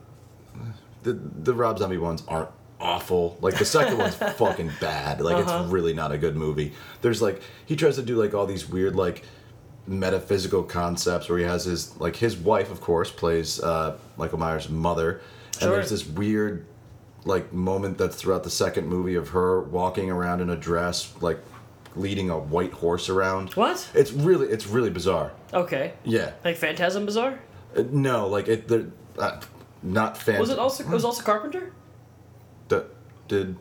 the 1.02 1.12
the 1.12 1.54
Rob 1.54 1.78
Zombie 1.78 1.98
ones 1.98 2.22
aren't 2.28 2.48
awful. 2.80 3.36
Like 3.40 3.58
the 3.58 3.64
second 3.64 3.98
one's 3.98 4.14
fucking 4.36 4.70
bad. 4.80 5.20
Like 5.20 5.36
Uh-huh. 5.36 5.62
it's 5.64 5.72
really 5.72 5.92
not 5.92 6.12
a 6.12 6.18
good 6.18 6.36
movie. 6.36 6.72
There's 7.02 7.20
like 7.20 7.40
he 7.66 7.76
tries 7.76 7.96
to 7.96 8.02
do 8.02 8.16
like 8.16 8.34
all 8.34 8.46
these 8.46 8.68
weird 8.68 8.96
like 8.96 9.24
metaphysical 9.90 10.62
concepts 10.62 11.28
where 11.28 11.38
he 11.38 11.44
has 11.44 11.64
his 11.64 11.98
like 12.00 12.16
his 12.16 12.36
wife, 12.36 12.70
of 12.70 12.80
course, 12.80 13.10
plays 13.10 13.60
uh, 13.60 13.96
Michael 14.16 14.38
Myers' 14.38 14.68
mother, 14.70 15.20
Sure. 15.58 15.68
and 15.68 15.72
there's 15.76 15.90
this 15.90 16.06
weird 16.06 16.64
like 17.24 17.52
moment 17.52 17.98
that's 17.98 18.16
throughout 18.16 18.44
the 18.44 18.50
second 18.50 18.86
movie 18.86 19.14
of 19.16 19.28
her 19.30 19.60
walking 19.60 20.10
around 20.10 20.40
in 20.40 20.48
a 20.48 20.56
dress, 20.56 21.12
like 21.20 21.38
leading 21.96 22.30
a 22.30 22.38
white 22.38 22.72
horse 22.72 23.08
around. 23.08 23.50
What? 23.54 23.90
It's 23.94 24.12
really 24.12 24.46
it's 24.48 24.66
really 24.66 24.90
bizarre. 24.90 25.32
Okay. 25.52 25.92
Yeah. 26.04 26.32
Like 26.44 26.56
Phantasm 26.56 27.04
Bizarre? 27.04 27.40
Uh, 27.76 27.82
no, 27.90 28.28
like 28.28 28.48
it. 28.48 28.68
The, 28.68 28.90
uh, 29.18 29.40
not 29.82 30.16
fan. 30.16 30.38
Was 30.38 30.50
it 30.50 30.58
also 30.58 30.84
it 30.84 30.90
was 30.90 31.04
also 31.04 31.22
Carpenter? 31.22 31.72
The, 32.68 32.86
did 33.26 33.56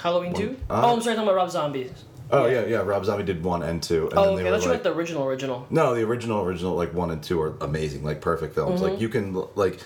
Halloween 0.00 0.34
two? 0.34 0.56
uh, 0.68 0.82
oh, 0.84 0.94
I'm 0.96 1.00
sorry, 1.00 1.12
I'm 1.12 1.16
talking 1.16 1.22
about 1.22 1.36
Rob 1.36 1.50
Zombie. 1.50 1.90
Oh 2.30 2.46
yeah. 2.46 2.64
yeah 2.66 2.78
Rob 2.78 3.04
Zombie 3.04 3.24
did 3.24 3.42
one 3.44 3.62
and 3.62 3.82
two, 3.82 4.08
and 4.10 4.18
Oh, 4.18 4.24
then 4.24 4.34
okay. 4.34 4.42
they 4.44 4.48
I 4.48 4.52
were 4.52 4.58
you 4.62 4.68
like 4.70 4.82
the 4.82 4.92
original 4.94 5.24
original. 5.24 5.66
no, 5.70 5.94
the 5.94 6.02
original 6.02 6.42
original 6.42 6.74
like 6.74 6.92
one 6.94 7.10
and 7.10 7.22
two 7.22 7.40
are 7.40 7.54
amazing, 7.60 8.02
like 8.04 8.20
perfect 8.20 8.54
films. 8.54 8.80
Mm-hmm. 8.80 8.90
Like 8.92 9.00
you 9.00 9.08
can 9.08 9.34
like 9.54 9.80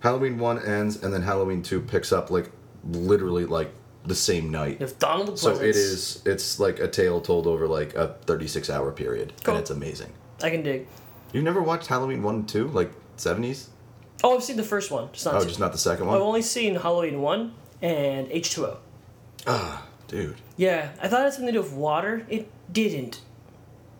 Halloween 0.00 0.38
one 0.38 0.64
ends 0.64 1.02
and 1.02 1.12
then 1.12 1.22
Halloween 1.22 1.62
two 1.62 1.80
picks 1.80 2.12
up 2.12 2.30
like 2.30 2.50
literally 2.84 3.44
like 3.46 3.72
the 4.04 4.14
same 4.14 4.50
night. 4.50 4.80
If 4.80 4.98
Donald 5.00 5.38
So 5.38 5.52
Pleasence. 5.56 5.62
it 5.62 5.76
is 5.76 6.22
it's 6.24 6.60
like 6.60 6.78
a 6.78 6.86
tale 6.86 7.20
told 7.20 7.46
over 7.48 7.66
like 7.66 7.94
a 7.96 8.14
36 8.26 8.70
hour 8.70 8.92
period 8.92 9.32
Cool. 9.42 9.54
and 9.54 9.60
it's 9.60 9.70
amazing. 9.70 10.12
I 10.42 10.50
can 10.50 10.62
dig. 10.62 10.86
You've 11.32 11.42
never 11.44 11.60
watched 11.60 11.88
Halloween 11.88 12.22
1 12.22 12.34
and 12.36 12.48
2 12.48 12.68
like 12.68 12.92
70s? 13.16 13.66
Oh, 14.22 14.36
I've 14.36 14.44
seen 14.44 14.56
the 14.56 14.62
first 14.62 14.90
one. 14.92 15.08
Just 15.12 15.26
not. 15.26 15.34
Oh, 15.34 15.40
two. 15.40 15.46
just 15.48 15.58
not 15.60 15.72
the 15.72 15.78
second 15.78 16.06
one. 16.06 16.14
I've 16.14 16.20
one? 16.20 16.28
only 16.28 16.42
seen 16.42 16.76
Halloween 16.76 17.20
one 17.20 17.52
and 17.82 18.28
H 18.30 18.50
two 18.50 18.66
O. 18.66 18.78
Dude. 20.08 20.36
Yeah, 20.56 20.90
I 21.02 21.08
thought 21.08 21.20
it 21.20 21.24
had 21.24 21.32
something 21.34 21.46
to 21.46 21.52
do 21.52 21.62
with 21.62 21.72
water. 21.72 22.24
It 22.28 22.48
didn't. 22.72 23.20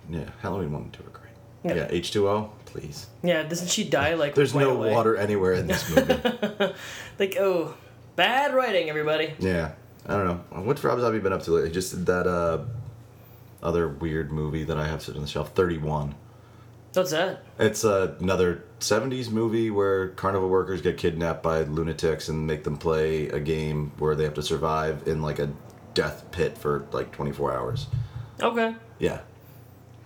Yeah, 0.09 0.31
Halloween 0.40 0.73
1 0.73 0.83
and 0.83 0.92
2 0.92 1.03
are 1.03 1.11
great. 1.11 1.33
Yeah. 1.64 1.75
Yeah, 1.75 1.88
H2O, 2.01 2.51
please. 2.66 3.07
Yeah, 3.23 3.42
doesn't 3.42 3.69
she 3.69 3.83
die 3.88 4.14
like? 4.14 4.35
There's 4.35 4.55
right 4.55 4.62
no 4.62 4.77
away? 4.77 4.92
water 4.92 5.16
anywhere 5.16 5.55
in 5.55 5.66
this 5.66 5.88
movie. 5.95 6.14
Like 7.19 7.37
oh, 7.40 7.75
bad 8.14 8.55
writing, 8.55 8.88
everybody. 8.90 9.35
yeah. 9.38 9.73
I 10.09 10.12
don't 10.12 10.27
know. 10.27 10.61
What's 10.62 10.85
Rob 10.85 11.01
Zombie 11.01 11.19
been 11.19 11.33
up 11.33 11.42
to 11.45 11.51
lately? 11.51 11.71
He 11.71 11.75
just 11.75 11.92
did 11.92 12.07
that 12.07 12.27
uh 12.29 12.64
other 13.62 13.88
weird 13.88 14.31
movie 14.31 14.62
that 14.64 14.77
I 14.79 14.87
have 14.87 15.03
sitting 15.03 15.19
on 15.19 15.25
the 15.25 15.29
shelf, 15.31 15.51
31. 15.55 16.14
What's 16.92 17.11
that? 17.11 17.42
It's 17.59 17.85
uh, 17.85 18.14
another 18.21 18.62
70s 18.81 19.31
movie 19.31 19.71
where 19.71 20.09
carnival 20.11 20.49
workers 20.49 20.81
get 20.81 20.97
kidnapped 20.97 21.42
by 21.42 21.62
lunatics 21.62 22.29
and 22.29 22.47
make 22.47 22.62
them 22.64 22.77
play 22.79 23.29
a 23.29 23.40
game 23.40 23.92
where 23.99 24.14
they 24.14 24.25
have 24.25 24.35
to 24.35 24.42
survive 24.42 25.07
in 25.09 25.21
like 25.23 25.38
a 25.38 25.51
death 25.96 26.30
pit 26.30 26.56
for 26.56 26.87
like 26.92 27.11
24 27.11 27.52
hours. 27.56 27.87
Okay. 28.40 28.76
Yeah. 29.00 29.20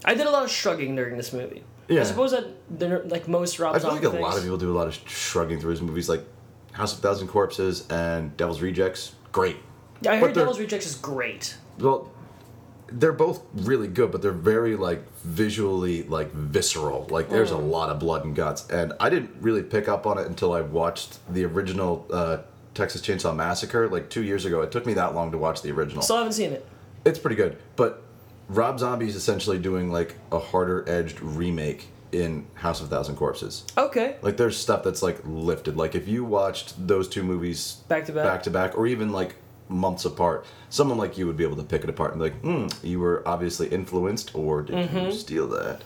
I 0.04 0.14
did 0.14 0.26
a 0.26 0.30
lot 0.30 0.44
of 0.44 0.50
shrugging 0.50 0.94
during 0.96 1.18
this 1.18 1.32
movie. 1.34 1.62
Yeah. 1.88 2.00
I 2.00 2.04
suppose 2.04 2.30
that 2.30 2.46
they're 2.78 3.02
like 3.04 3.28
most 3.28 3.58
Rob 3.58 3.78
Zombie. 3.78 3.98
I 3.98 4.00
feel 4.00 4.10
like 4.12 4.20
a 4.20 4.22
lot 4.22 4.36
of 4.38 4.42
people 4.42 4.56
do 4.56 4.70
a 4.72 4.78
lot 4.78 4.86
of 4.86 4.94
shrugging 5.06 5.60
through 5.60 5.72
his 5.72 5.82
movies, 5.82 6.08
like 6.08 6.24
House 6.72 6.94
of 6.94 7.00
Thousand 7.00 7.28
Corpses 7.28 7.86
and 7.90 8.34
Devil's 8.36 8.62
Rejects. 8.62 9.14
Great. 9.32 9.56
Yeah, 10.00 10.12
I 10.12 10.16
heard 10.18 10.32
Devil's 10.32 10.58
Rejects 10.60 10.86
is 10.86 10.94
great. 10.94 11.56
Well, 11.78 12.10
they're 12.92 13.12
both 13.12 13.42
really 13.54 13.88
good, 13.88 14.10
but 14.12 14.22
they're 14.22 14.30
very 14.32 14.76
like 14.76 15.02
visually 15.18 16.04
like 16.04 16.32
visceral. 16.32 17.06
Like 17.10 17.28
there's 17.28 17.50
a 17.50 17.54
Mm. 17.56 17.70
lot 17.70 17.90
of 17.90 17.98
blood 17.98 18.24
and 18.24 18.34
guts, 18.34 18.68
and 18.70 18.92
I 19.00 19.10
didn't 19.10 19.30
really 19.40 19.62
pick 19.62 19.88
up 19.88 20.06
on 20.06 20.16
it 20.18 20.26
until 20.26 20.52
I 20.52 20.60
watched 20.60 21.18
the 21.32 21.44
original 21.44 22.06
uh, 22.12 22.38
Texas 22.80 23.02
Chainsaw 23.02 23.36
Massacre 23.36 23.88
like 23.88 24.08
two 24.08 24.22
years 24.22 24.46
ago. 24.46 24.62
It 24.62 24.72
took 24.72 24.86
me 24.86 24.94
that 24.94 25.14
long 25.14 25.30
to 25.32 25.38
watch 25.38 25.60
the 25.60 25.70
original. 25.70 26.00
Still 26.02 26.16
haven't 26.16 26.32
seen 26.32 26.52
it. 26.52 26.66
it's 27.04 27.18
pretty 27.18 27.36
good, 27.36 27.58
but 27.76 28.02
Rob 28.48 28.78
Zombie's 28.78 29.16
essentially 29.16 29.58
doing 29.58 29.92
like 29.92 30.16
a 30.32 30.38
harder 30.38 30.84
edged 30.88 31.20
remake 31.20 31.88
in 32.10 32.46
House 32.54 32.80
of 32.80 32.88
Thousand 32.88 33.16
Corpses. 33.16 33.64
Okay. 33.76 34.16
Like 34.22 34.36
there's 34.38 34.56
stuff 34.56 34.82
that's 34.82 35.02
like 35.02 35.20
lifted. 35.24 35.76
Like 35.76 35.94
if 35.94 36.08
you 36.08 36.24
watched 36.24 36.86
those 36.88 37.06
two 37.06 37.22
movies 37.22 37.74
Back 37.88 38.06
to 38.06 38.12
back. 38.12 38.24
back 38.24 38.42
to 38.44 38.50
back, 38.50 38.78
or 38.78 38.86
even 38.86 39.12
like 39.12 39.36
months 39.68 40.04
apart, 40.06 40.46
someone 40.70 40.96
like 40.98 41.18
you 41.18 41.26
would 41.26 41.36
be 41.36 41.44
able 41.44 41.56
to 41.56 41.62
pick 41.62 41.84
it 41.84 41.90
apart 41.90 42.12
and 42.14 42.18
be 42.20 42.30
like, 42.30 42.40
"Hmm, 42.40 42.66
you 42.84 42.98
were 42.98 43.22
obviously 43.26 43.68
influenced, 43.68 44.34
or 44.34 44.62
did 44.62 44.90
you 44.90 45.12
steal 45.12 45.46
that?" 45.48 45.82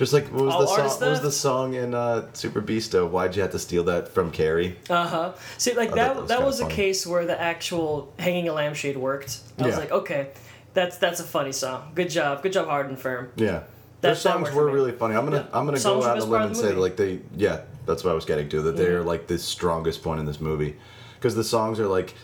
Just 0.00 0.14
like 0.14 0.28
what 0.28 0.46
was 0.46 0.54
All 0.54 0.60
the 0.62 0.66
song? 0.66 0.78
Mm-hmm. 0.78 1.00
What 1.04 1.10
was 1.10 1.20
the 1.20 1.30
song 1.30 1.74
in 1.74 1.94
uh, 1.94 2.32
Super 2.32 2.62
Beasto? 2.62 3.06
Why'd 3.06 3.36
you 3.36 3.42
have 3.42 3.50
to 3.50 3.58
steal 3.58 3.84
that 3.84 4.08
from 4.08 4.30
Carrie? 4.30 4.78
Uh 4.88 5.06
huh. 5.06 5.32
See, 5.58 5.74
like 5.74 5.92
I 5.92 5.96
that. 5.96 6.14
that 6.14 6.16
was 6.22 6.28
that 6.30 6.42
was 6.42 6.60
a 6.60 6.62
funny. 6.62 6.74
case 6.74 7.06
where 7.06 7.26
the 7.26 7.38
actual 7.38 8.10
hanging 8.18 8.48
a 8.48 8.54
lampshade 8.54 8.96
worked. 8.96 9.40
I 9.58 9.66
was 9.66 9.76
like, 9.76 9.90
okay, 9.92 10.28
that's 10.72 10.96
that's 10.96 11.20
a 11.20 11.22
funny 11.22 11.52
song. 11.52 11.92
Good 11.94 12.08
job. 12.08 12.42
Good 12.42 12.54
job, 12.54 12.66
Hard 12.68 12.86
'n 12.88 12.96
Phirm. 12.96 13.28
Yeah, 13.36 13.46
That- 13.46 13.66
their 14.00 14.14
songs 14.14 14.50
were 14.52 14.70
really 14.70 14.92
funny. 14.92 15.14
I'm 15.16 15.26
gonna 15.26 15.46
Yeah. 15.52 15.58
I'm 15.58 15.66
gonna 15.66 15.76
Songs 15.76 16.04
go 16.06 16.08
out 16.10 16.12
on 16.12 16.16
best 16.16 16.28
a 16.28 16.30
limb 16.30 16.42
and 16.44 16.56
say 16.56 16.72
like 16.72 16.96
they 16.96 17.20
yeah 17.36 17.60
that's 17.84 18.02
what 18.02 18.12
I 18.12 18.14
was 18.14 18.24
getting 18.24 18.48
to 18.48 18.62
that 18.62 18.78
they're 18.78 19.02
like 19.02 19.26
the 19.26 19.36
strongest 19.38 20.02
point 20.02 20.18
in 20.18 20.24
this 20.24 20.40
movie 20.40 20.76
because 21.18 21.34
the 21.34 21.44
songs 21.44 21.78
are 21.78 21.88
like 21.88 22.14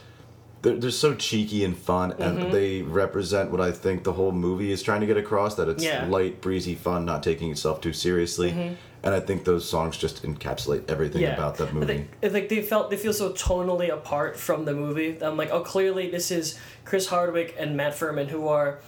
they're, 0.62 0.76
they're 0.76 0.90
so 0.90 1.14
cheeky 1.14 1.64
and 1.64 1.76
fun 1.76 2.12
Mm-hmm. 2.12 2.22
and 2.22 2.52
they 2.52 2.82
represent 2.82 3.50
what 3.50 3.60
I 3.60 3.70
think 3.72 4.04
the 4.04 4.12
whole 4.12 4.32
movie 4.32 4.72
is 4.72 4.82
trying 4.82 5.00
to 5.02 5.06
get 5.06 5.16
across 5.16 5.54
that 5.56 5.68
it's 5.68 5.84
Yeah. 5.84 6.06
light 6.06 6.40
breezy 6.40 6.74
fun 6.74 7.04
not 7.04 7.22
taking 7.22 7.50
itself 7.50 7.80
too 7.80 7.92
seriously 7.92 8.76
and 9.02 9.14
I 9.14 9.20
think 9.20 9.44
those 9.44 9.68
songs 9.68 9.96
just 9.96 10.22
encapsulate 10.24 10.90
everything 10.90 11.22
Mm-hmm. 11.22 11.30
Yeah. 11.30 11.34
about 11.36 11.56
that 11.58 11.72
movie. 11.72 12.08
It's 12.22 12.34
like 12.34 12.48
they 12.48 12.62
felt 12.62 12.90
they 12.90 12.96
feel 12.96 13.12
so 13.12 13.30
tonally 13.32 13.92
apart 13.92 14.36
from 14.36 14.64
the 14.64 14.74
movie. 14.74 15.16
I'm 15.22 15.36
like, 15.36 15.50
oh, 15.50 15.60
clearly 15.60 16.10
this 16.10 16.30
is 16.30 16.58
Chris 16.84 17.06
Hardwick 17.06 17.54
and 17.58 17.76
Matt 17.76 17.92
Phirman 17.94 18.26
who 18.28 18.48
are 18.48 18.78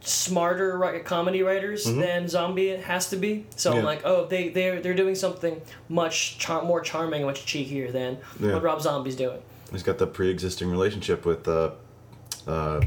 smarter 0.00 1.00
comedy 1.04 1.42
writers 1.42 1.84
than 1.84 2.28
Zombie 2.28 2.76
has 2.76 3.10
to 3.10 3.16
be. 3.16 3.46
So 3.56 3.70
I'm 3.70 3.76
Mm-hmm. 3.78 3.86
Like, 3.86 4.02
oh, 4.04 4.26
they 4.26 4.48
they're 4.50 4.80
they're 4.80 4.94
doing 4.94 5.14
something 5.14 5.60
much 5.88 6.38
char- 6.38 6.62
more 6.64 6.80
charming, 6.80 7.24
much 7.24 7.46
cheekier 7.46 7.90
than 7.92 8.18
Yeah. 8.40 8.54
what 8.54 8.62
Rob 8.62 8.80
Zombie's 8.82 9.16
doing. 9.16 9.40
He's 9.70 9.82
got 9.82 9.98
the 9.98 10.06
pre-existing 10.06 10.70
relationship 10.70 11.24
with 11.26 11.46
uh, 11.46 11.72
uh, 12.46 12.80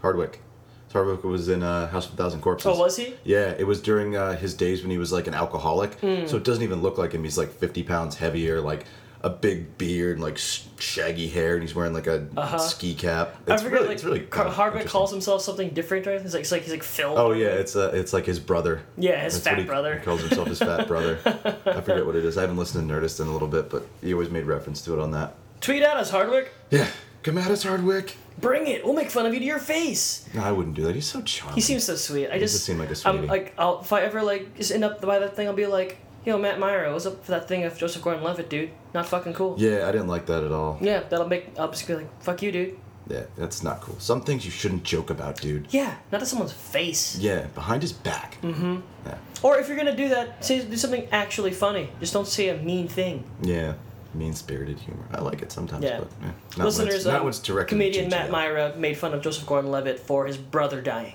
Hardwick. 0.00 0.40
So 0.88 1.02
Hardwick 1.02 1.24
was 1.24 1.48
in 1.48 1.62
uh, 1.62 1.88
House 1.88 2.06
of 2.06 2.14
a 2.14 2.16
Thousand 2.16 2.40
Corpses. 2.40 2.66
Oh, 2.66 2.78
was 2.78 2.96
he? 2.96 3.14
Yeah, 3.24 3.54
it 3.58 3.66
was 3.66 3.82
during 3.82 4.16
uh, 4.16 4.36
his 4.36 4.54
days 4.54 4.82
when 4.82 4.90
he 4.90 4.98
was 4.98 5.12
like 5.12 5.26
an 5.26 5.34
alcoholic. 5.34 5.94
Hmm. 5.94 6.26
So 6.26 6.36
it 6.36 6.44
doesn't 6.44 6.62
even 6.62 6.80
look 6.80 6.96
like 6.96 7.12
him. 7.12 7.24
He's 7.24 7.36
like 7.36 7.50
50 7.50 7.82
pounds 7.82 8.16
heavier, 8.16 8.60
like 8.60 8.86
a 9.22 9.30
big 9.30 9.76
beard, 9.76 10.16
and 10.16 10.22
like 10.22 10.38
sh- 10.38 10.62
shaggy 10.78 11.28
hair, 11.28 11.54
and 11.54 11.62
he's 11.62 11.74
wearing 11.74 11.92
like 11.92 12.06
a 12.06 12.58
ski 12.60 12.94
cap. 12.94 13.34
It's 13.46 13.50
I 13.50 13.56
forget, 13.56 13.72
really, 13.72 13.86
like 13.88 13.94
it's 13.96 14.04
really 14.04 14.20
Car- 14.20 14.48
Hardwick 14.48 14.86
calls 14.86 15.10
himself 15.10 15.42
something 15.42 15.70
different, 15.70 16.06
right? 16.06 16.20
He's 16.22 16.32
like, 16.32 16.42
he's 16.42 16.52
like, 16.52 16.62
he's 16.62 16.70
like 16.70 16.84
Phil. 16.84 17.18
Oh 17.18 17.32
yeah, 17.32 17.48
it's 17.48 17.74
uh, 17.74 17.90
it's 17.92 18.12
like 18.12 18.24
his 18.24 18.38
brother. 18.38 18.82
Yeah, 18.96 19.22
his 19.24 19.34
That's 19.34 19.44
fat 19.44 19.58
he, 19.58 19.64
brother. 19.64 19.98
He 19.98 20.04
calls 20.04 20.20
himself 20.20 20.48
his 20.48 20.60
fat 20.60 20.86
brother. 20.86 21.18
I 21.66 21.80
forget 21.80 22.06
what 22.06 22.14
it 22.14 22.24
is. 22.24 22.38
I 22.38 22.42
haven't 22.42 22.56
listened 22.56 22.88
to 22.88 22.94
Nerdist 22.94 23.20
in 23.20 23.26
a 23.26 23.32
little 23.32 23.48
bit, 23.48 23.68
but 23.68 23.86
he 24.00 24.12
always 24.12 24.30
made 24.30 24.44
reference 24.44 24.82
to 24.82 24.92
it 24.92 25.00
on 25.00 25.10
that. 25.10 25.34
Tweet 25.60 25.82
at 25.82 25.96
us, 25.96 26.10
Hardwick. 26.10 26.52
Yeah, 26.70 26.88
come 27.22 27.38
at 27.38 27.50
us, 27.50 27.62
Hardwick. 27.62 28.16
Bring 28.38 28.66
it. 28.66 28.84
We'll 28.84 28.94
make 28.94 29.10
fun 29.10 29.24
of 29.24 29.32
you 29.32 29.40
to 29.40 29.46
your 29.46 29.58
face. 29.58 30.28
No, 30.34 30.42
I 30.42 30.52
wouldn't 30.52 30.76
do 30.76 30.82
that. 30.82 30.94
He's 30.94 31.06
so 31.06 31.22
charming. 31.22 31.54
He 31.54 31.60
seems 31.62 31.84
so 31.84 31.96
sweet. 31.96 32.28
I 32.28 32.38
does 32.38 32.52
just 32.52 32.66
seem 32.66 32.78
like 32.78 32.90
a 32.90 33.08
I'm 33.08 33.26
like, 33.26 33.54
I'll, 33.56 33.80
if 33.80 33.92
I 33.92 34.02
ever 34.02 34.22
like 34.22 34.56
just 34.56 34.72
end 34.72 34.84
up 34.84 35.00
by 35.00 35.18
that 35.18 35.34
thing, 35.34 35.48
I'll 35.48 35.54
be 35.54 35.66
like, 35.66 35.96
yo, 36.24 36.36
Matt 36.38 36.60
Mira, 36.60 36.92
what's 36.92 37.06
up 37.06 37.24
for 37.24 37.30
that 37.30 37.48
thing 37.48 37.64
of 37.64 37.78
Joseph 37.78 38.02
Gordon-Levitt, 38.02 38.50
dude? 38.50 38.70
Not 38.92 39.06
fucking 39.06 39.32
cool. 39.32 39.56
Yeah, 39.58 39.88
I 39.88 39.92
didn't 39.92 40.08
like 40.08 40.26
that 40.26 40.44
at 40.44 40.52
all. 40.52 40.78
Yeah, 40.82 41.00
that'll 41.00 41.28
make. 41.28 41.58
I'll 41.58 41.70
just 41.70 41.86
be 41.86 41.94
like, 41.94 42.22
fuck 42.22 42.42
you, 42.42 42.52
dude. 42.52 42.78
Yeah, 43.08 43.24
that's 43.36 43.62
not 43.62 43.80
cool. 43.80 43.98
Some 44.00 44.20
things 44.22 44.44
you 44.44 44.50
shouldn't 44.50 44.82
joke 44.82 45.10
about, 45.10 45.40
dude. 45.40 45.68
Yeah, 45.70 45.94
not 46.10 46.18
to 46.18 46.26
someone's 46.26 46.52
face. 46.52 47.16
Yeah, 47.18 47.46
behind 47.54 47.82
his 47.82 47.92
back. 47.92 48.36
Mm-hmm. 48.42 48.80
Yeah. 49.06 49.18
Or 49.42 49.58
if 49.58 49.68
you're 49.68 49.76
gonna 49.76 49.96
do 49.96 50.08
that, 50.08 50.44
say 50.44 50.62
do 50.64 50.76
something 50.76 51.06
actually 51.12 51.52
funny. 51.52 51.88
Just 52.00 52.12
don't 52.12 52.26
say 52.26 52.48
a 52.48 52.56
mean 52.58 52.88
thing. 52.88 53.24
Yeah. 53.42 53.74
Mean 54.16 54.34
spirited 54.34 54.78
humor. 54.78 55.04
I 55.12 55.20
like 55.20 55.42
it 55.42 55.52
sometimes, 55.52 55.84
Yeah. 55.84 55.98
but 56.00 56.08
yeah. 56.22 56.30
Not 56.56 56.64
Listeners, 56.66 56.86
when 56.88 56.96
it's, 56.96 57.04
not 57.04 57.14
um, 57.16 57.22
when 57.24 57.28
it's 57.30 57.38
directed 57.40 57.74
at 57.74 57.78
comedian 57.78 58.10
Matt 58.10 58.30
GGL. 58.30 58.32
Mira 58.32 58.76
made 58.76 58.96
fun 58.96 59.14
of 59.14 59.22
Joseph 59.22 59.46
Gordon-Levitt 59.46 59.98
for 60.00 60.26
his 60.26 60.36
brother 60.36 60.80
dying. 60.80 61.14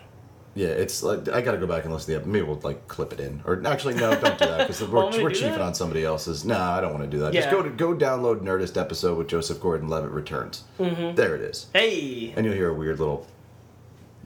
Yeah, 0.54 0.68
it's 0.68 1.02
like 1.02 1.30
I 1.30 1.40
gotta 1.40 1.58
go 1.58 1.66
back 1.66 1.86
and 1.86 1.94
listen 1.94 2.08
to 2.08 2.12
the 2.12 2.16
episode. 2.18 2.32
Maybe 2.34 2.46
we'll 2.46 2.60
like 2.62 2.86
clip 2.90 3.14
it 3.14 3.22
in, 3.22 3.42
or 3.46 3.66
actually 3.66 3.94
no, 3.94 4.12
don't 4.20 4.38
do 4.38 4.46
that 4.48 4.68
because 4.68 4.82
we're, 4.88 4.90
Want 4.90 5.12
me 5.12 5.18
to 5.20 5.24
we're 5.24 5.30
do 5.30 5.36
chiefing 5.40 5.52
that? 5.52 5.62
on 5.62 5.74
somebody 5.74 6.04
else's. 6.04 6.44
No, 6.44 6.60
I 6.60 6.82
don't 6.82 6.92
want 6.94 7.06
to 7.06 7.10
do 7.10 7.20
that. 7.20 7.32
Just 7.32 7.46
Yeah. 7.48 7.52
go 7.54 7.62
to 7.64 7.70
go 7.70 7.94
download 7.96 8.42
Nerdist 8.42 8.76
episode 8.80 9.18
with 9.18 9.28
Joseph 9.30 9.62
Gordon-Levitt 9.62 10.12
returns. 10.12 10.66
Mm-hmm. 10.78 11.16
There 11.16 11.36
it 11.36 11.42
is, 11.42 11.68
Hey. 11.74 12.34
and 12.36 12.46
you'll 12.46 12.56
hear 12.56 12.70
a 12.70 12.74
weird 12.74 13.00
little 13.00 13.26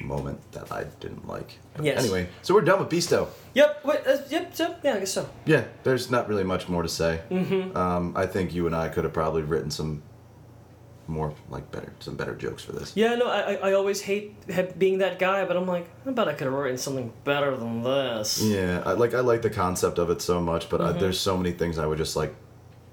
moment 0.01 0.39
that 0.51 0.71
I 0.71 0.85
didn't 0.99 1.27
like. 1.27 1.57
Yes. 1.81 2.03
Anyway, 2.03 2.27
so 2.41 2.53
we're 2.53 2.61
done 2.61 2.79
with 2.79 2.89
Beasto. 2.89 3.27
Yep. 3.53 3.85
Wait, 3.85 3.99
uh, 4.07 4.17
yep. 4.29 4.53
Yep. 4.57 4.79
Yeah, 4.83 4.93
I 4.95 4.99
guess 4.99 5.13
so. 5.13 5.29
Yeah, 5.45 5.63
there's 5.83 6.11
not 6.11 6.27
really 6.27 6.43
much 6.43 6.67
more 6.67 6.83
to 6.83 6.89
say. 6.89 7.21
Mm-hmm. 7.31 7.75
Um, 7.77 8.13
I 8.15 8.25
think 8.25 8.53
you 8.53 8.65
and 8.67 8.75
I 8.75 8.89
could 8.89 9.03
have 9.05 9.13
probably 9.13 9.41
written 9.43 9.71
some 9.71 10.03
more 11.07 11.35
like 11.51 11.71
better 11.71 11.93
some 11.99 12.15
better 12.15 12.33
jokes 12.35 12.63
for 12.63 12.71
this. 12.71 12.91
Yeah, 12.95 13.13
no, 13.15 13.27
I, 13.27 13.53
I- 13.53 13.69
I 13.69 13.73
always 13.73 14.01
hate 14.01 14.35
ha- 14.53 14.63
being 14.77 14.97
that 14.99 15.19
guy, 15.19 15.45
but 15.45 15.55
I'm 15.55 15.67
like, 15.67 15.87
I 16.05 16.11
bet 16.11 16.27
I 16.27 16.33
could 16.33 16.45
have 16.45 16.53
written 16.53 16.79
something 16.79 17.13
better 17.23 17.55
than 17.55 17.83
this. 17.83 18.41
Yeah, 18.41 18.81
I 18.85 18.93
like 18.93 19.13
I 19.13 19.19
like 19.19 19.43
the 19.43 19.49
concept 19.51 19.99
of 19.99 20.09
it 20.09 20.21
so 20.21 20.41
much, 20.41 20.67
but 20.69 20.81
I, 20.81 20.89
Mm-hmm. 20.89 20.99
there's 20.99 21.19
so 21.19 21.37
many 21.37 21.51
things 21.51 21.77
I 21.77 21.85
would 21.85 21.99
just 21.99 22.15
like 22.15 22.35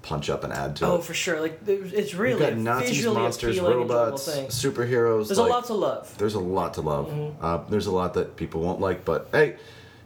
punch 0.03 0.29
up 0.29 0.43
and 0.43 0.53
add 0.53 0.75
to 0.75 0.85
it. 0.85 0.87
Oh, 0.87 0.95
it. 0.97 1.03
for 1.03 1.13
sure. 1.15 1.41
Like, 1.41 1.59
it's 1.67 2.11
You've 2.11 2.19
really 2.19 2.39
got 2.39 2.55
Nazis, 2.55 3.05
monsters, 3.07 3.59
robots, 3.59 4.29
superheroes. 4.29 5.27
There's 5.27 5.39
like, 5.39 5.49
a 5.49 5.53
lot 5.53 5.65
to 5.65 5.73
love. 5.73 6.15
There's 6.17 6.35
a 6.35 6.39
lot 6.39 6.75
to 6.75 6.81
love. 6.81 7.07
Mm-hmm. 7.07 7.43
Uh, 7.43 7.57
there's 7.69 7.87
a 7.87 7.91
lot 7.91 8.13
that 8.13 8.35
people 8.35 8.61
won't 8.61 8.79
like, 8.79 9.03
but 9.05 9.29
hey, 9.31 9.55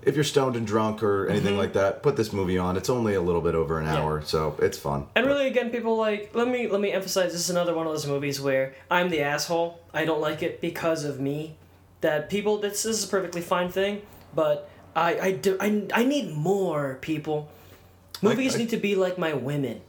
if 0.03 0.15
you're 0.15 0.23
stoned 0.23 0.55
and 0.55 0.65
drunk 0.65 1.03
or 1.03 1.27
anything 1.27 1.57
like 1.57 1.73
that, 1.73 2.01
put 2.01 2.15
this 2.15 2.31
movie 2.31 2.57
on. 2.57 2.77
It's 2.77 2.89
only 2.89 3.15
a 3.15 3.21
little 3.21 3.41
bit 3.41 3.55
over 3.55 3.79
an 3.79 3.85
Mm-hmm. 3.87 3.95
Yeah. 3.95 4.01
hour, 4.01 4.21
so 4.21 4.55
it's 4.61 4.77
fun. 4.77 5.07
And 5.15 5.25
really, 5.25 5.47
again, 5.47 5.69
people 5.71 5.97
like 5.97 6.31
let 6.33 6.47
me 6.47 6.67
let 6.69 6.79
me 6.79 6.91
emphasize. 6.91 7.31
This 7.33 7.41
is 7.41 7.49
another 7.49 7.73
one 7.75 7.87
of 7.87 7.91
those 7.93 8.07
movies 8.07 8.39
where 8.39 8.73
I'm 8.89 9.09
the 9.09 9.21
asshole. 9.21 9.79
I 9.93 10.05
don't 10.05 10.21
like 10.21 10.41
it 10.43 10.61
because 10.61 11.03
of 11.03 11.19
me. 11.19 11.55
That 12.01 12.29
people, 12.29 12.59
this, 12.59 12.83
this 12.83 12.99
is 12.99 13.05
a 13.05 13.07
perfectly 13.07 13.41
fine 13.41 13.69
thing, 13.69 14.03
but 14.35 14.69
I 14.95 15.19
I 15.19 15.31
do 15.31 15.57
I, 15.59 15.87
I 15.93 16.03
need 16.05 16.31
more 16.31 16.99
people. 17.01 17.49
Movies 18.21 18.55
I- 18.55 18.59
need 18.59 18.69
to 18.69 18.77
be 18.77 18.95
like 18.95 19.17
my 19.17 19.33
women. 19.33 19.81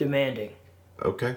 Demanding. 0.00 0.50
Okay. 1.02 1.36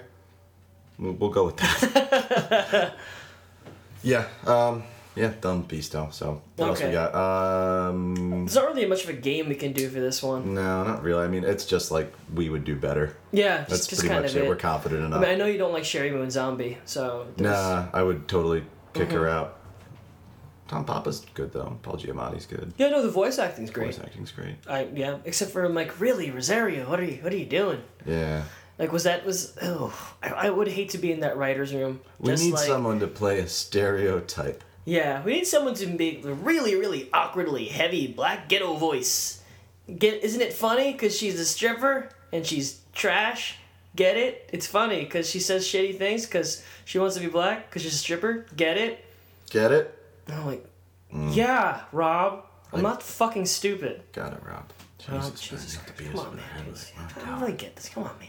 We'll, 0.98 1.12
we'll 1.12 1.28
go 1.28 1.44
with 1.44 1.58
that. 1.58 2.94
yeah. 4.02 4.24
Um. 4.46 4.84
Yeah. 5.14 5.32
Done. 5.38 5.64
Beasto. 5.64 6.10
So 6.14 6.40
what 6.56 6.68
else 6.70 6.78
we 6.80 6.86
Okay. 6.86 6.94
got? 6.94 7.14
Um. 7.14 8.46
There's 8.46 8.54
not 8.54 8.64
really 8.68 8.86
much 8.86 9.04
of 9.04 9.10
a 9.10 9.12
game 9.12 9.50
we 9.50 9.54
can 9.54 9.72
do 9.74 9.90
for 9.90 10.00
this 10.00 10.22
one. 10.22 10.54
No, 10.54 10.82
not 10.84 11.02
really. 11.02 11.22
I 11.24 11.28
mean, 11.28 11.44
it's 11.44 11.66
just 11.66 11.90
like 11.90 12.10
we 12.34 12.48
would 12.48 12.64
do 12.64 12.74
better. 12.74 13.14
Yeah, 13.32 13.58
That's 13.58 13.70
just, 13.80 13.90
just 13.90 14.00
pretty 14.00 14.14
kind 14.14 14.24
much 14.24 14.34
it. 14.34 14.44
it. 14.44 14.48
We're 14.48 14.56
confident 14.56 15.02
I 15.02 15.06
enough. 15.08 15.20
mean, 15.20 15.30
I 15.30 15.34
know 15.34 15.44
you 15.44 15.58
don't 15.58 15.74
like 15.74 15.82
Sheri 15.84 16.10
Moon 16.10 16.30
Zombie, 16.30 16.78
so 16.86 17.26
there's- 17.36 17.54
Nah, 17.54 17.86
I 17.92 18.02
would 18.02 18.26
totally 18.28 18.64
kick 18.94 19.10
her 19.12 19.18
Mm-hmm. 19.26 19.28
out. 19.28 19.58
Tom 20.74 20.84
Papa's 20.84 21.24
good 21.34 21.52
though. 21.52 21.78
Paul 21.82 21.96
Giamatti's 21.96 22.46
good. 22.46 22.72
Yeah, 22.78 22.88
no, 22.88 23.00
the 23.00 23.08
voice 23.08 23.38
acting's 23.38 23.70
great. 23.70 23.94
Voice 23.94 24.00
acting's 24.00 24.32
great. 24.32 24.56
I 24.68 24.88
yeah, 24.92 25.18
except 25.24 25.52
for 25.52 25.64
I'm 25.64 25.72
like, 25.72 26.00
really, 26.00 26.32
Rosario, 26.32 26.90
what 26.90 26.98
are 26.98 27.04
you 27.04 27.22
what 27.22 27.32
are 27.32 27.36
you 27.36 27.46
doing? 27.46 27.80
Yeah. 28.04 28.42
Like, 28.76 28.90
was 28.90 29.04
that 29.04 29.24
was? 29.24 29.56
Oh, 29.62 29.94
I, 30.20 30.30
I 30.30 30.50
would 30.50 30.66
hate 30.66 30.90
to 30.90 30.98
be 30.98 31.12
in 31.12 31.20
that 31.20 31.36
writer's 31.36 31.72
room. 31.72 32.00
We 32.18 32.30
Just 32.30 32.42
need 32.42 32.54
like, 32.54 32.66
someone 32.66 32.98
to 32.98 33.06
play 33.06 33.38
a 33.38 33.46
stereotype. 33.46 34.64
Yeah, 34.84 35.22
we 35.22 35.34
need 35.34 35.46
someone 35.46 35.74
to 35.74 35.86
make 35.86 36.24
the 36.24 36.34
really, 36.34 36.74
really 36.74 37.08
awkwardly 37.12 37.66
heavy 37.66 38.08
black 38.08 38.48
ghetto 38.48 38.74
voice. 38.74 39.40
Get? 39.96 40.24
Isn't 40.24 40.40
it 40.40 40.52
funny? 40.52 40.92
Cause 40.94 41.16
she's 41.16 41.38
a 41.38 41.44
stripper 41.44 42.08
and 42.32 42.44
she's 42.44 42.80
trash. 42.92 43.58
Get 43.94 44.16
it? 44.16 44.50
It's 44.52 44.66
funny 44.66 45.04
because 45.04 45.30
she 45.30 45.38
says 45.38 45.64
shitty 45.64 45.98
things 45.98 46.26
because 46.26 46.64
she 46.84 46.98
wants 46.98 47.14
to 47.14 47.20
be 47.20 47.28
black 47.28 47.70
because 47.70 47.82
she's 47.82 47.94
a 47.94 47.98
stripper. 47.98 48.44
Get 48.56 48.76
it? 48.76 49.04
Get 49.50 49.70
it? 49.70 50.00
And 50.26 50.36
I'm 50.36 50.46
like, 50.46 50.66
Mm. 51.12 51.34
yeah, 51.36 51.82
Rob. 51.92 52.44
I'm 52.72 52.82
not 52.82 53.02
fucking 53.02 53.46
stupid. 53.46 54.02
Got 54.12 54.32
it, 54.32 54.40
Rob. 54.44 54.64
Oh, 55.08 55.20
Jesus, 55.30 55.40
Jesus 55.40 55.76
Christ. 55.76 56.10
Come 56.10 56.18
on, 56.18 56.36
man. 56.36 56.44
superhero. 56.74 57.22
I 57.22 57.26
don't 57.30 57.40
really 57.40 57.52
get 57.52 57.76
this. 57.76 57.88
Come 57.88 58.02
on, 58.04 58.18
man. 58.18 58.28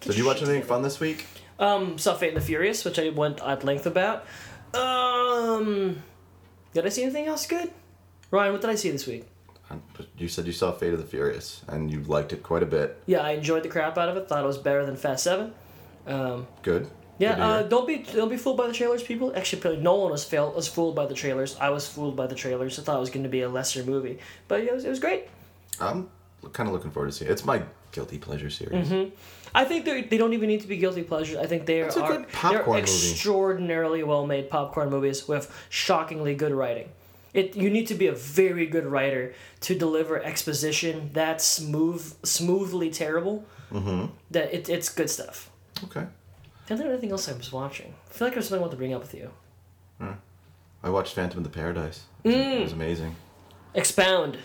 Get 0.00 0.10
Did 0.10 0.18
you 0.18 0.26
watch 0.26 0.42
anything 0.42 0.62
fun 0.62 0.82
this 0.82 1.00
week? 1.00 1.24
Um, 1.58 1.96
saw 1.96 2.14
Fate 2.14 2.28
and 2.28 2.36
the 2.36 2.40
Furious, 2.42 2.84
which 2.84 2.98
I 2.98 3.08
went 3.08 3.40
at 3.40 3.64
length 3.64 3.86
about. 3.86 4.26
Um, 4.74 6.02
did 6.74 6.84
I 6.86 6.88
see 6.90 7.02
anything 7.02 7.26
else 7.26 7.46
good? 7.46 7.70
Ryan, 8.30 8.52
what 8.52 8.60
did 8.60 8.70
I 8.70 8.74
see 8.74 8.90
this 8.90 9.06
week? 9.06 9.26
You 10.16 10.28
said 10.28 10.46
you 10.46 10.52
saw 10.52 10.72
Fate 10.72 10.92
of 10.94 10.98
the 10.98 11.06
Furious 11.06 11.62
and 11.68 11.90
you 11.90 12.00
liked 12.02 12.32
it 12.32 12.42
quite 12.42 12.62
a 12.62 12.66
bit. 12.66 13.00
Yeah, 13.06 13.20
I 13.20 13.32
enjoyed 13.32 13.62
the 13.62 13.68
crap 13.68 13.96
out 13.98 14.08
of 14.08 14.16
it. 14.16 14.28
Thought 14.28 14.42
it 14.42 14.46
was 14.46 14.58
better 14.58 14.84
than 14.86 14.96
Fast 14.96 15.24
Seven. 15.24 15.52
Um, 16.06 16.46
Good. 16.62 16.88
Yeah, 17.18 17.44
uh, 17.44 17.62
don't 17.62 17.86
be 17.86 17.98
don't 17.98 18.28
be 18.28 18.36
fooled 18.36 18.56
by 18.56 18.66
the 18.66 18.72
trailers, 18.72 19.02
people. 19.02 19.32
Actually, 19.36 19.62
probably 19.62 19.80
no 19.80 19.96
one 19.96 20.10
was 20.10 20.24
failed 20.24 20.54
was 20.54 20.68
fooled 20.68 20.94
by 20.94 21.06
the 21.06 21.14
trailers. 21.14 21.56
I 21.60 21.70
was 21.70 21.88
fooled 21.88 22.16
by 22.16 22.26
the 22.26 22.34
trailers. 22.34 22.78
I 22.78 22.82
thought 22.82 22.96
it 22.96 23.00
was 23.00 23.10
going 23.10 23.24
to 23.24 23.28
be 23.28 23.42
a 23.42 23.48
lesser 23.48 23.82
movie, 23.84 24.18
but 24.46 24.60
it 24.60 24.72
was 24.72 24.84
it 24.84 24.88
was 24.88 25.00
great. 25.00 25.28
I'm 25.80 26.08
kind 26.52 26.68
of 26.68 26.72
looking 26.72 26.90
forward 26.90 27.10
to 27.10 27.12
seeing 27.12 27.30
it. 27.30 27.32
It's 27.32 27.44
my 27.44 27.62
guilty 27.92 28.18
pleasure 28.18 28.50
series. 28.50 28.88
Mm-hmm. 28.88 29.14
I 29.54 29.64
think 29.64 29.84
they 29.84 30.02
they 30.02 30.18
don't 30.18 30.32
even 30.32 30.48
need 30.48 30.60
to 30.60 30.68
be 30.68 30.76
guilty 30.76 31.02
pleasures. 31.02 31.36
I 31.36 31.46
think 31.46 31.66
they 31.66 31.80
are 31.82 31.86
It's 31.86 31.96
they're 31.96 32.76
extraordinarily 32.76 34.02
well 34.02 34.26
made 34.26 34.50
popcorn 34.50 34.90
movies 34.90 35.26
with 35.26 35.52
shockingly 35.70 36.34
good 36.34 36.52
writing. 36.52 36.88
It 37.34 37.56
you 37.56 37.70
need 37.70 37.86
to 37.88 37.94
be 37.94 38.06
a 38.06 38.12
very 38.12 38.66
good 38.66 38.86
writer 38.86 39.34
to 39.60 39.74
deliver 39.74 40.22
exposition 40.22 41.10
that's 41.12 41.44
smooth 41.44 42.14
smoothly 42.24 42.90
terrible. 42.90 43.44
Mm-hmm. 43.72 44.06
That 44.30 44.52
it, 44.52 44.68
it's 44.68 44.88
good 44.88 45.10
stuff. 45.10 45.50
Okay. 45.84 46.06
Is 46.70 46.78
there 46.78 46.88
anything 46.88 47.10
else 47.12 47.28
I 47.28 47.32
was 47.32 47.52
watching? 47.52 47.94
I 48.08 48.12
feel 48.12 48.26
like 48.26 48.34
there's 48.34 48.48
something 48.48 48.58
I 48.58 48.62
want 48.62 48.72
to 48.72 48.76
bring 48.76 48.92
up 48.92 49.00
with 49.00 49.14
you. 49.14 49.30
Hmm. 49.98 50.12
I 50.82 50.90
watched 50.90 51.14
Phantom 51.14 51.38
of 51.38 51.44
the 51.44 51.50
Paradise. 51.50 52.04
It 52.24 52.28
was, 52.28 52.36
it 52.36 52.62
was 52.62 52.72
amazing. 52.72 53.16
Expound. 53.74 54.38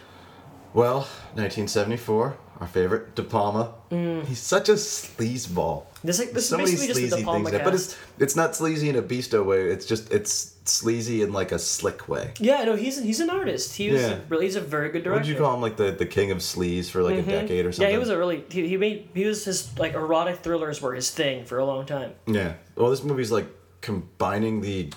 Well, 0.73 1.01
1974, 1.35 2.37
our 2.59 2.67
favorite, 2.67 3.15
De 3.15 3.23
Palma. 3.23 3.73
He's 3.89 4.39
such 4.39 4.69
a 4.69 4.73
sleazeball. 4.73 5.85
This 6.03 6.19
like 6.19 6.31
this 6.31 6.49
so 6.49 6.59
is 6.59 6.71
many 6.71 6.71
basically 6.71 6.87
just 6.87 6.99
the 7.01 7.07
sleazy 7.09 7.21
De 7.21 7.25
Palma 7.25 7.49
it, 7.49 7.63
but 7.63 7.73
it's 7.73 7.97
it's 8.19 8.35
not 8.35 8.55
sleazy 8.55 8.89
in 8.89 8.95
a 8.95 9.01
Beasto 9.01 9.43
way. 9.45 9.69
It's 9.69 9.85
just 9.85 10.11
it's 10.11 10.55
sleazy 10.65 11.21
in 11.21 11.33
like 11.33 11.51
a 11.51 11.59
slick 11.59 12.07
way. 12.07 12.33
Yeah, 12.39 12.63
no, 12.63 12.75
he's 12.75 13.01
he's 13.01 13.19
an 13.19 13.29
artist. 13.29 13.75
He 13.75 13.89
was 13.91 14.01
Yeah. 14.01 14.19
really 14.29 14.45
he's 14.45 14.55
a 14.55 14.61
very 14.61 14.89
good 14.89 15.03
director. 15.03 15.21
Would 15.21 15.27
you 15.27 15.35
call 15.35 15.53
him 15.53 15.61
like 15.61 15.77
the, 15.77 15.91
the 15.91 16.05
king 16.05 16.31
of 16.31 16.39
sleaze 16.39 16.89
for 16.89 17.03
like 17.03 17.15
a 17.15 17.21
decade 17.21 17.65
or 17.65 17.71
something? 17.71 17.73
Mm-hmm. 17.73 17.81
Yeah, 17.83 17.89
he 17.91 17.97
was 17.97 18.09
a 18.09 18.17
really 18.17 18.43
he, 18.49 18.67
he 18.67 18.77
made 18.77 19.09
he 19.13 19.25
was 19.25 19.45
his 19.45 19.77
like 19.77 19.93
erotic 19.93 20.39
thrillers 20.39 20.81
were 20.81 20.93
his 20.93 21.09
thing 21.11 21.45
for 21.45 21.57
a 21.57 21.65
long 21.65 21.85
time. 21.85 22.13
Yeah. 22.27 22.53
Well, 22.75 22.89
this 22.89 23.03
movie's 23.03 23.31
like 23.31 23.47
combining 23.81 24.61
the 24.61 24.91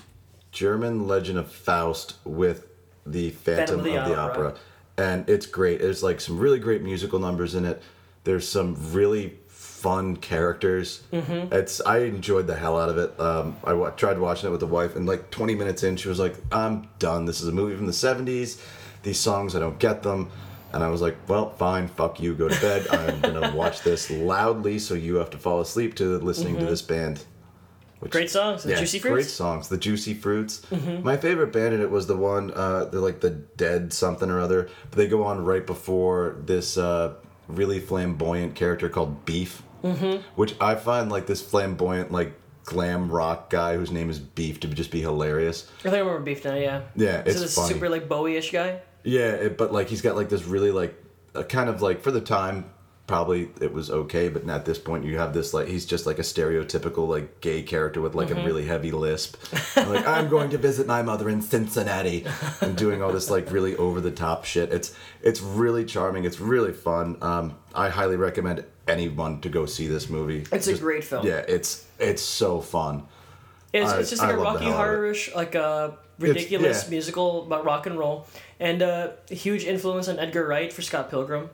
German 0.51 1.07
Legend 1.07 1.37
of 1.37 1.51
Faust 1.51 2.15
with 2.25 2.67
the 3.05 3.29
Phantom, 3.31 3.79
of 3.79 3.85
the, 3.85 4.17
Opera. 4.17 4.55
And 4.97 5.29
it's 5.29 5.45
great. 5.45 5.79
There's 5.79 6.03
like 6.03 6.19
some 6.19 6.39
really 6.39 6.59
great 6.59 6.81
musical 6.81 7.19
numbers 7.19 7.55
in 7.55 7.65
it. 7.65 7.81
There's 8.23 8.47
some 8.47 8.75
really 8.93 9.37
fun 9.47 10.17
characters. 10.17 11.03
Mm-hmm. 11.13 11.53
It's 11.53 11.79
I 11.81 11.99
enjoyed 11.99 12.47
the 12.47 12.55
hell 12.55 12.79
out 12.79 12.89
of 12.89 12.97
it. 12.97 13.19
Um, 13.19 13.55
I 13.63 13.73
tried 13.91 14.17
watching 14.17 14.49
it 14.49 14.51
with 14.51 14.59
the 14.59 14.67
wife, 14.67 14.95
and 14.95 15.05
like 15.05 15.29
20 15.29 15.53
minutes 15.55 15.83
in, 15.83 15.97
she 15.97 16.09
was 16.09 16.19
like, 16.19 16.35
"I'm 16.51 16.89
done. 16.97 17.25
This 17.25 17.41
is 17.41 17.47
a 17.47 17.51
movie 17.51 17.75
from 17.75 17.85
the 17.85 17.93
70s. 17.93 18.59
These 19.03 19.19
songs, 19.19 19.55
I 19.55 19.59
don't 19.59 19.77
get 19.77 20.01
them." 20.01 20.31
And 20.73 20.83
I 20.83 20.89
was 20.89 21.01
like, 21.01 21.15
"Well, 21.29 21.51
fine. 21.51 21.87
Fuck 21.87 22.19
you. 22.19 22.33
Go 22.33 22.49
to 22.49 22.59
bed. 22.59 22.87
I'm 22.89 23.21
gonna 23.21 23.55
watch 23.61 23.81
this 23.81 24.09
loudly, 24.09 24.79
so 24.79 24.95
you 24.95 25.15
have 25.15 25.29
to 25.29 25.37
fall 25.37 25.61
asleep 25.61 25.95
to 25.97 26.17
listening 26.17 26.57
to 26.57 26.65
this 26.65 26.81
band." 26.81 27.23
Which, 27.99 28.11
Great 28.11 28.29
songs, 28.29 28.63
the 28.63 28.75
Juicy 28.75 28.99
Fruits. 28.99 29.13
Great 29.13 29.25
songs, 29.25 29.69
the 29.69 29.77
Juicy 29.77 30.13
Fruits. 30.13 30.61
My 31.01 31.17
favorite 31.17 31.51
band 31.51 31.73
in 31.73 31.81
it 31.81 31.89
was 31.89 32.05
the 32.05 32.15
one, 32.15 32.51
uh, 32.53 32.85
they're 32.85 32.99
like 32.99 33.21
the 33.21 33.31
Dead 33.31 33.91
something 33.91 34.29
or 34.29 34.39
other, 34.39 34.69
but 34.89 34.97
they 34.97 35.07
go 35.07 35.23
on 35.23 35.43
right 35.43 35.65
before 35.65 36.35
this 36.45 36.77
uh, 36.77 37.15
really 37.47 37.79
flamboyant 37.79 38.53
character 38.55 38.87
called 38.87 39.25
Beef, 39.25 39.63
mm-hmm. 39.83 40.21
which 40.35 40.53
I 40.61 40.75
find 40.75 41.11
like 41.11 41.25
this 41.25 41.41
flamboyant, 41.41 42.11
like 42.11 42.33
glam 42.65 43.09
rock 43.09 43.49
guy 43.49 43.75
whose 43.75 43.91
name 43.91 44.09
is 44.09 44.19
Beef 44.19 44.59
to 44.59 44.67
just 44.67 44.91
be 44.91 45.01
hilarious. 45.01 45.67
I 45.79 45.83
think 45.83 45.95
I 45.95 45.99
remember 45.99 46.19
Beef 46.19 46.45
now. 46.45 46.55
Yeah. 46.55 46.81
Yeah, 46.95 47.23
it's 47.25 47.41
it 47.41 47.45
a 47.45 47.47
funny. 47.47 47.73
super 47.73 47.89
like 47.89 48.07
Bowie-ish 48.07 48.51
guy? 48.51 48.81
Yeah, 49.03 49.29
it, 49.29 49.57
but 49.57 49.71
like 49.73 49.87
he's 49.87 50.01
got 50.01 50.15
like 50.15 50.29
this 50.29 50.43
really 50.43 50.71
like 50.71 51.01
a 51.33 51.43
kind 51.43 51.69
of 51.69 51.81
like 51.81 52.01
for 52.01 52.11
the 52.11 52.21
time 52.21 52.69
probably 53.07 53.49
it 53.61 53.73
was 53.73 53.89
okay, 53.89 54.27
but 54.27 54.47
at 54.49 54.65
this 54.65 54.77
point 54.77 55.05
you 55.05 55.17
have 55.17 55.33
this 55.33 55.53
like 55.53 55.67
he's 55.67 55.85
just 55.85 56.05
like 56.05 56.19
a 56.19 56.23
stereotypical 56.23 57.07
like 57.07 57.39
gay 57.39 57.63
character 57.63 58.01
with 58.01 58.13
like 58.13 58.29
a 58.29 58.35
really 58.35 58.65
heavy 58.65 58.91
lisp. 58.91 59.37
And, 59.75 59.89
like 59.89 60.05
I'm 60.05 60.27
going 60.27 60.49
to 60.49 60.57
visit 60.57 60.85
my 60.85 61.01
mother 61.01 61.29
in 61.29 61.41
Cincinnati 61.41 62.25
and 62.61 62.75
doing 62.75 63.01
all 63.01 63.13
this 63.13 63.29
like 63.29 63.49
really 63.49 63.75
over 63.77 64.01
the 64.01 64.11
top 64.11 64.43
shit. 64.43 64.73
It's 64.73 64.93
it's 65.23 65.41
really 65.41 65.85
charming. 65.85 66.25
It's 66.25 66.41
really 66.41 66.73
fun. 66.73 67.17
Um, 67.21 67.55
I 67.73 67.89
highly 67.89 68.17
recommend 68.17 68.65
anyone 68.87 69.39
to 69.41 69.49
go 69.49 69.65
see 69.65 69.87
this 69.87 70.09
movie. 70.09 70.45
It's 70.51 70.67
a 70.67 70.77
great 70.77 71.05
film. 71.05 71.25
Yeah, 71.25 71.43
it's 71.47 71.87
it's 71.99 72.21
so 72.21 72.59
fun. 72.59 73.07
It's, 73.73 73.89
I- 73.91 73.99
it's 73.99 74.09
just 74.09 74.21
like 74.21 74.33
a 74.33 74.37
Rocky 74.37 74.65
hell 74.65 74.73
out 74.73 74.79
of 74.79 74.85
it. 74.85 74.87
Horror-ish, 74.87 75.35
like 75.35 75.55
a 75.55 75.97
ridiculous 76.19 76.83
yeah. 76.83 76.89
musical 76.89 77.45
about 77.45 77.63
rock 77.63 77.85
and 77.85 77.97
roll, 77.97 78.27
and 78.59 78.81
uh, 78.81 79.11
a 79.29 79.35
huge 79.35 79.63
influence 79.63 80.07
on 80.07 80.19
Edgar 80.19 80.45
Wright 80.45 80.73
for 80.73 80.81
Scott 80.81 81.09
Pilgrim. 81.09 81.49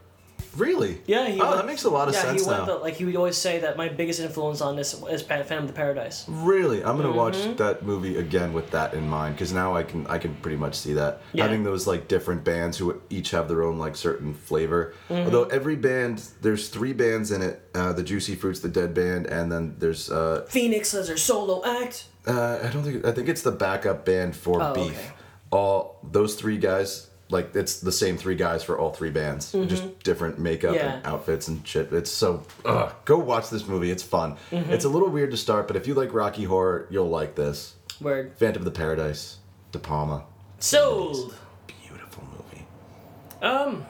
Really? 0.55 1.01
Yeah, 1.07 1.27
he 1.27 1.39
oh, 1.41 1.45
went- 1.45 1.57
that 1.57 1.65
makes 1.65 1.83
a 1.83 1.89
lot 1.89 2.07
of 2.07 2.13
yeah, 2.13 2.21
sense 2.21 2.41
he 2.43 2.47
went 2.47 2.59
now. 2.61 2.65
The, 2.65 2.75
like 2.75 2.95
he 2.95 3.05
would 3.05 3.15
always 3.15 3.37
say 3.37 3.59
that 3.59 3.75
my 3.77 3.89
biggest 3.89 4.19
influence 4.19 4.61
on 4.61 4.75
this 4.75 4.93
is 5.09 5.21
Phantom 5.21 5.59
of 5.63 5.67
the 5.67 5.73
Paradise. 5.73 6.25
Really, 6.27 6.83
I'm 6.83 6.97
gonna 6.97 7.09
Mm-hmm. 7.09 7.17
watch 7.17 7.57
that 7.57 7.83
movie 7.83 8.17
again 8.17 8.53
with 8.53 8.71
that 8.71 8.93
in 8.93 9.07
mind 9.09 9.35
because 9.35 9.51
now 9.53 9.75
I 9.75 9.83
can 9.83 10.05
I 10.07 10.17
can 10.17 10.35
pretty 10.35 10.57
much 10.57 10.75
see 10.75 10.93
that 10.93 11.21
Yeah. 11.33 11.43
having 11.43 11.63
those 11.63 11.87
like 11.87 12.07
different 12.07 12.43
bands 12.43 12.77
who 12.77 13.01
each 13.09 13.31
have 13.31 13.47
their 13.47 13.63
own 13.63 13.77
like 13.79 13.95
certain 13.95 14.33
flavor. 14.33 14.93
Mm-hmm. 15.09 15.25
Although 15.25 15.45
every 15.45 15.75
band, 15.75 16.21
there's 16.41 16.69
three 16.69 16.93
bands 16.93 17.31
in 17.31 17.41
it: 17.41 17.61
uh, 17.73 17.93
the 17.93 18.03
Juicy 18.03 18.35
Fruits, 18.35 18.59
the 18.59 18.69
Dead 18.69 18.93
Band, 18.93 19.25
and 19.27 19.51
then 19.51 19.75
there's 19.79 20.11
uh, 20.11 20.45
Phoenix 20.49 20.93
as 20.93 21.07
their 21.07 21.17
solo 21.17 21.63
act. 21.65 22.05
uh, 22.27 22.59
I 22.63 22.67
don't 22.67 22.83
think 22.83 23.05
I 23.05 23.11
think 23.11 23.27
it's 23.29 23.41
the 23.41 23.51
backup 23.51 24.05
band 24.05 24.35
for 24.35 24.61
Oh, 24.61 24.73
Beef. 24.73 24.91
okay. 24.97 25.11
All 25.51 25.99
those 26.03 26.35
three 26.35 26.57
guys. 26.57 27.09
Like 27.29 27.55
it's 27.55 27.79
the 27.79 27.91
same 27.91 28.17
three 28.17 28.35
guys 28.35 28.63
for 28.63 28.77
all 28.77 28.91
three 28.91 29.09
bands, 29.09 29.51
just 29.53 30.03
different 30.03 30.37
makeup 30.39 30.75
Mm-hmm. 30.75 30.85
Yeah. 30.85 30.93
and 30.97 31.05
outfits 31.07 31.47
and 31.47 31.65
shit. 31.67 31.91
It's 31.91 32.11
so 32.11 32.43
ugh, 32.65 32.93
go 33.05 33.17
watch 33.17 33.49
this 33.49 33.65
movie. 33.67 33.89
It's 33.91 34.03
fun. 34.03 34.37
Mm-hmm. 34.51 34.71
It's 34.71 34.85
a 34.85 34.89
little 34.89 35.09
weird 35.09 35.31
to 35.31 35.37
start, 35.37 35.67
but 35.67 35.75
if 35.75 35.87
you 35.87 35.93
like 35.95 36.13
Rocky 36.13 36.43
Horror, 36.43 36.87
you'll 36.91 37.09
like 37.09 37.35
this. 37.35 37.75
Word. 38.01 38.33
Phantom 38.37 38.61
of 38.61 38.65
the 38.65 38.71
Paradise, 38.77 39.37
De 39.71 39.79
Palma. 39.79 40.25
Sold. 40.59 41.35
Beautiful 41.67 42.23
movie. 42.31 42.65
Um, 43.41 43.85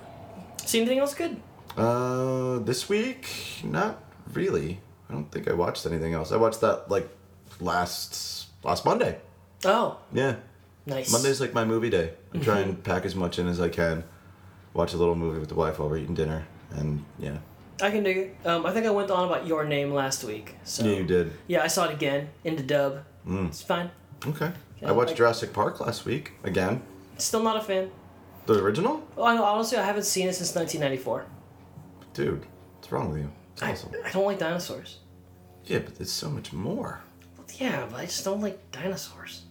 see 0.65 0.79
anything 0.79 0.99
else 0.99 1.13
good? 1.13 1.35
Uh, 1.75 2.59
this 2.59 2.87
week, 2.87 3.27
not 3.63 4.01
really. 4.31 4.79
I 5.09 5.13
don't 5.13 5.29
think 5.31 5.49
I 5.49 5.53
watched 5.53 5.85
anything 5.85 6.13
else. 6.13 6.31
I 6.31 6.37
watched 6.37 6.61
that 6.61 6.89
like 6.89 7.09
last 7.59 8.47
last 8.63 8.85
Monday. 8.85 9.17
Oh, 9.65 9.97
Yeah, 10.13 10.35
Nice. 10.85 11.11
Monday's 11.11 11.39
like 11.39 11.53
my 11.53 11.63
movie 11.65 11.89
day. 11.89 12.13
I 12.33 12.37
try 12.39 12.57
Mm-hmm. 12.59 12.69
and 12.69 12.83
pack 12.83 13.05
as 13.05 13.15
much 13.15 13.39
in 13.39 13.47
as 13.47 13.59
I 13.61 13.69
can. 13.69 14.03
Watch 14.73 14.93
a 14.93 14.97
little 14.97 15.15
movie 15.15 15.39
with 15.39 15.49
the 15.49 15.55
wife 15.55 15.79
while 15.79 15.87
we're 15.89 15.97
eating 15.97 16.15
dinner, 16.15 16.45
and 16.71 17.05
yeah, 17.19 17.37
I 17.81 17.91
can 17.91 18.03
dig 18.03 18.17
it. 18.17 18.35
Um, 18.47 18.65
I 18.65 18.71
think 18.71 18.85
I 18.87 18.89
went 18.89 19.11
on 19.11 19.27
about 19.27 19.45
your 19.45 19.63
name 19.65 19.93
last 19.93 20.23
week. 20.23 20.55
So 20.63 20.83
yeah, 20.83 20.97
you 20.97 21.03
did. 21.03 21.31
Yeah, 21.47 21.61
I 21.63 21.67
saw 21.67 21.85
it 21.85 21.93
again 21.93 22.29
in 22.43 22.55
the 22.55 22.63
dub. 22.63 23.03
Mm. 23.27 23.47
It's 23.49 23.61
fine. 23.61 23.91
Okay. 24.25 24.51
I 24.83 24.91
watched 24.91 25.09
like- 25.09 25.17
Jurassic 25.17 25.53
Park 25.53 25.79
last 25.79 26.05
week 26.05 26.33
again. 26.43 26.81
Still 27.17 27.43
not 27.43 27.55
a 27.57 27.61
fan. 27.61 27.91
The 28.47 28.55
original, 28.61 29.01
Well, 29.15 29.27
I 29.27 29.35
know, 29.35 29.43
honestly, 29.45 29.77
I 29.77 29.83
haven't 29.85 30.03
seen 30.03 30.27
it 30.27 30.33
since 30.33 30.53
1994. 30.55 31.25
dude. 32.13 32.45
What's 32.75 32.91
wrong 32.91 33.09
with 33.11 33.21
you? 33.21 33.31
It's 33.53 33.61
I, 33.63 33.71
awesome. 33.71 33.91
I 34.03 34.09
don't 34.11 34.25
like 34.25 34.39
dinosaurs. 34.39 34.97
Yeah, 35.65 35.79
but 35.79 35.93
it's 36.01 36.11
so 36.11 36.29
much 36.29 36.51
more. 36.51 36.99
Yeah, 37.57 37.85
but 37.89 37.99
I 38.01 38.05
just 38.05 38.25
don't 38.25 38.41
like 38.41 38.59
dinosaurs. 38.71 39.42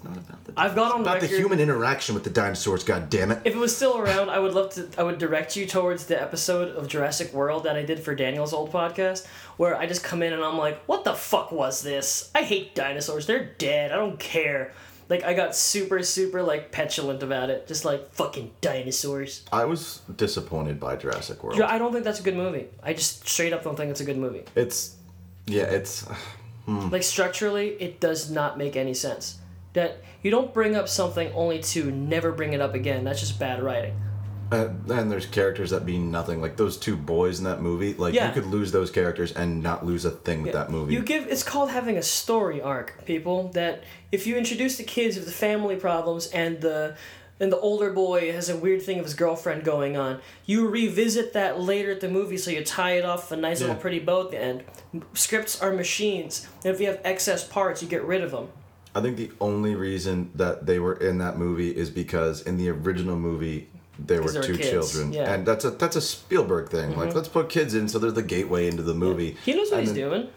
It's 0.00 0.08
not 0.08 0.16
about 0.16 0.44
the. 0.44 0.52
I've 0.56 0.74
got 0.74 0.94
on 0.94 1.02
about 1.02 1.16
record. 1.16 1.30
the 1.30 1.36
human 1.36 1.60
interaction 1.60 2.14
with 2.14 2.24
the 2.24 2.30
dinosaurs. 2.30 2.84
God 2.84 3.10
damn 3.10 3.30
it! 3.30 3.42
If 3.44 3.54
it 3.54 3.58
was 3.58 3.76
still 3.76 3.98
around, 3.98 4.30
I 4.30 4.38
would 4.38 4.54
love 4.54 4.70
to. 4.74 4.88
I 4.96 5.02
would 5.02 5.18
direct 5.18 5.56
you 5.56 5.66
towards 5.66 6.06
the 6.06 6.20
episode 6.20 6.74
of 6.74 6.88
Jurassic 6.88 7.34
World 7.34 7.64
that 7.64 7.76
I 7.76 7.82
did 7.84 8.00
for 8.00 8.14
Daniel's 8.14 8.54
old 8.54 8.72
podcast, 8.72 9.26
where 9.58 9.76
I 9.76 9.86
just 9.86 10.02
come 10.02 10.22
in 10.22 10.32
and 10.32 10.42
I'm 10.42 10.56
like, 10.56 10.82
"What 10.84 11.04
the 11.04 11.12
fuck 11.12 11.52
was 11.52 11.82
this? 11.82 12.30
I 12.34 12.42
hate 12.42 12.74
dinosaurs. 12.74 13.26
They're 13.26 13.44
dead. 13.58 13.92
I 13.92 13.96
don't 13.96 14.18
care." 14.18 14.72
Like 15.10 15.24
I 15.24 15.34
got 15.34 15.54
super, 15.54 16.02
super 16.02 16.42
like 16.42 16.72
petulant 16.72 17.22
about 17.22 17.50
it, 17.50 17.66
just 17.66 17.84
like 17.84 18.10
fucking 18.12 18.52
dinosaurs. 18.62 19.44
I 19.52 19.66
was 19.66 20.00
disappointed 20.16 20.80
by 20.80 20.96
Jurassic 20.96 21.42
World. 21.44 21.58
Yeah, 21.58 21.66
I 21.66 21.78
don't 21.78 21.92
think 21.92 22.04
that's 22.04 22.20
a 22.20 22.22
good 22.22 22.36
movie. 22.36 22.68
I 22.82 22.94
just 22.94 23.28
straight 23.28 23.52
up 23.52 23.64
don't 23.64 23.76
think 23.76 23.90
it's 23.90 24.00
a 24.00 24.04
good 24.04 24.18
movie. 24.18 24.44
It's, 24.54 24.96
yeah, 25.46 25.64
it's. 25.64 26.06
Hmm. 26.66 26.90
Like 26.90 27.02
structurally, 27.02 27.68
it 27.80 28.00
does 28.00 28.30
not 28.30 28.58
make 28.58 28.76
any 28.76 28.92
sense. 28.92 29.38
That 29.74 30.02
you 30.22 30.30
don't 30.30 30.52
bring 30.52 30.74
up 30.74 30.88
something 30.88 31.32
only 31.32 31.60
to 31.60 31.90
never 31.90 32.32
bring 32.32 32.52
it 32.52 32.60
up 32.60 32.74
again. 32.74 33.04
That's 33.04 33.20
just 33.20 33.38
bad 33.38 33.62
writing. 33.62 33.94
Uh, 34.52 34.68
and 34.88 35.12
there's 35.12 35.26
characters 35.26 35.70
that 35.70 35.84
mean 35.84 36.10
nothing. 36.10 36.40
Like 36.40 36.56
those 36.56 36.76
two 36.76 36.96
boys 36.96 37.38
in 37.38 37.44
that 37.44 37.62
movie. 37.62 37.94
Like 37.94 38.14
Yeah. 38.14 38.26
you 38.26 38.34
could 38.34 38.50
lose 38.50 38.72
those 38.72 38.90
characters 38.90 39.30
and 39.30 39.62
not 39.62 39.86
lose 39.86 40.04
a 40.04 40.10
thing 40.10 40.42
with 40.42 40.52
that 40.54 40.70
movie. 40.70 40.92
You 40.92 41.02
give 41.02 41.28
it's 41.28 41.44
called 41.44 41.70
having 41.70 41.96
a 41.96 42.02
story 42.02 42.60
arc, 42.60 43.04
people. 43.04 43.50
That 43.54 43.84
if 44.10 44.26
you 44.26 44.36
introduce 44.36 44.76
the 44.76 44.82
kids 44.82 45.14
with 45.16 45.26
the 45.26 45.32
family 45.32 45.76
problems 45.76 46.26
and 46.32 46.60
the 46.60 46.96
and 47.38 47.50
the 47.52 47.58
older 47.60 47.90
boy 47.92 48.32
has 48.32 48.48
a 48.50 48.56
weird 48.56 48.82
thing 48.82 48.98
of 48.98 49.04
his 49.04 49.14
girlfriend 49.14 49.62
going 49.64 49.96
on, 49.96 50.20
you 50.46 50.68
revisit 50.68 51.32
that 51.34 51.58
later 51.60 51.92
at 51.92 52.00
the 52.00 52.08
movie, 52.08 52.36
so 52.36 52.50
you 52.50 52.62
tie 52.64 52.98
it 52.98 53.04
off 53.04 53.30
with 53.30 53.38
a 53.38 53.40
nice 53.40 53.60
Yeah. 53.60 53.68
little 53.68 53.80
pretty 53.80 53.98
bow 54.00 54.24
at 54.24 54.30
the 54.32 54.38
end. 54.38 54.64
Scripts 55.14 55.62
are 55.62 55.72
machines, 55.72 56.46
and 56.64 56.74
if 56.74 56.80
you 56.82 56.88
have 56.88 57.00
excess 57.02 57.42
parts, 57.42 57.80
you 57.82 57.88
get 57.88 58.04
rid 58.04 58.20
of 58.22 58.32
them. 58.32 58.48
I 58.94 59.00
think 59.00 59.16
the 59.16 59.30
only 59.40 59.74
reason 59.74 60.30
that 60.34 60.66
they 60.66 60.78
were 60.80 60.94
in 60.94 61.18
that 61.18 61.38
movie 61.38 61.70
is 61.70 61.90
because 61.90 62.42
in 62.42 62.56
the 62.58 62.68
original 62.70 63.16
movie 63.16 63.68
there 63.98 64.18
were 64.18 64.24
'Cause 64.24 64.32
there 64.32 64.42
were 64.42 64.46
two 64.48 64.56
kids, 64.56 64.70
children, 64.70 65.12
yeah. 65.12 65.24
Mm-hmm. 65.24 65.32
and 65.34 65.46
that's 65.46 65.64
a 65.64 65.70
that's 65.70 65.96
a 65.96 66.00
Spielberg 66.00 66.70
thing. 66.70 66.96
Like 66.96 67.14
let's 67.14 67.28
put 67.28 67.48
kids 67.48 67.74
in 67.74 67.88
so 67.88 67.98
they're 67.98 68.10
the 68.10 68.22
gateway 68.22 68.66
into 68.66 68.82
the 68.82 68.94
movie. 68.94 69.36
He 69.44 69.52
knows 69.54 69.70
what 69.70 69.80
And 69.80 69.88
he's 69.88 69.96
doing. 69.96 70.28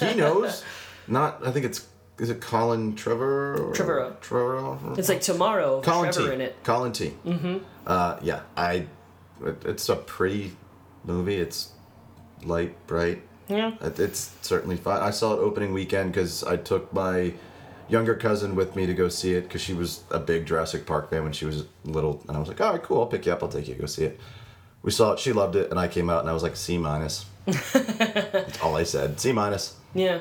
He 0.00 0.14
knows. 0.14 0.64
Not. 1.06 1.46
I 1.46 1.50
think 1.52 1.64
it's. 1.66 1.86
Is 2.18 2.30
it 2.30 2.40
Colin 2.40 2.96
Trevor? 2.96 3.70
Trevor. 3.74 4.16
Trevorrow. 4.20 4.98
It's 4.98 5.08
like 5.08 5.20
tomorrow, 5.20 5.80
Colin 5.82 6.12
Trevor 6.12 6.28
T. 6.30 6.34
in 6.34 6.40
it. 6.40 6.56
Colin 6.64 6.92
T. 6.92 7.12
Mm-hmm. 7.24 7.58
Uh, 7.86 8.18
yeah, 8.22 8.40
I. 8.56 8.86
It, 9.44 9.64
it's 9.64 9.88
a 9.88 9.94
pretty 9.96 10.52
movie. 11.04 11.36
It's 11.36 11.70
light, 12.44 12.74
bright. 12.88 13.22
Yeah. 13.48 13.72
It, 13.80 13.98
it's 13.98 14.34
certainly 14.42 14.76
fun. 14.76 15.02
I 15.02 15.10
saw 15.10 15.34
it 15.34 15.38
opening 15.38 15.72
weekend 15.72 16.12
because 16.12 16.44
I 16.44 16.56
took 16.56 16.92
my 16.92 17.32
younger 17.88 18.14
cousin 18.14 18.54
with 18.54 18.76
me 18.76 18.86
to 18.86 18.94
go 18.94 19.08
see 19.08 19.34
it 19.34 19.42
because 19.42 19.62
she 19.62 19.72
was 19.74 20.02
a 20.10 20.18
big 20.18 20.46
Jurassic 20.46 20.86
Park 20.86 21.10
fan 21.10 21.22
when 21.22 21.32
she 21.32 21.46
was 21.46 21.64
little, 21.84 22.22
and 22.28 22.36
I 22.36 22.40
was 22.40 22.48
like, 22.48 22.60
"All 22.60 22.72
right, 22.72 22.82
cool. 22.82 23.00
I'll 23.00 23.06
pick 23.06 23.26
you 23.26 23.32
up. 23.32 23.42
I'll 23.42 23.48
take 23.48 23.68
you 23.68 23.74
to 23.74 23.80
go 23.80 23.86
see 23.86 24.04
it." 24.04 24.20
We 24.82 24.90
saw 24.90 25.12
it. 25.12 25.18
She 25.18 25.32
loved 25.32 25.56
it, 25.56 25.70
and 25.70 25.80
I 25.80 25.88
came 25.88 26.10
out 26.10 26.20
and 26.20 26.30
I 26.30 26.32
was 26.32 26.42
like, 26.42 26.56
"C 26.56 26.78
minus." 26.78 27.24
That's 27.46 28.60
all 28.60 28.76
I 28.76 28.84
said. 28.84 29.18
C 29.18 29.32
minus. 29.32 29.76
Yeah. 29.94 30.20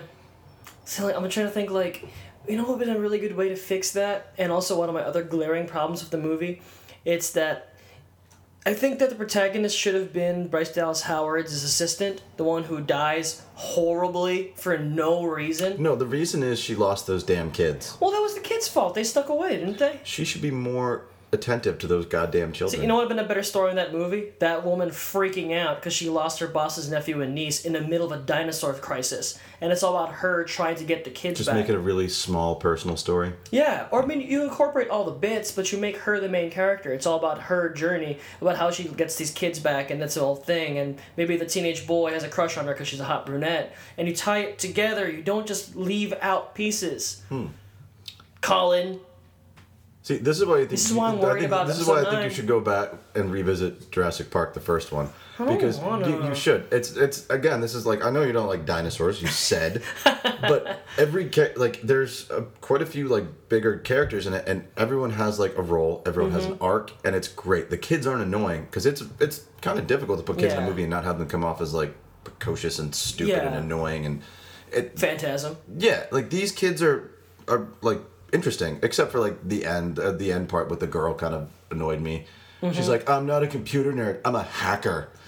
So 0.85 1.05
like, 1.05 1.15
I'm 1.15 1.29
trying 1.29 1.47
to 1.47 1.51
think 1.51 1.69
like, 1.69 2.07
you 2.47 2.55
know 2.55 2.63
what 2.63 2.77
would 2.77 2.85
be 2.85 2.91
a 2.91 2.97
really 2.97 3.19
good 3.19 3.35
way 3.35 3.49
to 3.49 3.55
fix 3.57 3.91
that, 3.91 4.33
and 4.37 4.51
also 4.51 4.79
one 4.79 4.87
of 4.87 4.95
my 4.95 5.01
other 5.01 5.23
glaring 5.23 5.67
problems 5.67 6.01
with 6.01 6.11
the 6.11 6.17
movie, 6.17 6.61
it's 7.03 7.31
that. 7.31 7.73
I 8.67 8.73
think 8.73 8.99
that 8.99 9.09
the 9.09 9.15
protagonist 9.15 9.77
should 9.77 9.95
have 9.95 10.11
been 10.11 10.49
Bryce 10.49 10.73
Dallas 10.73 11.03
Howard's 11.03 11.53
assistant, 11.53 12.21
the 12.35 12.43
one 12.43 12.65
who 12.65 12.81
dies 12.81 13.41
horribly 13.55 14.51
for 14.57 14.77
no 14.77 15.23
reason. 15.23 15.81
No, 15.81 15.95
the 15.95 16.05
reason 16.05 16.43
is 16.43 16.59
she 16.59 16.75
lost 16.75 17.07
those 17.07 17.23
damn 17.23 17.49
kids. 17.49 17.95
Well, 18.01 18.11
that 18.11 18.19
was 18.19 18.35
the 18.35 18.41
kid's 18.41 18.67
fault. 18.67 18.93
They 18.93 19.05
stuck 19.05 19.29
away, 19.29 19.55
didn't 19.55 19.77
they? 19.77 20.01
She 20.03 20.25
should 20.25 20.41
be 20.41 20.51
more 20.51 21.05
attentive 21.33 21.77
to 21.79 21.87
those 21.87 22.05
goddamn 22.05 22.53
children. 22.53 22.81
You 22.81 22.87
know 22.87 22.95
what 22.95 23.07
would 23.07 23.11
have 23.11 23.17
been 23.17 23.25
a 23.25 23.27
better 23.27 23.43
story 23.43 23.69
in 23.69 23.75
that 23.75 23.91
movie? 23.91 24.31
That 24.39 24.65
woman 24.65 24.89
freaking 24.89 25.53
out 25.53 25.77
because 25.77 25.93
she 25.93 26.09
lost 26.09 26.39
her 26.39 26.47
boss's 26.47 26.89
nephew 26.89 27.21
and 27.21 27.35
niece 27.35 27.65
in 27.65 27.73
the 27.73 27.81
middle 27.81 28.11
of 28.11 28.17
a 28.17 28.23
dinosaur 28.23 28.73
crisis, 28.73 29.37
and 29.59 29.71
it's 29.71 29.83
all 29.83 29.95
about 29.97 30.15
her 30.15 30.43
trying 30.45 30.75
to 30.77 30.85
get 30.85 31.03
the 31.03 31.09
kids 31.09 31.39
Just 31.39 31.49
back. 31.49 31.57
make 31.57 31.69
it 31.69 31.75
a 31.75 31.79
really 31.79 32.07
small 32.07 32.55
personal 32.55 32.95
story. 32.95 33.33
Yeah, 33.51 33.87
or 33.91 34.03
I 34.03 34.05
mean, 34.05 34.21
you 34.21 34.41
incorporate 34.43 34.89
all 34.89 35.03
the 35.03 35.11
bits, 35.11 35.51
but 35.51 35.71
you 35.71 35.77
make 35.77 35.97
her 35.97 36.19
the 36.19 36.29
main 36.29 36.49
character. 36.49 36.93
It's 36.93 37.05
all 37.05 37.17
about 37.17 37.41
her 37.43 37.69
journey, 37.69 38.19
about 38.39 38.57
how 38.57 38.71
she 38.71 38.85
gets 38.85 39.15
these 39.15 39.31
kids 39.31 39.59
back, 39.59 39.91
and 39.91 40.01
that's 40.01 40.15
the 40.15 40.21
whole 40.21 40.35
thing. 40.35 40.77
And 40.77 40.97
maybe 41.17 41.35
the 41.35 41.45
teenage 41.45 41.85
boy 41.85 42.13
has 42.13 42.23
a 42.23 42.29
crush 42.29 42.57
on 42.57 42.65
her 42.65 42.73
because 42.73 42.87
she's 42.87 43.01
a 43.01 43.05
hot 43.05 43.25
brunette, 43.25 43.75
and 43.97 44.07
you 44.07 44.15
tie 44.15 44.39
it 44.39 44.59
together. 44.59 45.09
You 45.11 45.21
don't 45.23 45.45
just 45.45 45.75
leave 45.75 46.13
out 46.21 46.55
pieces. 46.55 47.21
Hmm. 47.27 47.47
Colin, 48.39 48.99
See, 50.07 50.15
this 50.19 50.39
is 50.39 50.45
why 50.45 50.55
I 50.55 50.57
think. 50.59 50.69
This 50.69 50.89
is 50.89 50.93
why 50.93 51.09
I'm 51.09 51.15
you- 51.17 51.21
worried 51.23 51.39
think- 51.41 51.51
about 51.51 51.67
This 51.67 51.79
is 51.81 51.85
why 51.85 51.99
I 52.01 52.09
think 52.09 52.23
you 52.23 52.29
should 52.29 52.47
go 52.47 52.61
back 52.61 52.93
and 53.13 53.29
revisit 53.29 53.91
Jurassic 53.91 54.31
Park, 54.31 54.53
the 54.53 54.61
first 54.61 54.93
one, 54.93 55.09
because 55.37 55.79
you, 55.79 56.23
you 56.23 56.33
should. 56.33 56.65
It's 56.71 56.95
it's 56.95 57.29
again. 57.29 57.59
This 57.59 57.75
is 57.75 57.85
like 57.85 58.05
I 58.05 58.09
know 58.09 58.21
you 58.23 58.31
don't 58.31 58.47
like 58.47 58.65
dinosaurs. 58.65 59.21
You 59.21 59.27
said, 59.27 59.83
but 60.23 60.79
every 60.97 61.29
like 61.57 61.81
there's 61.81 62.31
uh, 62.31 62.43
quite 62.61 62.81
a 62.81 62.85
few 62.85 63.09
like 63.09 63.25
bigger 63.49 63.79
characters 63.79 64.27
in 64.27 64.33
it, 64.33 64.45
and 64.47 64.65
everyone 64.77 65.09
has 65.11 65.39
like 65.39 65.57
a 65.57 65.61
role. 65.61 66.03
Everyone 66.05 66.31
has 66.31 66.43
Mm-hmm. 66.43 66.53
an 66.53 66.59
arc, 66.61 66.93
and 67.03 67.13
it's 67.13 67.27
great. 67.27 67.69
The 67.69 67.77
kids 67.77 68.07
aren't 68.07 68.21
annoying 68.21 68.61
because 68.63 68.85
it's 68.85 69.03
it's 69.19 69.43
kind 69.61 69.77
of 69.77 69.87
difficult 69.87 70.19
to 70.19 70.23
put 70.23 70.37
kids 70.39 70.53
in 70.53 70.63
a 70.63 70.65
movie 70.65 70.83
and 70.83 70.89
not 70.89 71.03
have 71.03 71.19
them 71.19 71.27
come 71.27 71.43
off 71.43 71.59
as 71.59 71.73
like 71.73 71.93
precocious 72.23 72.79
and 72.79 72.95
stupid 72.95 73.35
and 73.43 73.55
annoying 73.55 74.05
and 74.05 74.21
it 74.71 74.97
Phantasm. 74.97 75.57
yeah, 75.77 76.05
like 76.11 76.29
these 76.29 76.53
kids 76.53 76.81
are 76.81 77.11
are 77.49 77.67
like 77.81 77.99
interesting, 78.33 78.79
except 78.83 79.11
for 79.11 79.19
like 79.19 79.47
the 79.47 79.65
end. 79.65 79.99
Uh, 79.99 80.11
the 80.11 80.31
end 80.31 80.49
part 80.49 80.69
with 80.69 80.79
the 80.79 80.87
girl 80.87 81.13
kind 81.13 81.33
of 81.33 81.49
annoyed 81.71 82.01
me. 82.01 82.25
Mm-hmm. 82.61 82.73
She's 82.73 82.89
like, 82.89 83.07
"I'm 83.09 83.25
not 83.27 83.43
a 83.43 83.47
computer 83.47 83.93
nerd. 83.93 84.19
I'm 84.25 84.35
a 84.35 84.43
hacker." 84.43 85.09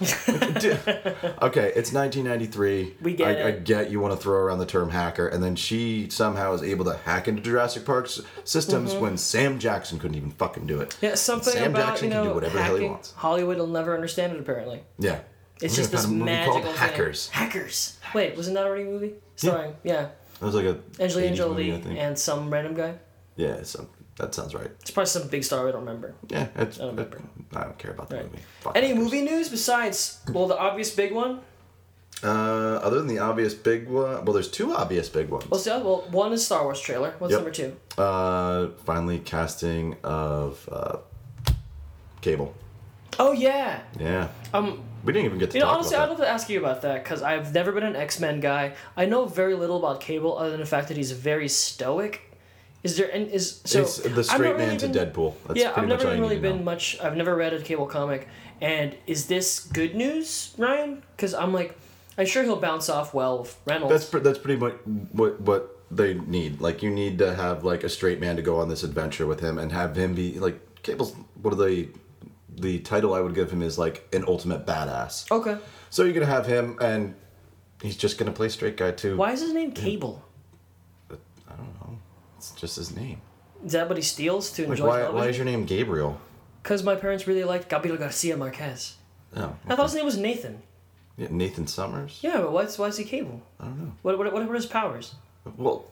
Okay, 1.42 1.72
it's 1.74 1.92
1993. 1.92 2.96
We 3.00 3.14
get 3.14 3.28
I, 3.44 3.48
I 3.48 3.50
get 3.52 3.90
you 3.90 4.00
want 4.00 4.14
to 4.14 4.20
throw 4.20 4.34
around 4.38 4.58
the 4.58 4.66
term 4.66 4.90
hacker, 4.90 5.26
and 5.28 5.42
then 5.42 5.56
she 5.56 6.08
somehow 6.10 6.52
is 6.52 6.62
able 6.62 6.84
to 6.86 6.96
hack 6.98 7.28
into 7.28 7.40
Jurassic 7.42 7.84
Park's 7.84 8.20
systems 8.44 8.94
when 8.94 9.16
Sam 9.16 9.58
Jackson 9.58 9.98
couldn't 9.98 10.16
even 10.16 10.32
fucking 10.32 10.66
do 10.66 10.80
it. 10.80 10.90
Mm-hmm. 10.90 11.06
Yeah, 11.06 11.14
something 11.14 11.52
Sam 11.52 11.70
about 11.70 11.86
Jackson 11.86 12.08
you 12.08 12.14
can 12.14 12.24
know 12.24 12.28
do 12.30 12.34
whatever 12.34 12.56
the 12.58 12.62
hell 12.62 12.74
he 12.76 12.80
hacking. 12.82 12.92
wants. 12.92 13.12
Hollywood 13.12 13.58
will 13.58 13.66
never 13.66 13.94
understand 13.94 14.32
it. 14.34 14.40
Apparently, 14.40 14.82
Yeah, 14.98 15.20
it's 15.62 15.76
just 15.76 15.92
this 15.92 16.06
movie 16.06 16.24
magical 16.24 16.52
called 16.54 16.64
thing. 16.64 16.74
Hackers. 16.74 17.28
Hackers. 17.30 17.98
Wait, 18.14 18.36
wasn't 18.36 18.54
that 18.56 18.64
already 18.66 18.82
a 18.82 18.86
movie? 18.86 19.14
Starring 19.36 19.74
yeah, 19.84 20.08
It 20.40 20.44
was 20.44 20.54
like 20.54 20.64
a 20.64 20.78
Angelina 21.02 21.34
80s 21.36 21.48
movie, 21.48 21.72
I 21.72 21.80
Jolie 21.80 21.98
and 21.98 22.18
some 22.18 22.50
random 22.50 22.74
guy. 22.74 22.94
yeah, 23.36 23.62
so 23.62 23.86
that 24.16 24.34
sounds 24.34 24.54
right. 24.54 24.70
It's 24.80 24.90
probably 24.90 25.06
some 25.08 25.28
big 25.28 25.44
star 25.44 25.68
I 25.68 25.72
don't 25.72 25.80
remember. 25.80 26.14
Yeah, 26.28 26.48
it's, 26.56 26.78
I 26.78 26.82
don't 26.84 26.96
remember. 26.96 27.20
I 27.54 27.64
don't 27.64 27.78
care 27.78 27.90
about 27.92 28.08
the 28.10 28.16
Right. 28.16 28.24
movie. 28.30 28.42
Fuck 28.60 28.76
Any 28.76 28.94
movie 28.94 29.22
news 29.22 29.48
besides 29.48 30.20
well 30.32 30.46
the 30.46 30.58
obvious 30.58 30.90
big 30.94 31.12
one? 31.12 31.40
Uh, 32.22 32.26
other 32.82 32.98
than 32.98 33.06
the 33.06 33.18
obvious 33.18 33.54
big 33.54 33.88
one, 33.88 34.24
well, 34.24 34.34
there's 34.34 34.50
two 34.50 34.74
obvious 34.74 35.08
big 35.08 35.30
ones. 35.30 35.46
The 35.64 35.74
other? 35.74 35.84
Well, 35.84 36.04
one 36.10 36.32
is 36.34 36.44
Star 36.44 36.64
Wars 36.64 36.78
trailer. 36.80 37.14
What's 37.18 37.30
Yep. 37.32 37.38
number 37.40 37.50
two? 37.50 37.76
Uh, 37.96 38.68
finally 38.84 39.20
casting 39.20 39.96
of 40.04 40.68
uh, 40.70 40.98
Cable. 42.20 42.54
Oh 43.18 43.32
yeah. 43.32 43.80
Yeah, 43.98 44.28
Um, 44.52 44.82
we 45.04 45.12
didn't 45.12 45.26
even 45.26 45.38
get 45.38 45.50
to 45.50 45.58
you 45.58 45.64
know, 45.64 45.70
honestly, 45.70 45.96
I'd 45.96 46.08
love 46.08 46.18
to 46.18 46.28
ask 46.28 46.48
you 46.48 46.58
about 46.58 46.82
that 46.82 47.02
because 47.02 47.22
I've 47.22 47.54
never 47.54 47.72
been 47.72 47.84
an 47.84 47.96
X 47.96 48.20
Men 48.20 48.40
guy. 48.40 48.74
I 48.96 49.06
know 49.06 49.26
very 49.26 49.54
little 49.54 49.78
about 49.78 50.00
Cable 50.00 50.38
other 50.38 50.50
than 50.50 50.60
the 50.60 50.66
fact 50.66 50.88
that 50.88 50.96
he's 50.96 51.12
very 51.12 51.48
stoic. 51.48 52.22
Is 52.82 52.96
there 52.96 53.10
and 53.14 53.28
is 53.28 53.60
so 53.64 53.82
it's 53.82 53.98
the 53.98 54.24
straight 54.24 54.38
not 54.38 54.56
really 54.56 54.66
man 54.66 54.78
to 54.78 54.88
Deadpool. 54.88 55.34
That's 55.46 55.60
yeah, 55.60 55.72
I've 55.76 55.86
never 55.86 56.08
all 56.08 56.16
really 56.16 56.38
been 56.38 56.58
know. 56.58 56.64
much. 56.64 56.98
I've 57.00 57.16
never 57.16 57.36
read 57.36 57.52
a 57.52 57.60
Cable 57.60 57.86
comic. 57.86 58.26
And 58.60 58.96
is 59.06 59.26
this 59.26 59.60
good 59.60 59.94
news, 59.94 60.54
Ryan? 60.58 61.02
Because 61.16 61.34
I'm 61.34 61.52
like, 61.52 61.76
I'm 62.16 62.26
sure 62.26 62.42
he'll 62.42 62.56
bounce 62.56 62.88
off 62.88 63.14
well 63.14 63.40
with 63.40 63.58
Reynolds. 63.66 63.92
That's 63.92 64.08
pre- 64.08 64.20
that's 64.20 64.38
pretty 64.38 64.60
much 64.60 64.74
what 65.12 65.40
what 65.40 65.78
they 65.90 66.14
need. 66.14 66.60
Like 66.60 66.82
you 66.82 66.90
need 66.90 67.18
to 67.18 67.34
have 67.34 67.64
like 67.64 67.84
a 67.84 67.88
straight 67.88 68.20
man 68.20 68.36
to 68.36 68.42
go 68.42 68.60
on 68.60 68.68
this 68.68 68.82
adventure 68.82 69.26
with 69.26 69.40
him 69.40 69.58
and 69.58 69.72
have 69.72 69.96
him 69.96 70.14
be 70.14 70.38
like 70.38 70.82
Cable's. 70.82 71.14
What 71.42 71.52
are 71.52 71.56
they? 71.56 71.88
The 72.56 72.78
title 72.80 73.14
I 73.14 73.20
would 73.20 73.34
give 73.34 73.50
him 73.50 73.62
is 73.62 73.78
like 73.78 74.06
an 74.12 74.24
ultimate 74.26 74.66
badass. 74.66 75.30
okay. 75.30 75.58
So 75.90 76.04
you're 76.04 76.12
gonna 76.14 76.26
have 76.26 76.46
him, 76.46 76.76
and 76.80 77.14
he's 77.82 77.96
just 77.96 78.18
gonna 78.18 78.32
play 78.32 78.48
straight 78.48 78.76
guy 78.76 78.92
too. 78.92 79.16
Why 79.16 79.32
is 79.32 79.40
his 79.40 79.52
name 79.52 79.72
Cable? 79.72 80.22
I 81.10 81.56
don't 81.56 81.74
know. 81.80 81.98
It's 82.36 82.52
just 82.52 82.76
his 82.76 82.94
name. 82.94 83.20
Is 83.64 83.72
that 83.72 83.88
what 83.88 83.96
he 83.96 84.02
steals 84.02 84.52
to 84.52 84.62
Like, 84.62 84.70
enjoy 84.70 84.86
why, 84.86 85.08
why 85.10 85.26
is 85.26 85.36
your 85.36 85.44
name 85.46 85.64
Gabriel? 85.64 86.20
Because 86.62 86.82
my 86.82 86.94
parents 86.94 87.26
really 87.26 87.44
liked 87.44 87.68
Gabriel 87.68 87.96
Garcia 87.96 88.36
Marquez. 88.36 88.96
Oh, 89.36 89.54
I 89.66 89.76
thought 89.76 89.84
his 89.86 89.94
name 89.94 90.04
was 90.04 90.16
Nathan. 90.16 90.62
yeah, 91.16 91.28
Nathan 91.30 91.66
Summers. 91.66 92.18
Yeah, 92.22 92.38
but 92.38 92.52
why's, 92.52 92.78
why 92.78 92.86
is 92.86 92.96
he 92.96 93.04
cable? 93.04 93.42
I 93.58 93.64
don't 93.64 93.78
know. 93.78 93.92
What, 94.02 94.18
what, 94.18 94.32
what 94.32 94.42
are 94.42 94.54
his 94.54 94.66
powers? 94.66 95.14
Well, 95.56 95.84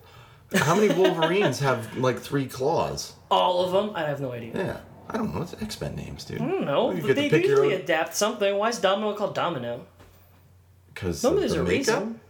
how 0.55 0.75
many 0.75 0.93
Wolverines 0.95 1.59
have 1.61 1.97
like 1.97 2.19
three 2.21 2.47
claws? 2.47 3.15
All 3.31 3.65
of 3.65 3.73
them? 3.73 3.93
I 3.95 4.09
have 4.09 4.21
no 4.21 4.33
idea. 4.33 4.53
Yeah, 4.55 4.81
I 5.09 5.17
don't 5.17 5.35
know. 5.35 5.43
It's 5.43 5.55
X 5.63 5.81
Men 5.81 5.97
names, 5.97 6.25
dude. 6.25 6.41
I 6.41 6.47
don't 6.49 6.65
know. 6.67 6.91
You 6.93 7.03
but 7.03 7.17
they 7.17 7.29
usually 7.31 7.75
adapt 7.75 8.15
something. 8.15 8.57
Why 8.57 8.69
is 8.69 8.79
Domino 8.79 9.15
called 9.15 9.35
Domino? 9.35 9.87
Because 10.93 11.23
Normally 11.23 11.43
there's 11.43 11.55
the 11.55 11.61
a 11.61 11.65
makeup? 11.65 11.79
reason. 12.01 12.21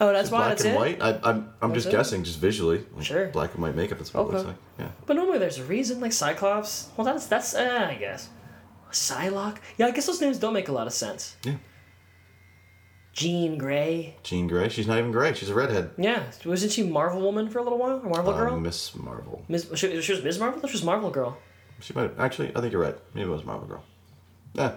Oh, 0.00 0.12
that's 0.12 0.30
why 0.30 0.38
black 0.38 0.48
that's 0.50 0.64
and 0.64 0.74
it? 0.74 0.78
white. 0.78 1.02
I, 1.02 1.10
I'm 1.28 1.52
I'm 1.60 1.70
That's 1.70 1.74
just 1.84 1.86
it? 1.88 1.90
guessing, 1.92 2.22
just 2.24 2.38
visually. 2.38 2.84
Like, 2.94 3.04
Sure. 3.04 3.26
Black 3.28 3.54
and 3.54 3.62
white 3.62 3.74
makeup. 3.74 3.98
That's 3.98 4.14
what 4.14 4.20
it 4.20 4.24
looks 4.26 4.38
Okay. 4.40 4.48
like. 4.48 4.56
Yeah. 4.78 4.88
But 5.06 5.16
normally 5.16 5.38
there's 5.38 5.58
a 5.58 5.64
reason, 5.64 6.00
like 6.00 6.12
Cyclops. 6.12 6.88
Well, 6.96 7.04
that's, 7.04 7.26
that's 7.26 7.54
uh, 7.54 7.88
I 7.90 7.94
guess. 7.94 8.28
Psylocke? 8.92 9.56
Yeah, 9.76 9.86
I 9.86 9.90
guess 9.90 10.06
those 10.06 10.20
names 10.20 10.38
don't 10.38 10.52
make 10.54 10.68
a 10.68 10.72
lot 10.72 10.86
of 10.86 10.92
sense. 10.92 11.36
Yeah. 11.42 11.54
Jean 13.12 13.58
Grey. 13.58 14.16
Jean 14.22 14.46
Grey. 14.46 14.68
She's 14.68 14.86
not 14.86 14.98
even 14.98 15.10
gray. 15.10 15.34
She's 15.34 15.50
a 15.50 15.54
redhead. 15.54 15.90
Yeah, 15.98 16.22
wasn't 16.44 16.70
she 16.72 16.84
Marvel 16.84 17.20
Woman 17.20 17.48
for 17.50 17.58
a 17.58 17.62
little 17.62 17.78
while? 17.78 18.00
Or 18.04 18.08
Marvel 18.08 18.32
Uh, 18.32 18.38
Girl? 18.38 18.60
Miss 18.60 18.94
Marvel. 18.94 19.42
Ms. 19.48 19.72
She, 19.74 20.00
she 20.00 20.12
was 20.12 20.22
Miss 20.22 20.38
Marvel? 20.38 20.60
She 20.68 20.74
was 20.74 20.84
Marvel 20.84 21.10
Girl? 21.10 21.36
She 21.80 21.92
might 21.94 22.02
have, 22.02 22.20
actually. 22.20 22.54
I 22.56 22.60
think 22.60 22.72
you're 22.72 22.82
right. 22.82 22.96
Maybe 23.14 23.28
it 23.28 23.32
was 23.32 23.44
Marvel 23.44 23.66
Girl. 23.68 23.84
Yeah. 24.54 24.76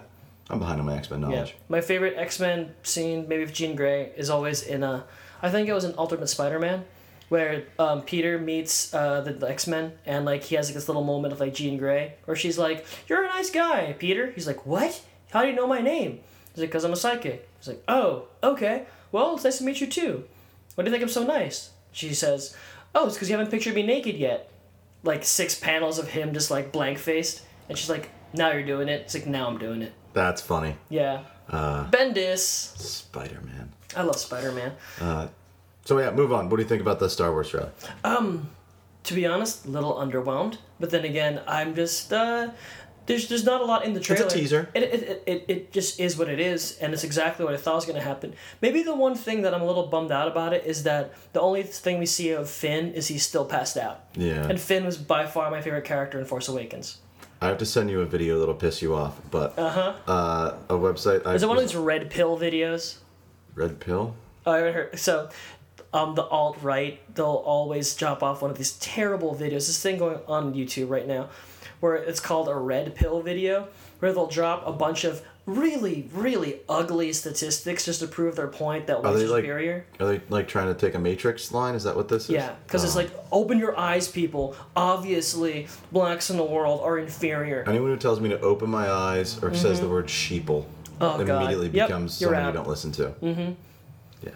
I'm 0.49 0.59
behind 0.59 0.79
on 0.79 0.85
my 0.85 0.97
X 0.97 1.09
Men 1.09 1.21
knowledge. 1.21 1.49
Yeah. 1.49 1.63
My 1.69 1.81
favorite 1.81 2.15
X 2.17 2.39
Men 2.39 2.75
scene, 2.83 3.27
maybe 3.27 3.43
with 3.43 3.53
Jean 3.53 3.75
Grey, 3.75 4.11
is 4.17 4.29
always 4.29 4.63
in 4.63 4.83
a. 4.83 5.05
I 5.41 5.49
think 5.49 5.69
it 5.69 5.73
was 5.73 5.85
an 5.85 5.95
Ultimate 5.97 6.27
Spider 6.27 6.59
Man, 6.59 6.83
where 7.29 7.63
um, 7.79 8.01
Peter 8.01 8.37
meets 8.37 8.93
uh, 8.93 9.21
the, 9.21 9.31
the 9.31 9.49
X 9.49 9.65
Men 9.65 9.93
and 10.05 10.25
like 10.25 10.43
he 10.43 10.55
has 10.55 10.67
like 10.67 10.75
this 10.75 10.89
little 10.89 11.03
moment 11.03 11.33
of 11.33 11.39
like 11.39 11.53
Jean 11.53 11.77
Grey, 11.77 12.15
where 12.25 12.35
she's 12.35 12.57
like, 12.57 12.85
"You're 13.07 13.23
a 13.23 13.27
nice 13.27 13.49
guy, 13.49 13.95
Peter." 13.97 14.31
He's 14.31 14.45
like, 14.45 14.65
"What? 14.65 15.01
How 15.31 15.41
do 15.43 15.47
you 15.47 15.55
know 15.55 15.67
my 15.67 15.79
name?" 15.79 16.19
He's 16.53 16.61
like, 16.61 16.71
"Cause 16.71 16.83
I'm 16.83 16.91
a 16.93 16.97
psychic." 16.97 17.47
He's 17.59 17.69
like, 17.69 17.83
"Oh, 17.87 18.25
okay. 18.43 18.85
Well, 19.13 19.35
it's 19.35 19.45
nice 19.45 19.59
to 19.59 19.63
meet 19.63 19.79
you 19.79 19.87
too. 19.87 20.25
Why 20.75 20.83
do 20.83 20.89
you 20.89 20.91
think 20.91 21.03
I'm 21.03 21.09
so 21.09 21.23
nice?" 21.25 21.69
She 21.93 22.13
says, 22.13 22.55
"Oh, 22.93 23.05
it's 23.07 23.15
because 23.15 23.29
you 23.29 23.37
haven't 23.37 23.51
pictured 23.51 23.75
me 23.75 23.83
naked 23.83 24.17
yet." 24.17 24.51
Like 25.03 25.23
six 25.23 25.57
panels 25.57 25.97
of 25.99 26.09
him 26.09 26.33
just 26.33 26.51
like 26.51 26.71
blank 26.71 26.97
faced, 26.99 27.41
and 27.67 27.77
she's 27.77 27.89
like, 27.89 28.09
"Now 28.33 28.51
you're 28.51 28.65
doing 28.65 28.87
it." 28.87 29.01
It's 29.01 29.13
like, 29.15 29.25
"Now 29.25 29.47
I'm 29.47 29.57
doing 29.57 29.81
it." 29.81 29.93
That's 30.13 30.41
funny. 30.41 30.75
Yeah. 30.89 31.21
Uh, 31.49 31.89
Bendis. 31.89 32.39
Spider 32.77 33.41
Man. 33.41 33.71
I 33.95 34.03
love 34.03 34.17
Spider 34.17 34.51
Man. 34.51 34.73
Uh, 34.99 35.27
so 35.85 35.97
yeah, 35.99 36.11
move 36.11 36.31
on. 36.31 36.49
What 36.49 36.57
do 36.57 36.63
you 36.63 36.69
think 36.69 36.81
about 36.81 36.99
the 36.99 37.09
Star 37.09 37.31
Wars 37.31 37.49
trailer? 37.49 37.71
To 39.05 39.15
be 39.15 39.25
honest, 39.25 39.65
a 39.65 39.69
little 39.69 39.95
underwhelmed. 39.95 40.57
But 40.79 40.91
then 40.91 41.05
again, 41.05 41.41
I'm 41.47 41.73
just 41.73 42.13
uh, 42.13 42.51
there's 43.07 43.27
there's 43.29 43.43
not 43.43 43.61
a 43.61 43.65
lot 43.65 43.83
in 43.85 43.93
the 43.93 43.99
trailer. 43.99 44.25
It's 44.25 44.33
a 44.33 44.37
teaser. 44.37 44.69
It, 44.73 44.83
it, 44.83 44.93
it, 44.93 45.23
it, 45.25 45.45
it 45.47 45.71
just 45.71 45.99
is 45.99 46.17
what 46.17 46.29
it 46.29 46.39
is, 46.39 46.77
and 46.79 46.93
it's 46.93 47.03
exactly 47.03 47.43
what 47.45 47.53
I 47.53 47.57
thought 47.57 47.75
was 47.75 47.85
gonna 47.85 47.99
happen. 48.01 48.33
Maybe 48.61 48.83
the 48.83 48.95
one 48.95 49.15
thing 49.15 49.41
that 49.41 49.53
I'm 49.53 49.61
a 49.61 49.65
little 49.65 49.87
bummed 49.87 50.11
out 50.11 50.27
about 50.27 50.53
it 50.53 50.65
is 50.65 50.83
that 50.83 51.13
the 51.33 51.41
only 51.41 51.63
thing 51.63 51.99
we 51.99 52.05
see 52.05 52.29
of 52.31 52.49
Finn 52.49 52.93
is 52.93 53.07
he's 53.07 53.25
still 53.25 53.45
passed 53.45 53.77
out. 53.77 54.03
Yeah. 54.15 54.45
And 54.47 54.59
Finn 54.59 54.85
was 54.85 54.97
by 54.97 55.25
far 55.25 55.49
my 55.51 55.61
favorite 55.61 55.85
character 55.85 56.19
in 56.19 56.25
Force 56.25 56.47
Awakens. 56.47 56.97
I 57.43 57.47
have 57.47 57.57
to 57.57 57.65
send 57.65 57.89
you 57.89 58.01
a 58.01 58.05
video 58.05 58.37
that'll 58.39 58.53
piss 58.53 58.83
you 58.83 58.93
off, 58.93 59.19
but 59.31 59.57
Uh-huh. 59.57 59.93
uh, 60.07 60.55
a 60.69 60.73
website. 60.75 61.25
I 61.25 61.33
Is 61.33 61.41
it 61.41 61.49
one 61.49 61.57
of 61.57 61.63
these 61.63 61.75
red 61.75 62.11
pill 62.11 62.37
videos? 62.37 62.97
red 63.55 63.79
pill? 63.79 64.15
Oh, 64.45 64.51
I 64.51 64.57
haven't 64.57 64.73
heard. 64.75 64.99
So, 64.99 65.29
um, 65.93 66.13
the 66.15 66.23
alt 66.23 66.57
right, 66.61 66.99
they'll 67.15 67.25
always 67.25 67.95
drop 67.95 68.21
off 68.23 68.41
one 68.43 68.51
of 68.51 68.57
these 68.57 68.73
terrible 68.73 69.33
videos. 69.35 69.65
This 69.67 69.81
thing 69.81 69.97
going 69.97 70.19
on 70.27 70.53
YouTube 70.53 70.89
right 70.89 71.07
now, 71.07 71.29
where 71.81 71.95
it's 71.95 72.19
called 72.21 72.47
a 72.47 72.55
red 72.55 72.95
pill 72.95 73.21
video, 73.21 73.67
where 73.99 74.13
they'll 74.13 74.27
drop 74.27 74.65
a 74.65 74.71
bunch 74.71 75.03
of 75.03 75.21
really, 75.47 76.07
really 76.13 76.59
ugly 76.69 77.11
statistics 77.11 77.83
just 77.83 77.99
to 77.99 78.07
prove 78.07 78.35
their 78.35 78.47
point 78.47 78.85
that 78.87 79.01
whites 79.03 79.23
are 79.23 79.27
like- 79.27 79.41
superior. 79.43 79.85
Are 79.99 80.05
they 80.07 80.21
like 80.29 80.47
trying 80.47 80.67
to 80.73 80.79
take 80.79 80.93
a 80.95 80.99
Matrix 80.99 81.51
line? 81.51 81.73
Is 81.75 81.83
that 81.83 81.95
what 81.95 82.07
this 82.07 82.25
is? 82.25 82.29
Yeah, 82.29 82.53
because 82.65 82.83
it's 82.83 82.95
Oh. 82.95 82.99
like, 82.99 83.09
open 83.31 83.57
your 83.59 83.77
eyes, 83.77 84.07
people. 84.07 84.55
Obviously, 84.75 85.67
blacks 85.91 86.29
in 86.29 86.37
the 86.37 86.43
world 86.43 86.81
are 86.83 86.97
inferior. 86.99 87.63
Anyone 87.67 87.89
who 87.89 87.97
tells 87.97 88.19
me 88.19 88.29
to 88.29 88.39
open 88.41 88.69
my 88.69 88.89
eyes 88.89 89.41
or 89.43 89.53
says 89.55 89.81
the 89.81 89.89
word 89.89 90.07
sheeple 90.07 90.65
Mm-hmm. 90.99 91.03
Oh, 91.03 91.19
immediately 91.19 91.69
Yep, 91.69 91.87
becomes 91.87 92.21
you're 92.21 92.29
someone 92.31 92.45
you 92.45 92.53
don't 92.53 92.67
listen 92.67 92.91
to. 92.91 93.03
Mm-hmm. 93.23 93.51
Yeah. 94.21 94.29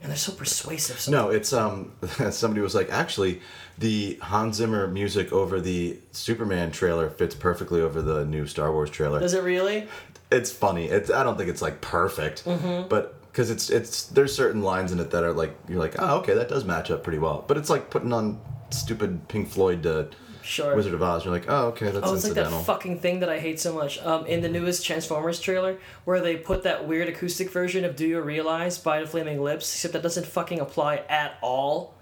And 0.00 0.10
they're 0.10 0.16
so 0.16 0.32
persuasive. 0.32 0.98
So 0.98 1.10
No, 1.12 1.28
it's 1.28 1.52
um. 1.52 1.92
somebody 2.30 2.62
was 2.62 2.74
like, 2.74 2.90
actually, 2.90 3.42
the 3.78 4.18
Hans 4.22 4.56
Zimmer 4.56 4.86
music 4.88 5.32
over 5.32 5.60
the 5.60 5.98
Superman 6.12 6.70
trailer 6.70 7.10
fits 7.10 7.34
perfectly 7.34 7.80
over 7.80 8.00
the 8.02 8.24
new 8.24 8.46
Star 8.46 8.72
Wars 8.72 8.90
trailer. 8.90 9.20
Does 9.20 9.34
it 9.34 9.42
really? 9.42 9.86
it's 10.30 10.50
funny. 10.50 10.86
It's 10.86 11.10
I 11.10 11.22
don't 11.22 11.36
think 11.36 11.48
it's 11.50 11.62
like 11.62 11.80
perfect, 11.80 12.44
Mm-hmm. 12.44 12.88
but 12.88 13.12
because 13.30 13.50
it's 13.50 13.68
it's 13.70 14.06
there's 14.06 14.34
certain 14.34 14.62
lines 14.62 14.92
in 14.92 14.98
it 14.98 15.10
that 15.10 15.22
are 15.22 15.32
like 15.32 15.54
you're 15.68 15.78
like 15.78 15.94
oh 15.98 16.18
okay 16.18 16.34
that 16.34 16.48
does 16.48 16.64
match 16.64 16.90
up 16.90 17.02
pretty 17.02 17.18
well. 17.18 17.44
But 17.46 17.56
it's 17.58 17.68
like 17.70 17.90
putting 17.90 18.12
on 18.12 18.40
stupid 18.70 19.28
Pink 19.28 19.48
Floyd 19.48 19.82
to 19.84 20.08
Sure. 20.42 20.76
Wizard 20.76 20.94
of 20.94 21.02
Oz. 21.02 21.24
You're 21.24 21.34
like 21.34 21.46
oh 21.48 21.66
okay 21.68 21.90
that's 21.90 22.06
Oh, 22.08 22.14
it's 22.14 22.22
like 22.24 22.34
that 22.34 22.64
fucking 22.64 23.00
thing 23.00 23.18
that 23.20 23.28
I 23.28 23.38
hate 23.40 23.58
so 23.60 23.74
much. 23.74 23.98
Um, 24.04 24.26
in 24.26 24.42
the 24.42 24.48
newest 24.48 24.86
Transformers 24.86 25.40
trailer, 25.40 25.76
where 26.04 26.20
they 26.20 26.36
put 26.36 26.62
that 26.62 26.86
weird 26.86 27.08
acoustic 27.08 27.50
version 27.50 27.84
of 27.84 27.94
"Do 27.96 28.06
You 28.06 28.20
Realize" 28.20 28.78
by 28.78 29.00
the 29.00 29.06
Flaming 29.08 29.42
Lips, 29.42 29.74
except 29.74 29.92
that 29.94 30.02
doesn't 30.04 30.24
fucking 30.26 30.60
apply 30.60 31.02
at 31.08 31.36
all. 31.42 31.95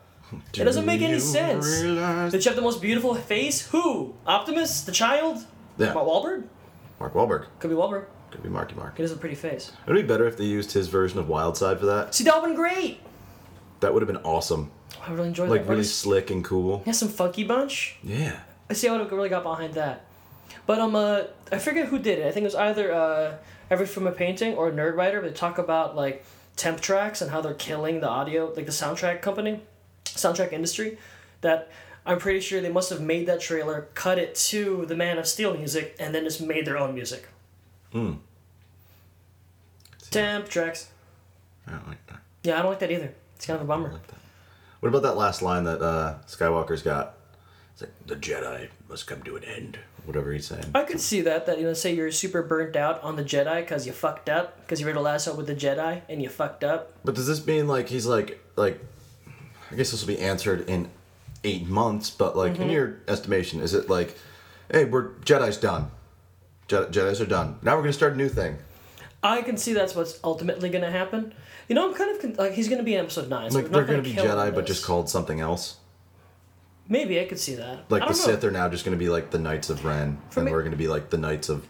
Do 0.52 0.62
it 0.62 0.64
doesn't 0.64 0.86
make 0.86 1.00
any 1.02 1.18
sense. 1.20 1.66
realize- 1.82 2.32
Did 2.32 2.44
you 2.44 2.48
have 2.50 2.56
the 2.56 2.62
most 2.62 2.80
beautiful 2.82 3.14
face? 3.14 3.68
Who? 3.68 4.14
Optimus? 4.26 4.80
The 4.82 4.92
child? 4.92 5.44
Yeah. 5.78 5.92
Mark 5.92 6.06
Wahlberg? 6.06 6.44
Mark 7.00 7.14
Wahlberg 7.14 7.46
Could 7.58 7.70
be 7.70 7.76
Wahlberg. 7.76 8.04
could 8.30 8.42
be 8.42 8.48
Marky 8.48 8.74
Mark. 8.74 8.98
It 8.98 9.02
is 9.04 9.12
a 9.12 9.16
pretty 9.16 9.34
face. 9.36 9.72
It'd 9.86 9.94
be 9.96 10.02
better 10.06 10.26
if 10.26 10.36
they 10.36 10.44
used 10.44 10.72
his 10.72 10.88
version 10.88 11.18
of 11.18 11.26
Wildside 11.26 11.78
for 11.78 11.86
that. 11.86 12.14
See, 12.14 12.24
that 12.24 12.34
would've 12.34 12.48
been 12.50 12.56
great. 12.56 13.00
That 13.80 13.92
would 13.92 14.02
have 14.02 14.06
been 14.08 14.22
awesome. 14.24 14.70
I 15.06 15.12
really 15.12 15.28
enjoyed 15.28 15.50
Like 15.50 15.62
that. 15.62 15.68
really 15.68 15.78
Really, 15.80 15.84
slick 15.88 16.30
and 16.30 16.44
cool. 16.44 16.82
yeah, 16.86 16.92
some 16.92 17.08
funky 17.08 17.44
bunch. 17.44 17.96
Yeah. 18.02 18.40
I 18.70 18.72
see. 18.72 18.88
I 18.88 18.92
would 18.92 19.00
have 19.02 19.12
really 19.12 19.28
got 19.28 19.42
behind 19.42 19.74
that. 19.74 20.04
But 20.66 20.78
um, 20.78 20.96
uh, 20.96 21.24
I 21.52 21.58
forget 21.58 21.88
who 21.88 21.98
did 21.98 22.18
it. 22.20 22.26
I 22.26 22.30
think 22.30 22.44
it 22.44 22.46
was 22.46 22.54
either 22.54 22.92
uh, 22.92 23.34
Every 23.70 23.86
Frame 23.86 24.06
a 24.06 24.12
Painting 24.12 24.54
or 24.54 24.70
Nerdwriter. 24.70 25.20
They 25.22 25.30
talk 25.32 25.58
about 25.58 25.94
like 25.94 26.24
temp 26.56 26.80
tracks 26.80 27.20
and 27.20 27.30
how 27.30 27.40
they're 27.42 27.52
killing 27.54 28.00
the 28.00 28.08
audio, 28.08 28.52
like 28.56 28.64
the 28.66 28.72
soundtrack 28.72 29.20
company, 29.20 29.60
soundtrack 30.14 30.52
industry. 30.52 30.98
That 31.40 31.70
I'm 32.06 32.18
pretty 32.18 32.40
sure 32.40 32.60
they 32.60 32.70
must 32.70 32.90
have 32.90 33.00
made 33.00 33.26
that 33.26 33.40
trailer, 33.40 33.88
cut 33.94 34.18
it 34.18 34.34
to 34.36 34.84
the 34.86 34.96
Man 34.96 35.18
of 35.18 35.26
Steel 35.26 35.56
music, 35.56 35.96
and 35.98 36.14
then 36.14 36.24
just 36.24 36.40
made 36.40 36.66
their 36.66 36.78
own 36.78 36.94
music. 36.94 37.28
Hmm. 37.92 38.14
Temp 40.10 40.48
tracks. 40.48 40.90
I 41.66 41.72
don't 41.72 41.88
like 41.88 42.06
that. 42.06 42.20
Yeah, 42.42 42.58
I 42.58 42.62
don't 42.62 42.70
like 42.70 42.80
that 42.80 42.90
either. 42.90 43.14
It's 43.36 43.46
kind 43.46 43.56
of 43.56 43.62
a 43.64 43.68
bummer. 43.68 43.92
like. 43.92 44.02
What 44.80 44.90
about 44.90 45.02
that 45.02 45.16
last 45.16 45.40
line 45.40 45.64
that 45.64 45.80
uh, 45.80 46.18
Skywalker's 46.26 46.82
got? 46.82 47.14
It's 47.72 47.82
like 47.82 47.92
the 48.06 48.16
Jedi 48.16 48.68
must 48.88 49.06
come 49.06 49.22
to 49.22 49.36
an 49.36 49.44
end. 49.44 49.78
Whatever 50.04 50.30
he's 50.32 50.46
saying. 50.46 50.66
I 50.74 50.82
could 50.84 51.00
see 51.00 51.22
that. 51.22 51.46
That 51.46 51.58
you 51.58 51.64
know, 51.64 51.72
say 51.72 51.94
you're 51.94 52.12
super 52.12 52.42
burnt 52.42 52.76
out 52.76 53.02
on 53.02 53.16
the 53.16 53.24
Jedi 53.24 53.60
because 53.62 53.86
you 53.86 53.92
fucked 53.92 54.28
up 54.28 54.60
because 54.60 54.78
you 54.78 54.86
read 54.86 54.96
a 54.96 55.00
lasso 55.00 55.34
with 55.34 55.46
the 55.46 55.54
Jedi 55.54 56.02
and 56.10 56.20
you 56.22 56.28
fucked 56.28 56.62
up. 56.62 56.92
But 57.02 57.14
does 57.14 57.26
this 57.26 57.44
mean 57.46 57.66
like 57.66 57.88
he's 57.88 58.04
like 58.06 58.38
like? 58.56 58.78
I 59.70 59.76
guess 59.76 59.90
this 59.90 60.00
will 60.00 60.14
be 60.14 60.20
answered 60.20 60.68
in 60.68 60.88
eight 61.42 61.66
months. 61.66 62.10
But 62.10 62.36
like 62.36 62.54
Mm-hmm. 62.54 62.62
in 62.62 62.70
your 62.70 62.96
estimation, 63.08 63.60
is 63.60 63.74
it 63.74 63.88
like, 63.90 64.16
hey, 64.70 64.84
we're 64.84 65.10
Jedi's 65.20 65.56
done. 65.56 65.90
Jedi, 66.68 66.90
Jedi's 66.92 67.20
are 67.20 67.26
done. 67.26 67.58
Now 67.62 67.76
we're 67.76 67.82
gonna 67.82 67.92
start 67.92 68.14
a 68.14 68.16
new 68.16 68.28
thing. 68.28 68.58
I 69.22 69.40
can 69.42 69.56
see 69.56 69.72
that's 69.72 69.94
what's 69.94 70.20
ultimately 70.22 70.68
going 70.68 70.84
to 70.84 70.90
happen. 70.90 71.32
You 71.66 71.74
know, 71.74 71.88
I'm 71.88 71.94
kind 71.94 72.10
of 72.14 72.20
con- 72.20 72.34
like 72.34 72.52
he's 72.52 72.68
going 72.68 72.76
to 72.78 72.84
be 72.84 72.94
in 72.94 73.00
episode 73.00 73.30
nine. 73.30 73.50
So 73.50 73.58
Like 73.60 73.70
they're 73.70 73.84
gonna 73.84 74.02
gonna 74.02 74.14
be 74.14 74.20
Jedi, 74.20 74.54
but 74.54 74.66
just 74.66 74.84
called 74.84 75.08
something 75.08 75.40
else. 75.40 75.76
Maybe 76.88 77.18
I 77.18 77.24
could 77.24 77.40
see 77.40 77.54
that. 77.54 77.90
Like 77.90 78.02
I 78.02 78.06
the 78.08 78.10
know. 78.12 78.18
Sith 78.18 78.44
are 78.44 78.50
now 78.50 78.68
just 78.68 78.84
gonna 78.84 78.98
be 78.98 79.08
like 79.08 79.30
the 79.30 79.38
Knights 79.38 79.70
of 79.70 79.82
Ren, 79.86 80.18
and 80.36 80.44
me- 80.44 80.52
we're 80.52 80.62
gonna 80.62 80.76
be 80.76 80.88
like 80.88 81.08
the 81.08 81.16
Knights 81.16 81.48
of 81.48 81.66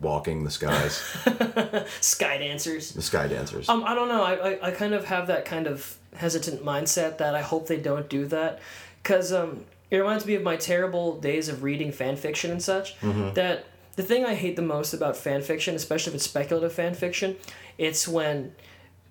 walking 0.00 0.42
the 0.42 0.50
skies, 0.50 0.96
Sky 2.00 2.38
dancers. 2.38 2.92
the 2.92 3.02
Sky 3.02 3.28
Dancers. 3.28 3.68
Um, 3.68 3.84
I 3.84 3.94
don't 3.94 4.08
know. 4.08 4.22
I, 4.24 4.34
I, 4.50 4.68
I 4.68 4.70
kind 4.72 4.92
of 4.92 5.04
have 5.04 5.28
that 5.28 5.44
kind 5.44 5.66
of 5.68 5.96
hesitant 6.16 6.64
mindset 6.64 7.18
that 7.18 7.34
I 7.34 7.42
hope 7.42 7.66
they 7.66 7.78
don't 7.78 8.08
do 8.08 8.26
that, 8.26 8.60
because 9.02 9.32
um, 9.32 9.64
it 9.90 9.98
reminds 9.98 10.26
me 10.26 10.34
of 10.34 10.42
my 10.42 10.56
terrible 10.56 11.18
days 11.20 11.48
of 11.48 11.62
reading 11.62 11.92
fan 11.92 12.16
fiction 12.16 12.50
and 12.50 12.62
such. 12.62 12.96
That 13.34 13.64
the 13.96 14.02
thing 14.02 14.24
I 14.24 14.34
hate 14.34 14.56
the 14.56 14.62
most 14.62 14.92
about 14.92 15.16
fan 15.16 15.42
fiction, 15.42 15.74
especially 15.74 16.10
if 16.10 16.16
it's 16.16 16.24
speculative 16.24 16.72
fan 16.72 16.94
fiction, 16.94 17.36
it's 17.78 18.06
when 18.06 18.52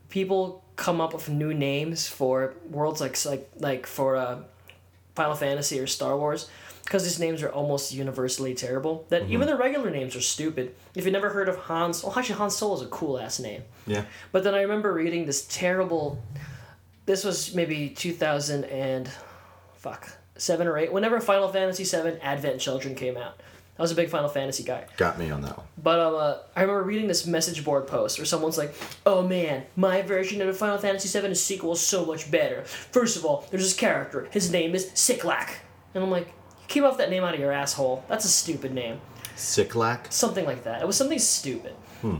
people 0.10 0.64
come 0.76 1.00
up 1.00 1.14
with 1.14 1.30
new 1.30 1.54
names 1.54 2.08
for 2.08 2.54
worlds 2.70 3.00
like 3.02 3.24
like 3.26 3.50
like 3.58 3.88
for 3.88 4.16
uh, 4.18 4.40
Final 5.16 5.36
Fantasy 5.36 5.80
or 5.80 5.88
Star 5.88 6.18
Wars. 6.18 6.50
Because 6.84 7.04
these 7.04 7.20
names 7.20 7.42
are 7.42 7.50
almost 7.50 7.92
universally 7.96 8.54
terrible. 8.54 9.08
That 9.10 9.28
even 9.28 9.48
the 9.48 9.56
regular 9.56 9.90
names 9.90 10.16
are 10.16 10.22
stupid. 10.22 10.76
If 10.94 11.04
you 11.04 11.12
never 11.12 11.30
heard 11.30 11.50
of 11.50 11.56
Hans, 11.58 12.04
well, 12.04 12.14
actually 12.16 12.36
Han 12.36 12.52
Solo 12.52 12.76
is 12.76 12.84
a 12.84 12.86
cool 12.86 13.18
ass 13.18 13.40
name. 13.40 13.64
yeah. 13.88 14.06
But 14.32 14.44
then 14.44 14.54
I 14.54 14.62
remember 14.62 14.94
reading 14.94 15.26
this 15.26 15.48
terrible. 15.50 16.22
This 17.06 17.24
was 17.24 17.54
maybe 17.54 17.90
two 17.90 18.12
thousand 18.14 18.66
and, 18.66 19.10
fuck, 19.76 20.10
seven 20.38 20.68
or 20.68 20.78
eight. 20.78 20.92
Whenever 20.92 21.20
Final 21.20 21.48
Fantasy 21.50 21.84
VII 21.84 22.20
Advent 22.22 22.60
Children 22.60 22.96
came 22.96 23.16
out, 23.18 23.40
I 23.78 23.82
was 23.82 23.92
a 23.92 23.96
big 23.96 24.10
Final 24.10 24.30
Fantasy 24.30 24.64
guy. 24.64 24.86
Got 24.98 25.20
me 25.20 25.30
on 25.30 25.42
that 25.42 25.58
one. 25.58 25.68
But 25.78 26.00
um, 26.00 26.16
uh, 26.16 26.38
I 26.56 26.62
remember 26.62 26.84
reading 26.84 27.08
this 27.08 27.28
message 27.28 27.64
board 27.64 27.88
post 27.88 28.18
where 28.18 28.26
someone's 28.26 28.58
like, 28.58 28.74
"Oh 29.06 29.22
man, 29.22 29.66
my 29.76 30.02
version 30.02 30.42
of 30.42 30.58
Final 30.58 30.78
Fantasy 30.78 31.20
VII 31.20 31.36
sequel 31.36 31.74
is 31.74 31.82
so 31.82 32.06
much 32.06 32.32
better. 32.32 32.64
First 32.64 33.18
of 33.18 33.26
all, 33.26 33.46
there's 33.52 33.64
this 33.64 33.76
character. 33.76 34.28
His 34.32 34.52
name 34.52 34.74
is 34.74 34.88
Siklak." 34.92 35.50
And 35.94 36.04
I'm 36.04 36.12
like, 36.12 36.28
you 36.28 36.34
"Keep 36.68 36.84
off 36.86 36.98
that 36.98 37.10
name 37.10 37.24
out 37.24 37.34
of 37.34 37.40
your 37.40 37.52
asshole. 37.52 38.04
That's 38.08 38.26
a 38.26 38.30
stupid 38.30 38.74
name." 38.74 39.00
Sicklack? 39.36 40.12
Something 40.12 40.46
like 40.46 40.64
that. 40.64 40.82
It 40.82 40.88
was 40.88 40.96
something 40.96 41.20
stupid. 41.20 41.74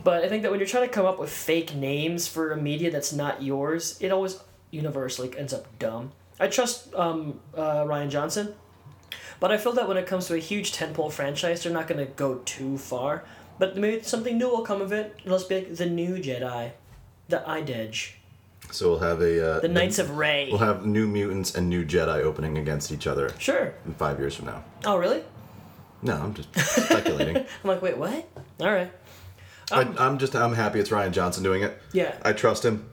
But 0.04 0.24
I 0.24 0.30
think 0.30 0.42
that 0.42 0.50
when 0.50 0.60
you're 0.60 0.68
trying 0.68 0.88
to 0.88 0.94
come 0.94 1.06
up 1.06 1.20
with 1.20 1.30
fake 1.30 1.76
names 1.76 2.28
for 2.28 2.52
a 2.52 2.58
media 2.58 2.90
that's 2.90 3.14
not 3.14 3.44
yours, 3.44 4.00
it 4.02 4.12
always 4.12 4.40
universally 4.76 5.32
ends 5.38 5.54
up 5.54 5.66
dumb. 5.80 6.12
I 6.40 6.48
trust 6.48 6.94
um, 6.94 7.40
uh, 7.56 7.86
Rian 7.86 8.10
Johnson, 8.10 8.54
but 9.40 9.52
I 9.52 9.58
feel 9.58 9.72
that 9.74 9.88
when 9.88 9.98
it 9.98 10.06
comes 10.06 10.28
to 10.28 10.36
a 10.36 10.38
huge 10.40 10.74
tentpole 10.74 11.12
franchise, 11.12 11.64
they're 11.64 11.72
not 11.74 11.88
going 11.88 12.06
to 12.06 12.12
go 12.14 12.36
too 12.46 12.78
far. 12.78 13.24
But 13.58 13.78
maybe 13.78 14.04
something 14.04 14.38
new 14.38 14.50
will 14.50 14.64
come 14.64 14.82
of 14.82 14.92
it. 14.92 15.16
Let's 15.24 15.44
just 15.44 15.50
be 15.50 15.56
like 15.56 15.76
the 15.76 15.86
new 15.86 16.16
Jedi, 16.16 16.72
the 17.30 17.38
Idej, 17.48 18.12
So 18.72 18.90
we'll 18.90 19.00
have 19.00 19.22
a. 19.22 19.34
Uh, 19.56 19.60
the 19.62 19.70
Knights 19.70 19.98
of 19.98 20.18
Ray. 20.18 20.50
We'll 20.50 20.60
have 20.60 20.86
new 20.86 21.08
mutants 21.08 21.56
and 21.56 21.70
new 21.70 21.86
Jedi 21.86 22.22
opening 22.22 22.58
against 22.58 22.92
each 22.92 23.08
other 23.08 23.32
Sure. 23.40 23.74
in 23.86 23.94
five 23.94 24.20
years 24.20 24.36
from 24.36 24.48
now. 24.48 24.64
Oh, 24.84 24.98
really? 24.98 25.24
No, 26.02 26.16
I'm 26.16 26.34
just 26.34 26.50
speculating. 26.60 27.38
I'm 27.64 27.70
like, 27.70 27.82
wait, 27.82 27.98
what? 27.98 28.28
All 28.60 28.72
right. 28.74 28.92
I, 29.72 29.82
I'm 29.98 30.18
just 30.20 30.36
I'm 30.36 30.54
happy 30.54 30.80
it's 30.80 30.90
Rian 30.90 31.12
Johnson 31.12 31.44
doing 31.44 31.64
it. 31.64 31.82
Yeah. 31.94 32.16
I 32.24 32.34
trust 32.34 32.64
him. 32.66 32.90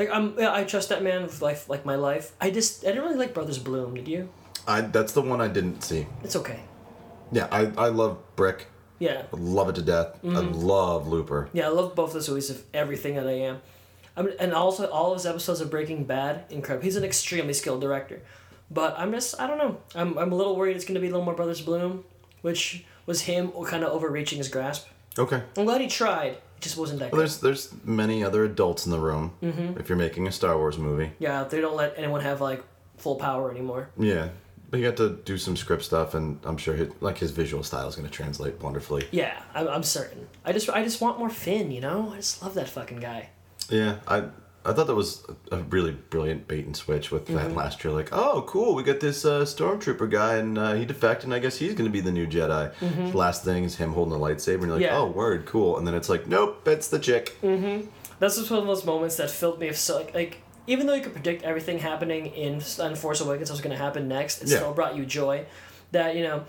Like 0.00 0.08
I'm, 0.10 0.34
yeah, 0.38 0.50
I 0.54 0.64
trust 0.64 0.88
that 0.88 1.02
man 1.02 1.22
with 1.22 1.42
life, 1.42 1.68
like 1.68 1.84
my 1.84 1.94
life. 1.96 2.32
I 2.40 2.50
just, 2.50 2.84
I 2.86 2.88
didn't 2.88 3.04
really 3.04 3.18
like 3.18 3.34
Brothers 3.34 3.58
Bloom. 3.58 3.94
Did 3.94 4.08
you? 4.08 4.30
I 4.66 4.80
that's 4.80 5.12
the 5.12 5.20
one 5.20 5.42
I 5.42 5.48
didn't 5.48 5.82
see. 5.82 6.06
It's 6.24 6.34
okay. 6.36 6.60
Yeah, 7.30 7.48
I, 7.52 7.70
I 7.76 7.88
love 7.88 8.16
Brick. 8.34 8.66
Yeah. 8.98 9.24
I 9.32 9.36
love 9.36 9.68
it 9.68 9.74
to 9.74 9.82
death. 9.82 10.18
I 10.24 10.26
Mm-hmm. 10.26 10.52
love 10.54 11.06
Looper. 11.06 11.50
Yeah, 11.52 11.66
I 11.66 11.68
love 11.68 11.94
both 11.94 12.08
of 12.10 12.14
those 12.14 12.30
movies 12.30 12.48
of 12.48 12.64
everything 12.72 13.14
that 13.16 13.26
I 13.26 13.32
am. 13.50 13.60
I 14.16 14.22
mean, 14.22 14.34
and 14.40 14.54
also 14.54 14.88
all 14.88 15.12
of 15.12 15.18
his 15.18 15.26
episodes 15.26 15.60
of 15.60 15.70
Breaking 15.70 16.04
Bad, 16.04 16.44
incredible. 16.48 16.82
He's 16.84 16.96
an 16.96 17.04
extremely 17.04 17.52
skilled 17.52 17.82
director, 17.82 18.22
but 18.70 18.98
I'm 18.98 19.12
just 19.12 19.38
I 19.38 19.46
don't 19.46 19.58
know. 19.58 19.78
I'm 19.94 20.16
I'm 20.18 20.32
a 20.32 20.34
little 20.34 20.56
worried 20.56 20.76
it's 20.76 20.86
gonna 20.86 21.00
be 21.00 21.08
a 21.08 21.10
little 21.10 21.24
more 21.26 21.34
Brothers 21.34 21.60
Bloom, 21.60 22.04
which 22.40 22.86
was 23.04 23.20
him 23.22 23.52
kind 23.66 23.84
of 23.84 23.92
overreaching 23.92 24.38
his 24.38 24.48
grasp. 24.48 24.86
Okay. 25.18 25.42
I'm 25.58 25.66
glad 25.66 25.82
he 25.82 25.88
tried. 25.88 26.38
Just 26.60 26.76
wasn't 26.76 27.00
that 27.00 27.12
Well, 27.12 27.20
good. 27.22 27.28
there's 27.28 27.38
there's 27.40 27.74
many 27.84 28.22
other 28.24 28.44
adults 28.44 28.84
in 28.86 28.92
the 28.92 28.98
room. 28.98 29.32
Mm-hmm. 29.42 29.80
If 29.80 29.88
you're 29.88 29.98
making 29.98 30.26
a 30.28 30.32
Star 30.32 30.56
Wars 30.58 30.78
movie, 30.78 31.12
Yeah, 31.18 31.44
they 31.44 31.60
don't 31.60 31.76
let 31.76 31.94
anyone 31.96 32.20
have 32.20 32.40
like 32.40 32.62
full 32.98 33.16
power 33.16 33.50
anymore. 33.50 33.88
yeah, 33.98 34.28
but 34.70 34.78
you 34.80 34.86
got 34.86 34.96
to 34.98 35.18
do 35.24 35.38
some 35.38 35.56
script 35.56 35.82
stuff, 35.82 36.14
and 36.14 36.38
I'm 36.44 36.56
sure 36.58 36.74
his, 36.74 36.90
like 37.00 37.18
his 37.18 37.30
visual 37.30 37.62
style 37.62 37.88
is 37.88 37.96
going 37.96 38.06
to 38.06 38.12
translate 38.12 38.60
wonderfully. 38.62 39.08
Yeah, 39.10 39.40
I'm, 39.54 39.66
I'm 39.68 39.82
certain. 39.82 40.28
I 40.44 40.52
just 40.52 40.68
I 40.70 40.82
just 40.84 41.00
want 41.00 41.18
more 41.18 41.30
Finn. 41.30 41.70
You 41.70 41.80
know, 41.80 42.10
I 42.12 42.16
just 42.16 42.42
love 42.42 42.54
that 42.54 42.68
fucking 42.68 43.00
guy. 43.00 43.30
Yeah, 43.70 43.96
I 44.06 44.24
I 44.64 44.72
thought 44.74 44.86
that 44.88 44.94
was 44.94 45.24
a 45.50 45.58
really 45.64 45.92
brilliant 45.92 46.46
bait 46.46 46.66
and 46.66 46.76
switch 46.76 47.10
with 47.10 47.24
Mm-hmm. 47.26 47.36
that 47.36 47.54
last 47.54 47.82
year. 47.82 47.94
Like, 47.94 48.10
oh, 48.12 48.42
cool, 48.46 48.74
we 48.74 48.82
got 48.82 49.00
this 49.00 49.24
uh, 49.24 49.40
stormtrooper 49.42 50.10
guy, 50.10 50.34
and 50.36 50.58
uh, 50.58 50.74
he 50.74 50.84
defected, 50.84 51.24
and 51.24 51.34
I 51.34 51.38
guess 51.38 51.56
he's 51.56 51.72
going 51.74 51.86
to 51.88 51.92
be 51.92 52.00
the 52.00 52.12
new 52.12 52.26
Jedi. 52.26 52.72
The 53.10 53.16
last 53.16 53.42
thing 53.44 53.64
is 53.64 53.76
him 53.76 53.92
holding 53.94 54.12
a 54.14 54.18
lightsaber, 54.18 54.54
and 54.56 54.62
you're 54.64 54.72
like, 54.76 54.82
Mm-hmm. 54.82 54.94
Yeah. 54.94 54.98
oh, 54.98 55.06
word, 55.06 55.46
cool. 55.46 55.78
And 55.78 55.86
then 55.86 55.94
it's 55.94 56.08
like, 56.10 56.26
nope, 56.26 56.66
it's 56.68 56.88
the 56.88 56.98
chick. 56.98 57.36
That's 57.42 58.36
just 58.36 58.50
one 58.50 58.60
of 58.60 58.66
those 58.66 58.84
moments 58.84 59.16
that 59.16 59.30
filled 59.30 59.58
me 59.60 59.68
with 59.68 59.78
so 59.78 59.96
like, 59.96 60.14
like 60.14 60.42
even 60.66 60.86
though 60.86 60.92
you 60.94 61.02
could 61.02 61.14
predict 61.14 61.42
everything 61.42 61.78
happening 61.78 62.26
in 62.26 62.60
in 62.80 62.94
Force 62.96 63.22
Awakens, 63.22 63.48
what's 63.48 63.62
going 63.62 63.74
to 63.76 63.82
happen 63.82 64.08
next, 64.08 64.42
it 64.42 64.48
Yeah. 64.50 64.58
still 64.58 64.74
brought 64.74 64.94
you 64.94 65.06
joy. 65.06 65.46
That 65.92 66.14
you 66.16 66.22
know, 66.22 66.44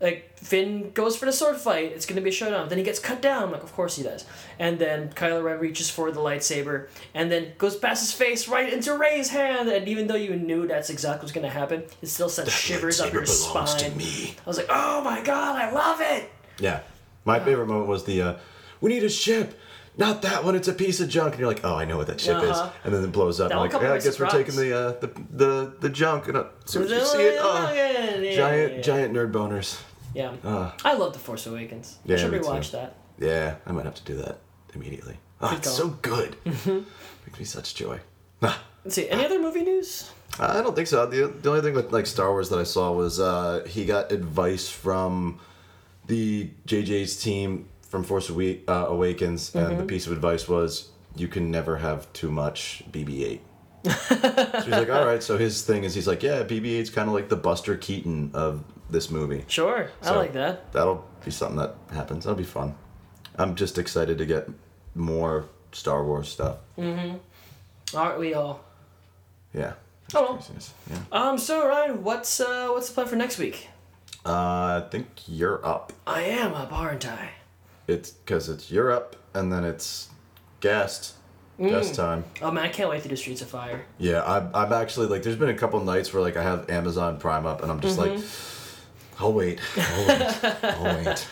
like 0.00 0.36
Finn 0.38 0.90
goes 0.92 1.16
for 1.16 1.24
the 1.24 1.32
sword 1.32 1.56
fight, 1.56 1.92
it's 1.92 2.04
going 2.04 2.16
to 2.16 2.22
be 2.22 2.30
a 2.30 2.32
showdown. 2.32 2.68
Then 2.68 2.78
he 2.78 2.84
gets 2.84 2.98
cut 2.98 3.22
down. 3.22 3.44
I'm 3.44 3.52
like, 3.52 3.62
of 3.62 3.72
course 3.72 3.96
he 3.96 4.02
does. 4.02 4.26
And 4.58 4.78
then 4.78 5.10
Kylo 5.10 5.42
Ren 5.42 5.58
reaches 5.58 5.88
for 5.88 6.10
the 6.10 6.20
lightsaber, 6.20 6.88
and 7.14 7.30
then 7.30 7.52
goes 7.58 7.76
past 7.76 8.02
his 8.02 8.12
face 8.12 8.48
right 8.48 8.72
into 8.72 8.96
Rey's 8.96 9.30
hand. 9.30 9.68
And 9.68 9.88
even 9.88 10.06
though 10.06 10.16
you 10.16 10.36
knew 10.36 10.66
that's 10.66 10.90
exactly 10.90 11.24
what's 11.24 11.32
going 11.32 11.46
to 11.46 11.52
happen, 11.52 11.84
it 12.02 12.08
still 12.08 12.28
sent 12.28 12.50
shivers 12.50 13.00
up 13.00 13.12
your 13.12 13.24
spine. 13.24 13.78
to 13.78 13.90
me. 13.92 14.36
I 14.44 14.48
was 14.48 14.58
like, 14.58 14.68
oh 14.68 15.02
my 15.02 15.22
god, 15.22 15.56
I 15.56 15.70
love 15.70 16.00
it. 16.00 16.30
Yeah. 16.58 16.80
My 17.24 17.40
favorite 17.40 17.66
moment 17.66 17.88
was 17.88 18.04
the, 18.04 18.20
uh, 18.20 18.36
we 18.80 18.90
need 18.90 19.04
a 19.04 19.08
ship. 19.08 19.58
Not 19.96 20.22
that 20.22 20.42
one. 20.44 20.56
It's 20.56 20.66
a 20.68 20.72
piece 20.72 21.00
of 21.00 21.08
junk. 21.08 21.32
And 21.34 21.40
you're 21.40 21.48
like, 21.48 21.64
oh, 21.64 21.76
I 21.76 21.84
know 21.84 21.96
what 21.96 22.08
that 22.08 22.20
ship 22.20 22.36
Uh-huh. 22.36 22.66
is. 22.66 22.72
And 22.84 22.92
then 22.94 23.04
it 23.04 23.12
blows 23.12 23.40
up. 23.40 23.50
That 23.50 23.54
I'm 23.58 23.60
like, 23.70 23.72
yeah, 23.80 23.92
I 23.92 23.98
guess 24.00 24.18
we're 24.18 24.28
taking 24.28 24.56
the, 24.56 24.76
uh, 24.76 24.92
the 25.00 25.06
the 25.30 25.76
the 25.80 25.88
junk. 25.88 26.26
And 26.28 26.36
uh, 26.36 26.44
as 26.64 26.70
soon 26.72 26.82
as 26.84 26.90
you 26.90 27.04
see 27.04 27.22
it, 27.22 27.38
oh, 27.40 27.72
Yeah. 27.72 28.34
giant 28.34 28.84
giant 28.84 29.14
nerd 29.14 29.30
boners. 29.32 29.80
Yeah. 30.14 30.32
Uh, 30.44 30.72
I 30.84 30.94
love 30.94 31.12
The 31.12 31.18
Force 31.18 31.46
Awakens. 31.46 31.98
Yeah, 32.04 32.16
I 32.16 32.18
should 32.18 32.32
me 32.32 32.38
too. 32.38 32.44
rewatch 32.44 32.70
that. 32.72 32.96
yeah, 33.18 33.56
I 33.66 33.72
might 33.72 33.84
have 33.84 33.94
to 33.96 34.04
do 34.04 34.16
that 34.16 34.38
immediately. 34.74 35.16
Oh, 35.40 35.48
Good 35.50 35.58
it's 35.58 35.68
call. 35.68 35.76
so 35.76 35.88
good. 36.02 36.36
Makes 36.44 37.38
me 37.38 37.44
such 37.44 37.74
joy. 37.74 38.00
Ah, 38.42 38.62
Let's 38.84 38.94
see. 38.96 39.08
Any 39.10 39.24
other 39.24 39.40
movie 39.40 39.62
news? 39.62 40.10
I 40.38 40.60
don't 40.62 40.74
think 40.74 40.88
so. 40.88 41.06
The, 41.06 41.28
the 41.28 41.48
only 41.50 41.62
thing 41.62 41.74
with 41.74 41.92
like 41.92 42.06
Star 42.06 42.30
Wars 42.30 42.48
that 42.50 42.58
I 42.58 42.64
saw 42.64 42.92
was 42.92 43.18
uh, 43.20 43.64
he 43.68 43.84
got 43.84 44.10
advice 44.12 44.68
from 44.68 45.40
the 46.06 46.50
JJ's 46.66 47.16
team 47.22 47.68
from 47.94 48.02
Force 48.02 48.28
Awa- 48.28 48.56
uh, 48.66 48.86
Awakens, 48.88 49.54
and 49.54 49.68
Mm-hmm. 49.68 49.78
the 49.78 49.84
piece 49.84 50.08
of 50.08 50.12
advice 50.12 50.48
was 50.48 50.88
you 51.14 51.28
can 51.28 51.48
never 51.52 51.76
have 51.76 52.12
too 52.12 52.28
much 52.28 52.82
BB-8. 52.90 53.38
so 53.84 54.60
he's 54.62 54.68
like, 54.68 54.90
all 54.90 55.06
right. 55.06 55.22
So 55.22 55.38
his 55.38 55.62
thing 55.62 55.84
is, 55.84 55.94
he's 55.94 56.08
like, 56.08 56.20
yeah, 56.24 56.42
BB-8's 56.42 56.90
kind 56.90 57.08
of 57.08 57.14
like 57.14 57.28
the 57.28 57.36
Buster 57.36 57.76
Keaton 57.76 58.32
of 58.34 58.64
this 58.90 59.10
movie. 59.12 59.44
Sure, 59.46 59.90
I 60.02 60.10
like 60.16 60.32
that. 60.32 60.72
That'll 60.72 61.06
be 61.24 61.30
something 61.30 61.58
that 61.58 61.76
happens. 61.92 62.24
That'll 62.24 62.36
be 62.36 62.42
fun. 62.42 62.74
I'm 63.36 63.54
just 63.54 63.78
excited 63.78 64.18
to 64.18 64.26
get 64.26 64.48
more 64.96 65.44
Star 65.70 66.04
Wars 66.04 66.28
stuff. 66.28 66.56
Mm-hmm. 66.76 67.18
Aren't 67.96 68.18
we 68.18 68.34
all? 68.34 68.64
Yeah. 69.52 69.74
Oh, 70.14 70.40
Yeah. 70.90 70.98
Um. 71.12 71.38
So 71.38 71.64
Ryan, 71.68 72.02
what's 72.02 72.40
uh 72.40 72.68
what's 72.70 72.88
the 72.88 72.94
plan 72.94 73.06
for 73.06 73.16
next 73.16 73.38
week? 73.38 73.68
Uh, 74.26 74.82
I 74.84 74.88
think 74.90 75.06
you're 75.28 75.64
up. 75.64 75.92
I 76.08 76.22
am 76.22 76.54
up, 76.54 76.72
aren't 76.72 77.06
I? 77.06 77.30
It's 77.86 78.10
because 78.10 78.48
it's 78.48 78.70
Europe 78.70 79.16
and 79.34 79.52
then 79.52 79.64
it's 79.64 80.08
guest 80.60 81.14
mm. 81.58 81.68
guest 81.68 81.94
time. 81.94 82.24
Oh 82.42 82.50
man, 82.50 82.64
I 82.64 82.68
can't 82.68 82.90
wait 82.90 83.02
to 83.02 83.08
do 83.08 83.16
Streets 83.16 83.42
of 83.42 83.48
Fire. 83.48 83.84
Yeah, 83.98 84.22
I'm, 84.24 84.50
I'm 84.54 84.72
actually 84.72 85.06
like, 85.06 85.22
there's 85.22 85.36
been 85.36 85.50
a 85.50 85.54
couple 85.54 85.80
nights 85.80 86.12
where 86.12 86.22
like 86.22 86.36
I 86.36 86.42
have 86.42 86.70
Amazon 86.70 87.18
Prime 87.18 87.46
up 87.46 87.62
and 87.62 87.70
I'm 87.70 87.80
just 87.80 87.98
like, 87.98 88.12
mm-hmm. 88.12 89.22
I'll 89.22 89.32
wait, 89.32 89.60
I'll 89.76 90.06
wait, 90.08 90.44
I'll 90.64 90.84
wait. 91.04 91.28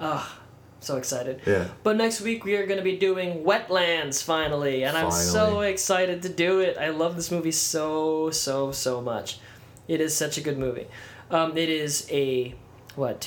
Ah, 0.00 0.38
so 0.80 0.96
excited. 0.96 1.40
Yeah. 1.44 1.68
But 1.82 1.96
next 1.96 2.20
week 2.20 2.44
we 2.44 2.54
are 2.54 2.66
going 2.66 2.78
to 2.78 2.84
be 2.84 2.96
doing 2.96 3.44
Wetlands 3.44 4.22
finally, 4.22 4.84
and 4.84 4.96
I'm 4.96 5.10
so 5.10 5.60
excited 5.60 6.22
to 6.22 6.28
do 6.28 6.60
it. 6.60 6.78
I 6.78 6.90
love 6.90 7.16
this 7.16 7.30
movie 7.30 7.52
so 7.52 8.30
so 8.30 8.72
so 8.72 9.00
much. 9.00 9.38
It 9.86 10.00
is 10.00 10.14
such 10.14 10.38
a 10.38 10.40
good 10.40 10.58
movie. 10.58 10.86
Um, 11.30 11.56
it 11.56 11.68
is 11.68 12.06
a 12.10 12.54
what 12.94 13.20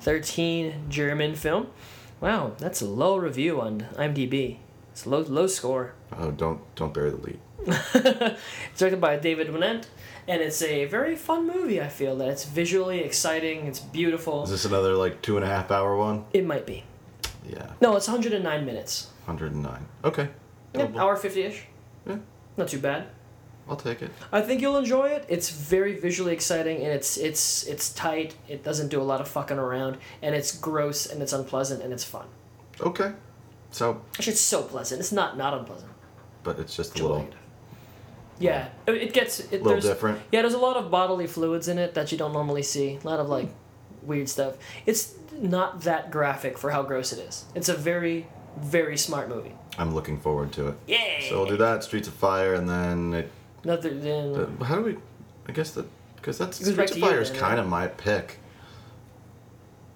2013 0.00 0.86
German 0.88 1.34
film. 1.34 1.68
Wow, 2.20 2.52
that's 2.58 2.80
a 2.80 2.86
low 2.86 3.16
review 3.16 3.60
on 3.60 3.80
IMDb. 3.94 4.58
It's 4.92 5.06
a 5.06 5.08
low 5.10 5.20
low 5.20 5.46
score. 5.46 5.94
Oh, 6.16 6.30
don't 6.30 6.60
don't 6.74 6.92
bury 6.94 7.10
the 7.10 7.16
lead. 7.16 7.38
It's 8.70 8.78
directed 8.78 9.00
by 9.00 9.16
David 9.16 9.48
Wnendt, 9.48 9.86
and 10.26 10.40
it's 10.42 10.62
a 10.62 10.84
very 10.86 11.16
fun 11.16 11.46
movie. 11.46 11.80
I 11.80 11.88
feel 11.88 12.16
that 12.16 12.28
it's 12.28 12.44
visually 12.44 13.00
exciting. 13.00 13.66
It's 13.66 13.80
beautiful. 13.80 14.44
Is 14.44 14.50
this 14.50 14.64
another 14.64 14.94
like 14.94 15.22
two 15.22 15.36
and 15.36 15.44
a 15.44 15.48
half 15.48 15.70
hour 15.70 15.96
one? 15.96 16.24
It 16.32 16.44
might 16.46 16.66
be. 16.66 16.84
Yeah, 17.48 17.70
No, 17.80 17.96
it's 17.96 18.08
109 18.08 18.66
minutes. 18.66 19.08
109. 19.24 19.86
Okay, 20.04 20.28
Yeah, 20.74 20.88
hour 20.96 21.16
50ish. 21.16 21.60
Yeah. 22.06 22.16
Not 22.58 22.68
too 22.68 22.78
bad. 22.78 23.06
I'll 23.68 23.76
take 23.76 24.02
it. 24.02 24.10
I 24.32 24.40
think 24.40 24.60
you'll 24.60 24.78
enjoy 24.78 25.08
it. 25.08 25.26
It's 25.28 25.50
very 25.50 25.98
visually 25.98 26.32
exciting 26.32 26.78
and 26.78 26.88
it's 26.88 27.16
it's 27.16 27.64
it's 27.66 27.92
tight. 27.92 28.34
It 28.48 28.64
doesn't 28.64 28.88
do 28.88 29.00
a 29.00 29.04
lot 29.04 29.20
of 29.20 29.28
fucking 29.28 29.58
around 29.58 29.98
and 30.22 30.34
it's 30.34 30.56
gross 30.56 31.06
and 31.06 31.20
it's 31.22 31.32
unpleasant 31.32 31.82
and 31.82 31.92
it's 31.92 32.04
fun. 32.04 32.26
Okay, 32.80 33.12
so 33.70 34.00
Actually, 34.14 34.32
it's 34.32 34.40
so 34.40 34.62
pleasant. 34.62 35.00
It's 35.00 35.12
not 35.12 35.36
not 35.36 35.52
unpleasant. 35.54 35.92
but 36.42 36.58
it's 36.58 36.74
just 36.76 36.98
a 36.98 37.02
little. 37.02 37.28
Yeah, 38.40 38.68
it, 38.86 39.12
gets 39.12 39.40
it, 39.40 39.64
little 39.64 39.80
different. 39.80 40.20
Yeah, 40.30 40.42
there's 40.42 40.54
a 40.54 40.58
lot 40.58 40.76
of 40.76 40.92
bodily 40.92 41.26
fluids 41.26 41.66
in 41.66 41.76
it 41.76 41.94
that 41.94 42.12
you 42.12 42.18
don't 42.18 42.32
normally 42.32 42.62
see. 42.62 42.98
A 43.02 43.06
lot 43.06 43.18
of 43.18 43.28
like 43.28 43.48
weird 44.02 44.28
stuff. 44.28 44.54
It's 44.86 45.14
not 45.32 45.82
that 45.82 46.12
graphic 46.12 46.56
for 46.56 46.70
how 46.70 46.82
gross 46.84 47.12
it 47.12 47.18
is. 47.18 47.44
It's 47.54 47.68
a 47.68 47.74
very 47.74 48.28
very 48.56 48.96
smart 48.96 49.28
movie. 49.28 49.54
I'm 49.76 49.94
looking 49.94 50.18
forward 50.20 50.52
to 50.52 50.68
it. 50.68 50.74
Yeah. 50.86 51.20
So 51.28 51.38
we'll 51.38 51.50
do 51.50 51.56
that. 51.58 51.84
Streets 51.84 52.08
of 52.08 52.14
Fire, 52.14 52.54
and 52.54 52.68
then 52.68 53.14
it 53.14 53.30
Nothing. 53.64 54.00
Then, 54.00 54.56
how 54.62 54.76
do 54.76 54.82
we? 54.82 54.96
I 55.48 55.52
guess 55.52 55.72
that 55.72 55.86
because 56.16 56.38
that's 56.38 56.56
Streets 56.56 56.92
of 56.92 56.98
Fire 56.98 57.20
is 57.20 57.30
kind 57.30 57.58
of 57.60 57.66
my 57.66 57.86
pick. 57.86 58.38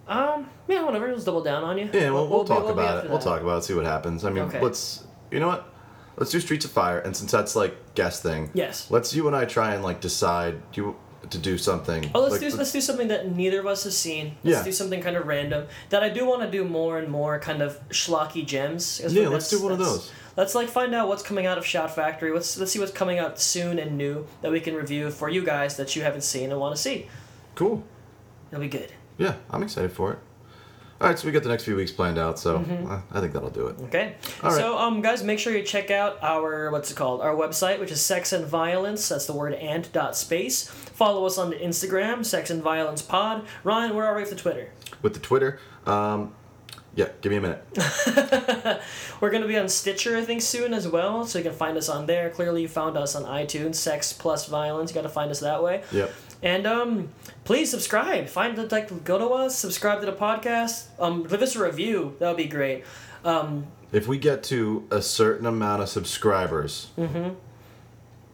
um. 0.08 0.48
Yeah. 0.68 0.84
Whatever. 0.84 1.12
Let's 1.12 1.24
double 1.24 1.42
down 1.42 1.64
on 1.64 1.78
you. 1.78 1.88
Yeah, 1.92 2.10
we'll, 2.10 2.28
we'll, 2.28 2.42
be- 2.42 2.48
talk 2.48 2.64
we'll 2.64 2.72
about 2.72 3.04
it. 3.04 3.10
We'll 3.10 3.18
talk 3.18 3.40
about 3.40 3.58
it. 3.58 3.64
See 3.64 3.74
what 3.74 3.84
happens. 3.84 4.24
I 4.24 4.30
mean, 4.30 4.44
Okay. 4.44 4.60
let's. 4.60 5.04
You 5.30 5.40
know 5.40 5.48
what? 5.48 5.68
let's 6.16 6.30
do 6.30 6.40
Streets 6.40 6.64
of 6.64 6.70
Fire, 6.70 6.98
and 6.98 7.16
since 7.16 7.32
that's 7.32 7.56
like 7.56 7.94
guest 7.94 8.22
thing, 8.22 8.50
Yes. 8.54 8.90
let's 8.90 9.14
you 9.14 9.26
and 9.26 9.34
I 9.36 9.44
try 9.44 9.74
and 9.74 9.82
like 9.82 10.00
decide 10.00 10.60
you 10.74 10.96
to 11.30 11.38
do 11.38 11.56
something. 11.56 12.10
Oh, 12.14 12.20
let's 12.20 12.32
like, 12.32 12.40
do 12.50 12.56
let's 12.56 12.72
do 12.72 12.80
something 12.80 13.08
that 13.08 13.34
neither 13.34 13.60
of 13.60 13.66
us 13.66 13.84
has 13.84 13.96
seen. 13.96 14.36
Let's 14.44 14.58
Yeah. 14.58 14.64
do 14.64 14.72
something 14.72 15.00
kind 15.00 15.16
of 15.16 15.26
random 15.26 15.66
that 15.88 16.02
I 16.02 16.08
do 16.10 16.26
want 16.26 16.42
to 16.42 16.50
do 16.50 16.64
more 16.64 16.98
and 16.98 17.08
more 17.08 17.38
kind 17.38 17.62
of 17.62 17.80
schlocky 17.88 18.44
gems. 18.46 19.00
Yeah, 19.08 19.28
let's 19.28 19.48
do 19.48 19.62
one 19.62 19.72
of 19.72 19.78
those. 19.78 20.10
Let's 20.37 20.55
like 20.55 20.68
find 20.68 20.95
out 20.95 21.09
what's 21.09 21.22
coming 21.22 21.47
out 21.47 21.59
of 21.59 21.66
Shout 21.66 21.95
Factory. 21.95 22.33
Let's 22.33 22.57
let's 22.59 22.72
see 22.72 22.78
what's 22.78 22.93
coming 22.93 23.18
out 23.18 23.39
soon 23.41 23.78
and 23.78 23.99
new 23.99 24.26
that 24.41 24.51
we 24.51 24.61
can 24.61 24.74
review 24.74 25.11
for 25.11 25.28
you 25.28 25.45
guys 25.45 25.76
that 25.76 25.95
you 25.95 26.03
haven't 26.03 26.22
seen 26.22 26.51
and 26.51 26.59
want 26.61 26.74
to 26.74 26.80
see. 26.80 27.09
Cool. 27.55 27.85
It'll 28.51 28.61
be 28.61 28.68
good. 28.68 28.93
Yeah, 29.18 29.35
I'm 29.51 29.62
excited 29.62 29.93
for 29.93 30.12
it. 30.12 30.18
All 31.01 31.09
right, 31.09 31.18
so 31.18 31.26
we 31.26 31.33
got 31.33 31.43
the 31.43 31.49
next 31.49 31.64
few 31.64 31.74
weeks 31.74 31.91
planned 31.91 32.16
out, 32.16 32.39
so 32.39 32.61
Mm-hmm. 32.61 32.89
uh, 32.89 33.01
I 33.11 33.20
think 33.20 33.33
that'll 33.33 33.51
do 33.51 33.66
it. 33.66 33.76
Okay. 33.87 34.14
All 34.43 34.51
right. 34.51 34.57
So, 34.59 34.78
um, 34.78 35.01
guys, 35.03 35.24
make 35.24 35.41
sure 35.41 35.53
you 35.53 35.64
check 35.64 35.91
out 35.91 36.16
our 36.22 36.70
what's 36.70 36.93
it 36.93 36.97
called? 36.97 37.20
Our 37.20 37.35
website, 37.35 37.80
which 37.80 37.91
is 37.91 38.01
Sex 38.01 38.33
and 38.33 38.47
Violence. 38.47 39.09
That's 39.09 39.26
the 39.26 39.33
word 39.33 39.53
and 39.55 39.91
dot 39.93 40.16
space. 40.16 40.68
Follow 40.68 41.26
us 41.26 41.39
on 41.39 41.51
the 41.51 41.57
Instagram, 41.57 42.24
Sex 42.24 42.51
and 42.51 42.62
Violence 42.62 43.03
Pod. 43.03 43.45
Ryan, 43.64 43.97
where 43.97 44.07
are 44.07 44.14
we 44.14 44.22
with 44.22 44.30
the 44.30 44.37
Twitter? 44.37 44.70
With 45.03 45.14
the 45.14 45.20
Twitter, 45.20 45.59
um, 45.87 46.35
yeah, 46.95 47.09
give 47.20 47.30
me 47.30 47.38
a 47.38 47.40
minute. 47.40 47.64
We're 49.20 49.30
gonna 49.30 49.47
be 49.47 49.57
on 49.59 49.68
Stitcher, 49.68 50.16
I 50.16 50.22
think, 50.22 50.43
soon 50.43 50.74
as 50.74 50.86
well. 50.88 51.24
So 51.26 51.38
you 51.38 51.45
can 51.45 51.53
find 51.55 51.76
us 51.76 51.88
on 51.88 52.07
there. 52.07 52.30
Clearly, 52.30 52.62
you 52.62 52.68
found 52.68 52.97
us 52.97 53.14
on 53.14 53.24
iTunes. 53.24 53.76
Sex 53.76 54.12
plus 54.12 54.47
Violence. 54.47 54.90
You 54.90 54.95
got 54.95 55.03
to 55.03 55.09
find 55.09 55.30
us 55.30 55.40
that 55.40 55.62
way. 55.62 55.82
Yep. 55.93 56.12
And 56.43 56.66
um, 56.66 57.09
please 57.45 57.70
subscribe. 57.70 58.26
Find 58.28 58.57
the 58.57 58.66
like, 58.66 59.05
go 59.05 59.16
to 59.18 59.26
us. 59.28 59.57
Subscribe 59.59 60.01
to 60.01 60.07
the 60.07 60.12
podcast. 60.12 60.86
Um, 60.99 61.22
leave 61.24 61.40
us 61.43 61.55
a 61.57 61.64
review. 61.64 62.16
That 62.18 62.28
would 62.28 62.36
be 62.36 62.47
great. 62.47 62.84
Um, 63.24 63.66
If 63.93 64.09
we 64.09 64.18
get 64.18 64.43
to 64.45 64.86
a 64.90 65.01
certain 65.01 65.47
amount 65.47 65.82
of 65.82 65.88
subscribers, 65.88 66.88
Mm-hmm. 66.99 67.34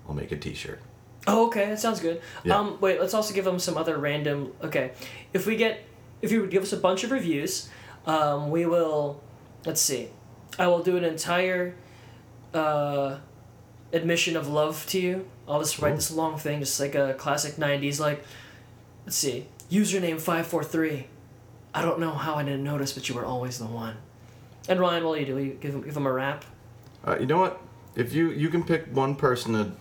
I'll 0.09 0.15
make 0.15 0.33
a 0.33 0.37
T-shirt. 0.39 0.81
Oh, 1.27 1.49
okay, 1.49 1.67
that 1.67 1.79
sounds 1.79 2.01
good. 2.01 2.23
Yeah. 2.45 2.57
Um, 2.59 2.79
wait, 2.81 2.99
let's 2.99 3.13
also 3.13 3.35
give 3.35 3.45
them 3.45 3.59
some 3.59 3.77
other 3.77 3.99
random. 3.99 4.55
Okay, 4.65 4.93
if 5.35 5.45
we 5.47 5.57
get, 5.57 5.85
if 6.23 6.33
you 6.33 6.41
would 6.41 6.51
give 6.51 6.63
us 6.63 6.73
a 6.73 6.79
bunch 6.79 7.05
of 7.05 7.11
reviews, 7.11 7.69
um, 8.09 8.51
we 8.51 8.67
will. 8.67 9.23
Let's 9.65 9.81
see, 9.81 10.09
I 10.59 10.67
will 10.67 10.83
do 10.83 10.97
an 10.97 11.05
entire, 11.05 11.75
uh, 12.55 13.19
admission 13.93 14.37
of 14.37 14.49
love 14.49 14.87
to 14.87 15.01
you. 15.01 15.29
I'll 15.47 15.61
just 15.61 15.79
write 15.79 15.95
this 15.95 16.11
long 16.11 16.39
thing, 16.39 16.61
just 16.61 16.81
like 16.81 16.95
a 16.95 17.15
classic 17.15 17.55
'90s. 17.57 18.01
Like, 18.01 18.25
let's 19.05 19.17
see, 19.17 19.47
username 19.71 20.21
five 20.21 20.47
four 20.47 20.65
three. 20.65 21.07
I 21.75 21.83
don't 21.83 22.01
know 22.01 22.13
how 22.13 22.35
I 22.35 22.43
didn't 22.43 22.65
notice, 22.65 22.93
but 22.93 23.09
you 23.09 23.15
were 23.15 23.25
always 23.25 23.59
the 23.59 23.67
one. 23.67 23.97
And 24.69 24.81
Ryan, 24.81 25.05
what 25.05 25.15
do 25.15 25.21
you 25.21 25.27
do? 25.27 25.39
You 25.39 25.53
give 25.61 25.75
him, 25.75 25.83
give 25.83 25.97
him 25.97 26.07
a 26.07 26.13
rap. 26.13 26.45
Uh, 27.07 27.17
you 27.21 27.27
know 27.27 27.39
what? 27.39 27.61
If 27.95 28.13
you 28.13 28.31
you 28.31 28.49
can 28.49 28.65
pick 28.65 28.87
one 28.87 29.17
person 29.17 29.53
to 29.53 29.73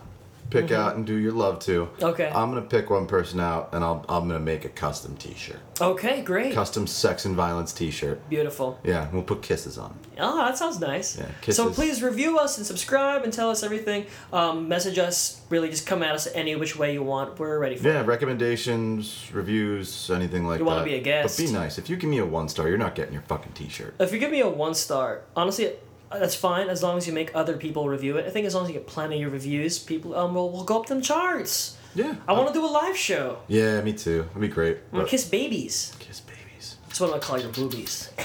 pick 0.50 0.66
Mm-hmm. 0.66 0.74
out 0.74 0.96
and 0.96 1.06
do 1.06 1.14
your 1.14 1.32
love 1.32 1.58
to, 1.60 1.88
Okay. 2.02 2.26
I'm 2.34 2.48
gonna 2.50 2.62
pick 2.62 2.88
one 2.90 3.06
person 3.06 3.38
out, 3.40 3.70
and 3.72 3.84
I'll 3.84 4.04
I'm 4.08 4.26
gonna 4.28 4.38
make 4.40 4.64
a 4.64 4.68
custom 4.70 5.16
T-shirt, 5.16 5.58
Okay, 5.80 6.22
great. 6.22 6.54
custom 6.54 6.86
sex 6.86 7.24
and 7.24 7.36
violence 7.36 7.72
T-shirt. 7.72 8.28
Beautiful. 8.30 8.78
Yeah, 8.82 9.08
we'll 9.12 9.22
put 9.22 9.42
kisses 9.42 9.76
on. 9.78 9.90
it. 10.14 10.18
Oh, 10.20 10.38
that 10.38 10.56
sounds 10.58 10.80
nice. 10.80 11.18
Yeah, 11.18 11.52
so 11.52 11.70
please 11.70 12.02
review 12.02 12.38
us 12.38 12.56
and 12.58 12.66
subscribe 12.66 13.22
and 13.24 13.32
tell 13.32 13.50
us 13.50 13.62
everything. 13.62 14.06
Um, 14.32 14.68
message 14.68 14.98
us. 14.98 15.40
Really, 15.50 15.68
just 15.70 15.86
come 15.86 16.02
at 16.02 16.14
us 16.14 16.26
any 16.34 16.56
which 16.56 16.76
way 16.76 16.92
you 16.92 17.02
want. 17.02 17.38
We're 17.38 17.58
ready 17.58 17.76
for 17.76 17.86
Yeah, 17.88 18.00
it. 18.00 18.06
recommendations, 18.06 19.28
reviews, 19.32 20.10
anything 20.10 20.46
like 20.46 20.58
that. 20.58 20.64
You 20.64 20.66
wanna 20.66 20.84
be 20.84 20.94
a 20.94 21.00
guest. 21.00 21.36
But 21.38 21.46
be 21.46 21.52
nice. 21.52 21.78
If 21.78 21.88
you 21.88 21.96
give 21.96 22.10
me 22.10 22.18
a 22.18 22.26
one 22.26 22.48
star, 22.48 22.68
you're 22.68 22.78
not 22.78 22.94
getting 22.94 23.12
your 23.12 23.22
fucking 23.22 23.52
T-shirt. 23.52 23.94
If 24.00 24.12
you 24.12 24.18
give 24.18 24.30
me 24.30 24.40
a 24.40 24.48
one 24.48 24.74
star, 24.74 25.20
honestly, 25.36 25.72
that's 26.10 26.34
fine 26.34 26.68
as 26.68 26.82
long 26.82 26.96
as 26.98 27.06
you 27.06 27.12
make 27.12 27.34
other 27.34 27.56
people 27.56 27.88
review 27.88 28.16
it. 28.16 28.26
I 28.26 28.30
think 28.30 28.46
as 28.46 28.54
long 28.54 28.64
as 28.64 28.70
you 28.70 28.74
get 28.74 28.86
plenty 28.86 29.22
of 29.22 29.32
reviews, 29.32 29.78
people 29.78 30.14
um 30.16 30.34
will 30.34 30.50
will 30.50 30.64
go 30.64 30.80
up 30.80 30.86
them 30.86 31.02
charts. 31.02 31.76
Yeah. 31.94 32.14
I 32.28 32.32
want 32.34 32.48
to 32.48 32.54
do 32.54 32.64
a 32.64 32.68
live 32.68 32.96
show. 32.96 33.38
Yeah, 33.48 33.80
me 33.80 33.92
too. 33.92 34.22
That'd 34.28 34.40
be 34.40 34.48
great. 34.48 34.76
I'm 34.76 34.82
gonna 34.92 35.04
But- 35.04 35.10
kiss 35.10 35.24
babies. 35.24 35.94
kiss 35.98 36.20
babies. 36.20 36.76
That's 36.86 37.00
what 37.00 37.06
I'm 37.06 37.10
gonna 37.12 37.22
call 37.22 37.40
your 37.40 37.50
boobies. 37.50 38.10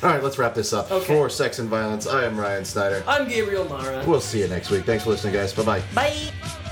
All 0.00 0.10
right, 0.10 0.22
let's 0.22 0.38
wrap 0.38 0.54
this 0.54 0.72
up. 0.72 0.92
Okay. 0.92 1.04
For 1.06 1.28
Sex 1.28 1.58
and 1.58 1.68
Violence, 1.68 2.06
I 2.06 2.24
am 2.24 2.38
Ryan 2.38 2.64
Snyder. 2.64 3.02
I'm 3.08 3.28
Gabriel 3.28 3.68
Mara. 3.68 4.04
We'll 4.06 4.20
see 4.20 4.38
you 4.40 4.46
next 4.48 4.70
week. 4.70 4.84
Thanks 4.84 5.02
for 5.02 5.10
listening, 5.10 5.34
guys. 5.34 5.52
Bye 5.52 5.64
bye. 5.64 5.82
Bye. 5.94 6.67